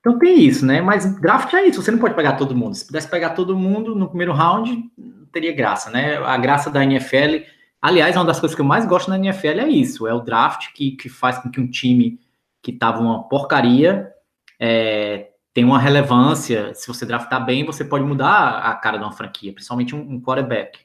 Então 0.00 0.18
tem 0.18 0.40
isso, 0.40 0.64
né? 0.64 0.80
Mas 0.80 1.18
draft 1.20 1.52
é 1.54 1.66
isso, 1.66 1.82
você 1.82 1.90
não 1.90 1.98
pode 1.98 2.14
pegar 2.14 2.34
todo 2.34 2.54
mundo. 2.54 2.74
Se 2.74 2.86
pudesse 2.86 3.08
pegar 3.08 3.30
todo 3.30 3.56
mundo 3.56 3.94
no 3.94 4.08
primeiro 4.08 4.32
round, 4.32 4.88
teria 5.32 5.52
graça, 5.52 5.90
né? 5.90 6.16
A 6.18 6.36
graça 6.36 6.70
da 6.70 6.82
NFL, 6.82 7.44
aliás, 7.80 8.16
uma 8.16 8.24
das 8.24 8.40
coisas 8.40 8.54
que 8.54 8.60
eu 8.60 8.66
mais 8.66 8.86
gosto 8.86 9.08
na 9.08 9.18
NFL 9.18 9.60
é 9.60 9.68
isso, 9.68 10.06
é 10.06 10.14
o 10.14 10.20
draft 10.20 10.72
que, 10.74 10.92
que 10.92 11.08
faz 11.08 11.38
com 11.38 11.50
que 11.50 11.60
um 11.60 11.70
time 11.70 12.18
que 12.62 12.72
tava 12.72 13.00
uma 13.00 13.28
porcaria 13.28 14.12
é, 14.58 15.28
tenha 15.54 15.66
uma 15.66 15.78
relevância. 15.78 16.74
Se 16.74 16.88
você 16.88 17.06
draftar 17.06 17.44
bem, 17.44 17.64
você 17.64 17.84
pode 17.84 18.04
mudar 18.04 18.58
a 18.58 18.74
cara 18.74 18.98
de 18.98 19.04
uma 19.04 19.12
franquia, 19.12 19.52
principalmente 19.52 19.94
um, 19.94 20.00
um 20.00 20.20
quarterback. 20.20 20.80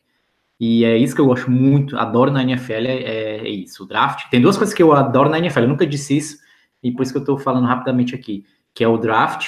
E 0.59 0.85
é 0.85 0.95
isso 0.95 1.15
que 1.15 1.21
eu 1.21 1.25
gosto 1.25 1.49
muito, 1.49 1.97
adoro 1.97 2.29
na 2.29 2.43
NFL, 2.43 2.85
é, 2.85 2.97
é, 2.97 3.37
é 3.39 3.49
isso, 3.49 3.83
o 3.83 3.87
draft. 3.87 4.29
Tem 4.29 4.39
duas 4.39 4.55
coisas 4.57 4.75
que 4.75 4.83
eu 4.83 4.93
adoro 4.93 5.27
na 5.27 5.39
NFL, 5.39 5.61
eu 5.61 5.67
nunca 5.67 5.87
disse 5.87 6.15
isso, 6.15 6.37
e 6.83 6.91
por 6.91 7.01
isso 7.01 7.11
que 7.11 7.17
eu 7.17 7.23
estou 7.23 7.39
falando 7.39 7.65
rapidamente 7.65 8.13
aqui, 8.13 8.45
que 8.73 8.83
é 8.83 8.87
o 8.87 8.97
draft, 8.97 9.47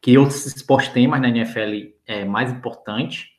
que 0.00 0.16
outros 0.16 0.46
esportes 0.46 0.88
têm, 0.88 1.06
mas 1.06 1.20
na 1.20 1.28
NFL 1.28 1.92
é 2.06 2.24
mais 2.24 2.50
importante, 2.50 3.33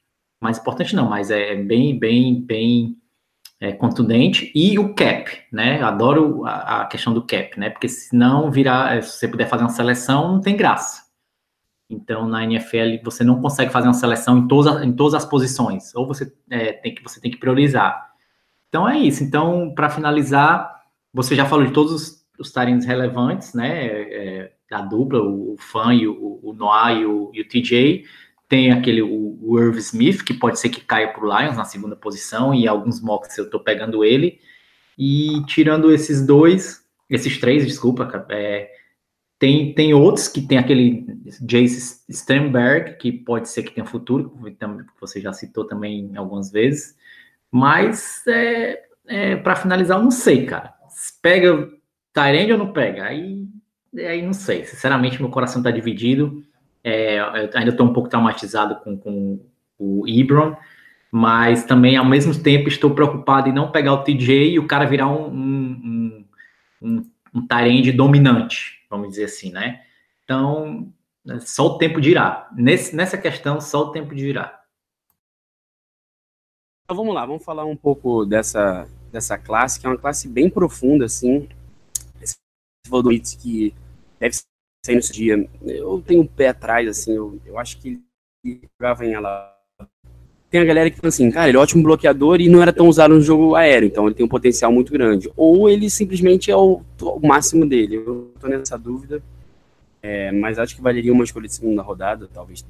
mais 0.45 0.57
importante 0.57 0.95
não, 0.95 1.09
mas 1.09 1.29
é 1.29 1.55
bem, 1.55 1.97
bem, 1.97 2.41
bem 2.41 2.97
é, 3.59 3.71
contundente, 3.71 4.51
e 4.55 4.77
o 4.79 4.93
cap, 4.93 5.31
né, 5.51 5.81
adoro 5.81 6.45
a, 6.45 6.81
a, 6.81 6.85
questão 6.85 7.13
do 7.13 7.25
cap, 7.25 7.59
né, 7.59 7.69
porque 7.69 7.89
se 7.89 8.15
não 8.15 8.51
virar, 8.51 9.01
se 9.03 9.19
você 9.19 9.27
puder 9.27 9.47
fazer 9.47 9.63
uma 9.63 9.69
seleção, 9.69 10.33
não 10.33 10.41
tem 10.41 10.55
graça. 10.55 11.03
Então, 11.89 12.27
na 12.27 12.43
NFL, 12.43 13.03
você 13.03 13.23
não 13.23 13.41
consegue 13.41 13.71
fazer 13.71 13.87
uma 13.87 13.93
seleção 13.93 14.39
em 14.39 14.47
todas, 14.47 14.83
em 14.83 14.91
todas 14.91 15.13
as 15.13 15.25
posições, 15.25 15.93
ou 15.95 16.07
você, 16.07 16.33
é, 16.49 16.73
tem, 16.73 16.95
que, 16.95 17.03
você 17.03 17.19
tem 17.19 17.29
que 17.29 17.37
priorizar. 17.37 18.11
Então, 18.69 18.89
é 18.89 18.97
isso. 18.97 19.23
Então, 19.23 19.71
para 19.75 19.89
finalizar, 19.89 20.81
você 21.13 21.35
já 21.35 21.45
falou 21.45 21.65
de 21.65 21.71
todos 21.71 21.91
os 21.91 22.25
os 22.39 22.53
relevantes, 22.85 23.53
né? 23.53 23.85
É, 23.85 24.51
da 24.69 24.81
dupla, 24.81 25.21
o, 25.21 25.55
Fan 25.59 25.93
e 25.93 26.07
o, 26.07 26.39
o 26.41 26.53
Noah 26.53 26.93
e 26.93 27.05
o, 27.05 27.31
e 27.33 27.41
o 27.41 27.47
TJ. 27.47 28.03
Tem 28.47 28.71
aquele, 28.71 29.01
o, 29.01 29.59
Irv 29.59 29.77
Smith, 29.77 30.23
que 30.23 30.33
pode 30.33 30.59
ser 30.59 30.69
que 30.69 30.81
caia 30.81 31.11
para 31.11 31.23
o 31.23 31.27
Lions 31.27 31.57
na 31.57 31.65
segunda 31.65 31.95
posição, 31.95 32.53
e 32.53 32.67
alguns 32.67 33.01
mocks 33.01 33.37
eu 33.37 33.45
estou 33.45 33.59
pegando 33.59 34.03
ele. 34.03 34.39
E 34.97 35.43
tirando 35.47 35.91
esses 35.91 36.25
dois, 36.25 36.85
esses 37.09 37.39
três, 37.39 37.65
desculpa, 37.65 38.25
é, 38.29 38.69
tem, 39.37 39.73
tem 39.73 39.93
outros 39.93 40.27
que 40.27 40.41
tem 40.41 40.57
aquele 40.57 41.05
Jace 41.41 42.03
Sternberg, 42.09 42.97
que 42.97 43.11
pode 43.11 43.49
ser 43.49 43.63
que 43.63 43.71
tenha 43.71 43.85
futuro, 43.85 44.31
que 44.43 45.01
você 45.01 45.19
já 45.19 45.33
citou 45.33 45.65
também 45.65 46.11
algumas 46.15 46.51
vezes. 46.51 46.95
Mas, 47.51 48.25
é, 48.27 48.83
é 49.07 49.35
para 49.35 49.55
finalizar, 49.55 49.97
eu 49.97 50.03
não 50.03 50.11
sei, 50.11 50.45
cara. 50.45 50.73
Pega 51.21 51.69
Tyrande 52.13 52.53
ou 52.53 52.57
não 52.57 52.71
pega? 52.71 53.03
Aí, 53.03 53.45
aí 53.97 54.21
não 54.21 54.33
sei. 54.33 54.65
Sinceramente, 54.65 55.21
meu 55.21 55.29
coração 55.29 55.59
está 55.59 55.69
dividido. 55.69 56.43
É, 56.87 57.19
ainda 57.55 57.71
estou 57.71 57.87
um 57.87 57.93
pouco 57.93 58.09
traumatizado 58.09 58.75
com, 58.75 58.95
com 58.97 59.39
o 59.79 60.07
Ibron, 60.07 60.55
mas 61.11 61.63
também, 61.63 61.97
ao 61.97 62.05
mesmo 62.05 62.37
tempo, 62.37 62.67
estou 62.67 62.93
preocupado 62.93 63.49
em 63.49 63.53
não 63.53 63.71
pegar 63.71 63.93
o 63.93 64.03
TJ 64.03 64.51
e 64.51 64.59
o 64.59 64.67
cara 64.67 64.85
virar 64.85 65.07
um, 65.07 65.27
um, 65.27 66.25
um, 66.81 67.11
um 67.33 67.47
Tyrande 67.47 67.91
dominante, 67.91 68.85
vamos 68.89 69.09
dizer 69.09 69.23
assim, 69.23 69.51
né? 69.51 69.81
Então, 70.23 70.93
só 71.41 71.65
o 71.65 71.77
tempo 71.77 71.99
dirá. 71.99 72.47
Nesse, 72.55 72.95
nessa 72.95 73.17
questão, 73.17 73.59
só 73.59 73.85
o 73.85 73.91
tempo 73.91 74.13
dirá. 74.13 74.61
Então, 76.83 76.95
vamos 76.95 77.15
lá, 77.15 77.25
vamos 77.25 77.43
falar 77.43 77.65
um 77.65 77.75
pouco 77.75 78.25
dessa, 78.25 78.87
dessa 79.11 79.37
classe, 79.39 79.79
que 79.79 79.87
é 79.87 79.89
uma 79.89 79.97
classe 79.97 80.27
bem 80.27 80.49
profunda, 80.49 81.05
assim 81.05 81.49
Volodymyr 82.87 83.37
que 83.41 83.73
deve 84.19 84.35
sair 84.85 84.95
nesse 84.95 85.11
dia. 85.11 85.49
Eu 85.65 86.03
tenho 86.05 86.21
um 86.21 86.27
pé 86.27 86.49
atrás, 86.49 86.87
assim, 86.87 87.13
eu, 87.13 87.39
eu 87.45 87.57
acho 87.57 87.77
que 87.79 87.99
ele 88.43 88.61
jogava 88.79 89.05
em 89.05 89.13
ela. 89.13 89.51
Tem 90.49 90.61
a 90.61 90.65
galera 90.65 90.89
que 90.89 90.97
fala 90.97 91.09
assim, 91.09 91.29
cara, 91.31 91.49
ele 91.49 91.57
é 91.57 91.59
um 91.59 91.63
ótimo 91.63 91.83
bloqueador 91.83 92.39
e 92.39 92.47
não 92.47 92.61
era 92.61 92.71
tão 92.71 92.87
usado 92.87 93.13
no 93.13 93.21
jogo 93.21 93.55
aéreo, 93.55 93.87
então 93.87 94.05
ele 94.05 94.15
tem 94.15 94.25
um 94.25 94.29
potencial 94.29 94.71
muito 94.71 94.91
grande. 94.93 95.29
Ou 95.35 95.69
ele 95.69 95.89
simplesmente 95.89 96.51
é 96.51 96.55
o, 96.55 96.81
o 97.01 97.27
máximo 97.27 97.65
dele. 97.65 97.95
Eu 97.95 98.31
tô 98.39 98.47
nessa 98.47 98.77
dúvida. 98.77 99.21
É, 100.01 100.31
mas 100.31 100.59
acho 100.59 100.75
que 100.75 100.81
valeria 100.81 101.11
uma 101.11 101.23
escolha 101.23 101.47
de 101.47 101.53
segunda 101.55 101.81
rodada, 101.81 102.29
talvez 102.31 102.63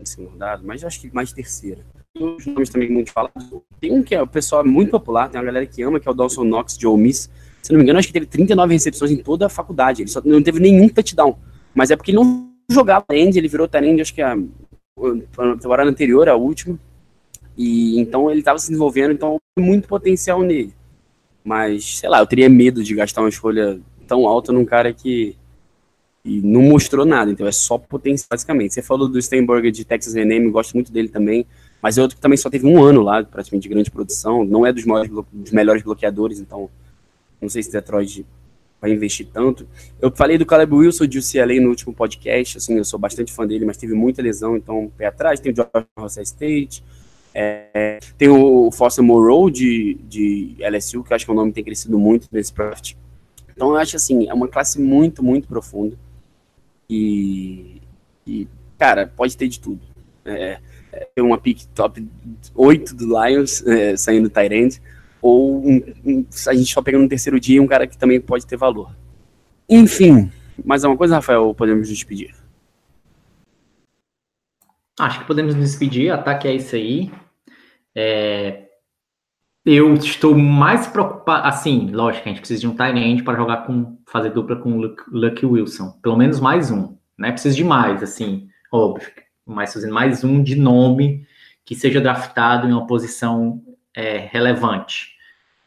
de 0.00 0.08
segunda 0.08 0.30
rodada, 0.30 0.62
mas 0.64 0.82
acho 0.82 1.00
que 1.00 1.14
mais 1.14 1.32
terceira. 1.32 1.84
Os 2.18 2.46
nomes 2.46 2.70
também 2.70 2.90
muito 2.90 3.12
falados. 3.12 3.44
Tem 3.78 3.92
um 3.92 4.02
que 4.02 4.14
é 4.14 4.22
o 4.22 4.26
pessoal 4.26 4.62
é 4.62 4.64
muito 4.64 4.90
popular, 4.90 5.28
tem 5.28 5.38
uma 5.38 5.44
galera 5.44 5.66
que 5.66 5.82
ama, 5.82 6.00
que 6.00 6.08
é 6.08 6.10
o 6.10 6.14
Dawson 6.14 6.44
Knox 6.44 6.78
de 6.78 6.86
Ole 6.86 7.02
Miss 7.02 7.28
se 7.62 7.72
não 7.72 7.78
me 7.78 7.84
engano, 7.84 7.98
acho 7.98 8.08
que 8.08 8.14
teve 8.14 8.24
39 8.24 8.72
recepções 8.72 9.10
em 9.10 9.18
toda 9.18 9.44
a 9.44 9.48
faculdade. 9.48 10.02
Ele 10.02 10.08
só 10.08 10.22
não 10.24 10.42
teve 10.42 10.60
nenhum 10.60 10.88
touchdown. 10.88 11.36
Mas 11.78 11.92
é 11.92 11.96
porque 11.96 12.10
ele 12.10 12.18
não 12.18 12.50
jogava 12.68 13.06
end, 13.12 13.38
ele 13.38 13.46
virou 13.46 13.70
end, 13.72 14.02
acho 14.02 14.12
que 14.12 14.20
a, 14.20 14.32
a 14.32 15.56
temporada 15.56 15.88
anterior, 15.88 16.28
a 16.28 16.34
última. 16.34 16.76
E 17.56 18.00
então 18.00 18.28
ele 18.28 18.40
estava 18.40 18.58
se 18.58 18.66
desenvolvendo, 18.66 19.12
então 19.12 19.36
muito 19.56 19.86
potencial 19.86 20.42
nele. 20.42 20.74
Mas, 21.44 21.98
sei 21.98 22.08
lá, 22.08 22.18
eu 22.18 22.26
teria 22.26 22.48
medo 22.48 22.82
de 22.82 22.96
gastar 22.96 23.20
uma 23.20 23.28
escolha 23.28 23.80
tão 24.08 24.26
alta 24.26 24.52
num 24.52 24.64
cara 24.64 24.92
que 24.92 25.36
não 26.24 26.62
mostrou 26.62 27.06
nada, 27.06 27.30
então 27.30 27.46
é 27.46 27.52
só 27.52 27.78
potencial, 27.78 28.26
basicamente. 28.32 28.74
Você 28.74 28.82
falou 28.82 29.08
do 29.08 29.22
Steinberger 29.22 29.70
de 29.70 29.84
Texas 29.84 30.16
A&M, 30.16 30.50
gosto 30.50 30.74
muito 30.74 30.90
dele 30.90 31.08
também, 31.08 31.46
mas 31.80 31.96
é 31.96 32.02
outro 32.02 32.16
que 32.16 32.20
também 32.20 32.36
só 32.36 32.50
teve 32.50 32.66
um 32.66 32.82
ano 32.82 33.02
lá, 33.02 33.22
praticamente 33.22 33.62
de 33.62 33.72
grande 33.72 33.88
produção, 33.88 34.44
não 34.44 34.66
é 34.66 34.72
dos, 34.72 34.84
maiores, 34.84 35.12
dos 35.32 35.52
melhores 35.52 35.84
bloqueadores, 35.84 36.40
então 36.40 36.68
não 37.40 37.48
sei 37.48 37.62
se 37.62 37.70
Detroit 37.70 38.26
vai 38.80 38.92
investir 38.92 39.26
tanto. 39.32 39.66
Eu 40.00 40.10
falei 40.14 40.38
do 40.38 40.46
Caleb 40.46 40.74
Wilson 40.74 41.06
de 41.06 41.18
UCLA 41.18 41.60
no 41.60 41.68
último 41.68 41.92
podcast, 41.92 42.58
assim, 42.58 42.76
eu 42.76 42.84
sou 42.84 42.98
bastante 42.98 43.32
fã 43.32 43.46
dele, 43.46 43.64
mas 43.64 43.76
teve 43.76 43.94
muita 43.94 44.22
lesão, 44.22 44.56
então 44.56 44.90
pé 44.96 45.06
atrás. 45.06 45.40
Tem 45.40 45.52
o 45.52 45.54
George 45.54 45.88
Ross 45.98 46.16
State, 46.18 46.82
é, 47.34 47.98
tem 48.16 48.28
o 48.28 48.70
Foster 48.70 49.02
Moreau 49.02 49.50
de, 49.50 49.94
de 50.08 50.56
LSU, 50.60 51.02
que 51.02 51.12
eu 51.12 51.16
acho 51.16 51.24
que 51.24 51.30
o 51.30 51.34
nome 51.34 51.52
tem 51.52 51.64
crescido 51.64 51.98
muito 51.98 52.28
nesse 52.30 52.54
draft. 52.54 52.94
Então 53.48 53.70
eu 53.70 53.76
acho 53.76 53.96
assim, 53.96 54.28
é 54.28 54.34
uma 54.34 54.48
classe 54.48 54.80
muito, 54.80 55.22
muito 55.22 55.48
profunda. 55.48 55.98
E, 56.88 57.82
e 58.26 58.46
cara, 58.78 59.06
pode 59.06 59.36
ter 59.36 59.48
de 59.48 59.58
tudo. 59.58 59.80
É, 60.24 60.58
é 61.16 61.22
uma 61.22 61.38
pick 61.38 61.64
top 61.74 62.06
8 62.54 62.94
do 62.94 63.06
Lions, 63.06 63.66
é, 63.66 63.96
saindo 63.96 64.30
Tyrande 64.30 64.80
ou 65.20 65.64
um, 65.66 65.82
um, 66.04 66.26
a 66.46 66.54
gente 66.54 66.72
só 66.72 66.82
pega 66.82 66.98
no 66.98 67.08
terceiro 67.08 67.40
dia 67.40 67.62
um 67.62 67.66
cara 67.66 67.86
que 67.86 67.98
também 67.98 68.20
pode 68.20 68.46
ter 68.46 68.56
valor. 68.56 68.94
Enfim, 69.68 70.30
mais 70.64 70.84
alguma 70.84 70.98
coisa, 70.98 71.16
Rafael, 71.16 71.54
podemos 71.54 71.88
nos 71.88 71.96
despedir? 71.96 72.34
Acho 74.98 75.20
que 75.20 75.26
podemos 75.26 75.54
nos 75.54 75.70
despedir, 75.70 76.10
ataque 76.10 76.48
é 76.48 76.54
isso 76.54 76.74
aí. 76.74 77.10
É... 77.94 78.64
Eu 79.64 79.92
estou 79.94 80.36
mais 80.36 80.86
preocupado, 80.86 81.46
assim, 81.46 81.90
lógico, 81.90 82.26
a 82.26 82.28
gente 82.30 82.40
precisa 82.40 82.60
de 82.60 82.68
um 82.68 82.96
end 82.96 83.22
para 83.22 83.36
jogar 83.36 83.66
com, 83.66 83.98
fazer 84.06 84.30
dupla 84.30 84.56
com 84.56 84.78
o 84.78 84.96
Lucky 85.08 85.44
Wilson, 85.44 85.90
pelo 86.02 86.16
menos 86.16 86.40
mais 86.40 86.70
um, 86.70 86.96
né? 87.18 87.30
Precisa 87.32 87.54
de 87.54 87.64
mais, 87.64 88.02
assim, 88.02 88.48
óbvio, 88.72 89.08
mas 89.44 89.74
fazendo 89.74 89.92
mais 89.92 90.24
um 90.24 90.42
de 90.42 90.56
nome 90.56 91.26
que 91.66 91.74
seja 91.74 92.00
draftado 92.00 92.66
em 92.66 92.72
uma 92.72 92.86
posição 92.86 93.62
é, 93.98 94.28
relevante, 94.30 95.16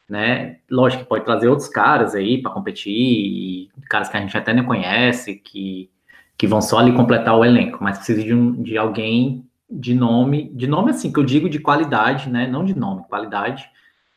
né? 0.07 0.59
Lógico 0.69 1.03
que 1.03 1.09
pode 1.09 1.25
trazer 1.25 1.49
outros 1.49 1.67
caras 1.67 2.15
aí 2.15 2.41
para 2.41 2.49
competir, 2.49 3.69
caras 3.89 4.07
que 4.07 4.15
a 4.15 4.21
gente 4.21 4.37
até 4.37 4.53
nem 4.53 4.63
conhece, 4.63 5.35
que, 5.35 5.91
que 6.37 6.47
vão 6.47 6.61
só 6.61 6.79
ali 6.79 6.93
completar 6.93 7.37
o 7.37 7.43
elenco, 7.43 7.79
mas 7.81 7.97
precisa 7.97 8.23
de, 8.23 8.33
um, 8.33 8.63
de 8.63 8.77
alguém 8.77 9.45
de 9.69 9.93
nome, 9.93 10.49
de 10.53 10.65
nome 10.65 10.91
assim, 10.91 11.11
que 11.11 11.19
eu 11.19 11.25
digo 11.25 11.49
de 11.49 11.59
qualidade, 11.59 12.29
né? 12.29 12.47
Não 12.47 12.63
de 12.63 12.73
nome, 12.73 13.03
qualidade, 13.09 13.69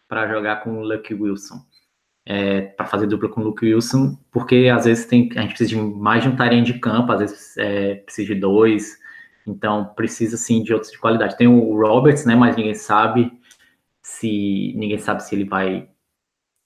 para 0.06 0.28
jogar 0.28 0.62
com 0.62 0.78
o 0.78 0.84
Lucky 0.84 1.14
Wilson. 1.14 1.60
É, 2.26 2.62
para 2.62 2.86
fazer 2.86 3.06
dupla 3.06 3.28
com 3.28 3.42
o 3.42 3.44
Luke 3.44 3.66
Wilson, 3.66 4.16
porque 4.32 4.70
às 4.74 4.86
vezes 4.86 5.04
tem, 5.04 5.28
a 5.36 5.42
gente 5.42 5.50
precisa 5.50 5.68
de 5.68 5.76
mais 5.76 6.22
de 6.22 6.30
um 6.30 6.36
tarim 6.36 6.62
de 6.62 6.72
campo, 6.78 7.12
às 7.12 7.18
vezes 7.18 7.54
é, 7.58 7.96
precisa 7.96 8.32
de 8.32 8.40
dois, 8.40 8.96
então 9.46 9.92
precisa 9.94 10.38
sim 10.38 10.62
de 10.62 10.72
outros 10.72 10.90
de 10.90 10.98
qualidade. 10.98 11.36
Tem 11.36 11.46
o 11.46 11.78
Roberts, 11.78 12.24
né? 12.24 12.34
Mas 12.34 12.56
ninguém 12.56 12.74
sabe 12.74 13.30
se 14.04 14.74
ninguém 14.76 14.98
sabe 14.98 15.24
se 15.24 15.34
ele 15.34 15.44
vai 15.44 15.88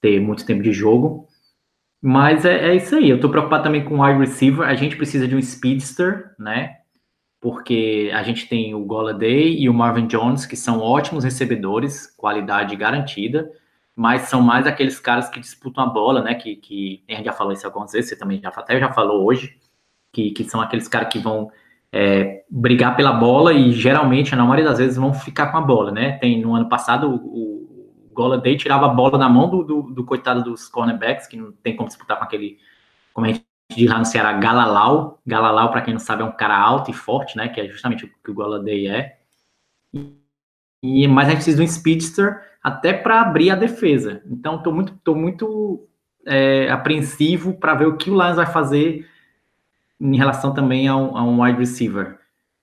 ter 0.01 0.21
muito 0.21 0.45
tempo 0.45 0.63
de 0.63 0.73
jogo. 0.73 1.29
Mas 2.03 2.45
é, 2.45 2.71
é 2.71 2.77
isso 2.77 2.97
aí. 2.97 3.09
Eu 3.09 3.21
tô 3.21 3.31
preocupado 3.31 3.63
também 3.63 3.85
com 3.85 3.97
o 3.97 4.05
wide 4.05 4.19
receiver. 4.19 4.67
A 4.69 4.75
gente 4.75 4.97
precisa 4.97 5.27
de 5.27 5.37
um 5.37 5.41
speedster, 5.43 6.35
né? 6.39 6.79
Porque 7.41 8.11
a 8.13 8.23
gente 8.25 8.49
tem 8.49 8.75
o 8.75 8.85
Golladay 8.85 9.57
e 9.57 9.69
o 9.69 9.75
Marvin 9.75 10.09
Jones, 10.09 10.45
que 10.47 10.57
são 10.57 10.81
ótimos 10.81 11.23
recebedores, 11.23 12.13
qualidade 12.17 12.75
garantida, 12.75 13.49
mas 13.95 14.23
são 14.23 14.43
mais 14.43 14.67
aqueles 14.67 14.99
caras 14.99 15.29
que 15.29 15.39
disputam 15.39 15.85
a 15.85 15.87
bola, 15.87 16.21
né? 16.21 16.35
Que, 16.35 16.57
que 16.57 17.05
a 17.09 17.15
gente 17.15 17.27
já 17.27 17.33
falou 17.33 17.53
isso 17.53 17.67
algumas 17.67 17.93
vezes, 17.93 18.11
você 18.11 18.17
também 18.17 18.41
já, 18.41 18.49
até 18.49 18.81
já 18.81 18.93
falou 18.93 19.25
hoje, 19.25 19.57
que, 20.13 20.33
que 20.33 20.43
são 20.45 20.61
aqueles 20.61 20.89
caras 20.89 21.13
que 21.13 21.21
vão 21.21 21.51
é, 21.93 22.45
brigar 22.51 22.97
pela 22.97 23.13
bola 23.13 23.53
e 23.53 23.73
geralmente, 23.73 24.35
na 24.35 24.45
maioria 24.45 24.69
das 24.69 24.79
vezes, 24.79 24.97
vão 24.97 25.13
ficar 25.13 25.51
com 25.51 25.59
a 25.59 25.61
bola, 25.61 25.91
né? 25.91 26.19
Tem 26.19 26.41
no 26.41 26.55
ano 26.55 26.69
passado 26.69 27.11
o, 27.11 27.15
o 27.15 28.11
Golladay 28.13 28.57
tirava 28.57 28.87
a 28.87 28.89
bola 28.89 29.17
na 29.17 29.29
mão 29.29 29.49
do, 29.49 29.63
do, 29.63 29.83
do, 29.83 30.05
coitado 30.05 30.43
dos 30.43 30.69
cornerbacks, 30.69 31.27
que 31.27 31.37
não 31.37 31.53
tem 31.53 31.77
como 31.77 31.89
disputar 31.89 32.19
com 32.19 32.25
aquele, 32.25 32.59
como 33.15 33.27
a 33.27 33.31
gente 33.31 33.45
diz 33.75 33.89
lá 33.89 33.99
no 33.99 34.05
Ceará, 34.05 34.33
Galalau. 34.35 35.21
Galalau, 35.27 35.71
para 35.71 35.83
quem 35.83 35.95
não 35.95 36.01
sabe, 36.01 36.23
é 36.23 36.27
um 36.27 36.33
cara 36.33 36.59
alto 36.59 36.91
e 36.91 36.95
forte, 36.95 37.37
né? 37.37 37.49
Que 37.49 37.61
é 37.61 37.69
justamente 37.69 38.05
o 38.05 38.11
que 38.23 38.31
o 38.31 38.35
Golladay 38.35 38.89
é. 38.89 39.19
E, 40.83 41.09
mas 41.09 41.27
a 41.27 41.31
gente 41.31 41.39
precisa 41.39 41.57
de 41.57 41.63
um 41.63 41.67
speedster 41.67 42.41
até 42.63 42.93
para 42.93 43.21
abrir 43.21 43.51
a 43.51 43.57
defesa. 43.57 44.23
Então, 44.27 44.57
estou 44.57 44.73
muito, 44.73 44.95
tô 45.03 45.15
muito 45.15 45.89
é, 46.27 46.71
apreensivo 46.71 47.55
para 47.55 47.75
ver 47.75 47.87
o 47.87 47.97
que 47.97 48.11
o 48.11 48.15
Lions 48.15 48.37
vai 48.37 48.47
fazer 48.47 49.09
em 50.01 50.17
relação 50.17 50.55
também 50.55 50.89
a 50.89 50.97
um, 50.97 51.17
a 51.17 51.23
um 51.23 51.43
wide 51.43 51.59
receiver. 51.59 52.19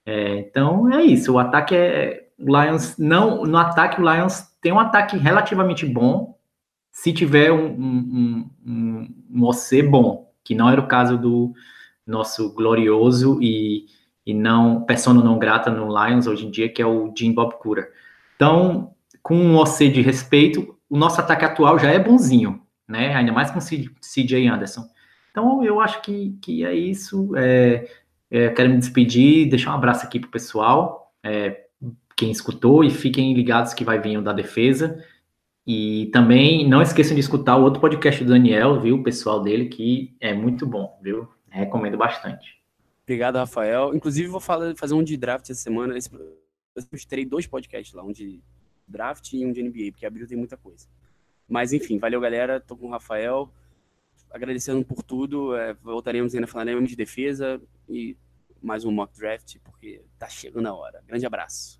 É, 0.06 0.40
então 0.40 0.92
é 0.94 1.04
isso. 1.04 1.34
O 1.34 1.40
ataque 1.40 1.76
é. 1.76 2.30
O 2.38 2.46
Lions 2.46 2.98
não. 2.98 3.44
No 3.44 3.58
ataque, 3.58 4.02
o 4.02 4.14
Lions 4.14 4.44
tem 4.62 4.72
um 4.72 4.80
ataque 4.80 5.18
relativamente 5.18 5.86
bom 5.86 6.36
se 6.92 7.12
tiver 7.12 7.52
um, 7.52 7.66
um, 7.68 8.50
um, 8.66 9.16
um 9.32 9.44
OC 9.44 9.82
bom, 9.84 10.32
que 10.44 10.56
não 10.56 10.70
era 10.70 10.80
o 10.80 10.88
caso 10.88 11.18
do 11.18 11.54
nosso 12.08 12.54
glorioso 12.54 13.38
e, 13.42 13.86
e 14.26 14.34
não 14.34 14.82
persona 14.82 15.22
não 15.22 15.38
grata 15.38 15.70
no 15.70 15.88
Lions 15.88 16.26
hoje 16.26 16.46
em 16.46 16.52
dia, 16.52 16.70
que 16.70 16.82
é 16.82 16.86
o 16.86 17.14
Jim 17.16 17.34
Bob 17.34 17.58
Cura. 17.60 17.90
Então, 18.36 18.94
com 19.22 19.36
um 19.36 19.58
OC 19.58 19.90
de 19.90 20.02
respeito, 20.02 20.78
o 20.90 20.98
nosso 20.98 21.20
ataque 21.20 21.44
atual 21.44 21.78
já 21.78 21.92
é 21.92 22.00
bonzinho, 22.00 22.62
né? 22.88 23.14
Ainda 23.14 23.34
mais 23.34 23.52
com 23.52 23.60
o 23.60 23.62
CJ 23.62 24.48
Anderson. 24.48 24.88
Então, 25.36 25.62
eu 25.66 25.82
acho 25.82 26.02
que, 26.02 26.38
que 26.42 26.64
é 26.64 26.74
isso. 26.74 27.36
É, 27.36 27.90
é, 28.32 28.50
quero 28.52 28.70
me 28.70 28.78
despedir, 28.78 29.50
deixar 29.50 29.72
um 29.72 29.76
abraço 29.76 30.06
aqui 30.06 30.18
pro 30.18 30.30
pessoal, 30.30 31.14
é, 31.22 31.66
quem 32.16 32.32
escutou, 32.32 32.86
e 32.86 32.90
fiquem 32.90 33.34
ligados 33.34 33.74
que 33.74 33.84
vai 33.84 34.00
vir 34.00 34.18
o 34.18 34.22
da 34.22 34.32
defesa. 34.32 35.04
E 35.68 36.10
também 36.14 36.66
não 36.66 36.82
esqueçam 36.82 37.16
de 37.16 37.20
escutar 37.20 37.58
o 37.58 37.64
outro 37.64 37.82
podcast 37.82 38.24
do 38.24 38.30
Daniel, 38.30 38.80
viu? 38.80 38.96
O 38.96 39.04
pessoal 39.04 39.42
dele, 39.42 39.68
que 39.68 40.16
é 40.22 40.34
muito 40.34 40.66
bom, 40.66 40.98
viu? 41.04 41.28
Recomendo 41.50 41.98
bastante. 41.98 42.58
Obrigado, 43.04 43.36
Rafael. 43.36 43.94
Inclusive, 43.94 44.30
vou 44.30 44.40
falar, 44.40 44.74
fazer 44.78 44.94
um 44.94 45.04
de 45.04 45.18
draft 45.18 45.50
essa 45.50 45.60
semana. 45.60 45.96
Eu 45.98 46.84
terei 47.10 47.26
dois 47.26 47.46
podcasts 47.46 47.94
lá, 47.94 48.06
um 48.06 48.14
de 48.14 48.40
draft 48.88 49.34
e 49.34 49.46
um 49.46 49.52
de 49.52 49.62
NBA, 49.62 49.92
porque 49.92 50.06
abril 50.06 50.26
tem 50.26 50.38
muita 50.38 50.56
coisa. 50.56 50.88
Mas 51.46 51.74
enfim, 51.74 52.00
valeu, 52.00 52.22
galera. 52.22 52.62
Tô 52.62 52.78
com 52.78 52.88
o 52.88 52.92
Rafael 52.92 53.52
agradecendo 54.36 54.84
por 54.84 55.02
tudo. 55.02 55.56
É, 55.56 55.74
voltaremos 55.76 56.36
ainda 56.36 56.46
falaremos 56.46 56.90
de 56.90 56.96
defesa 56.96 57.60
e 57.88 58.18
mais 58.62 58.84
um 58.84 58.92
mock 58.92 59.18
draft, 59.18 59.58
porque 59.64 60.04
tá 60.20 60.28
chegando 60.28 60.68
a 60.68 60.74
hora. 60.74 61.02
Grande 61.08 61.26
abraço. 61.26 61.74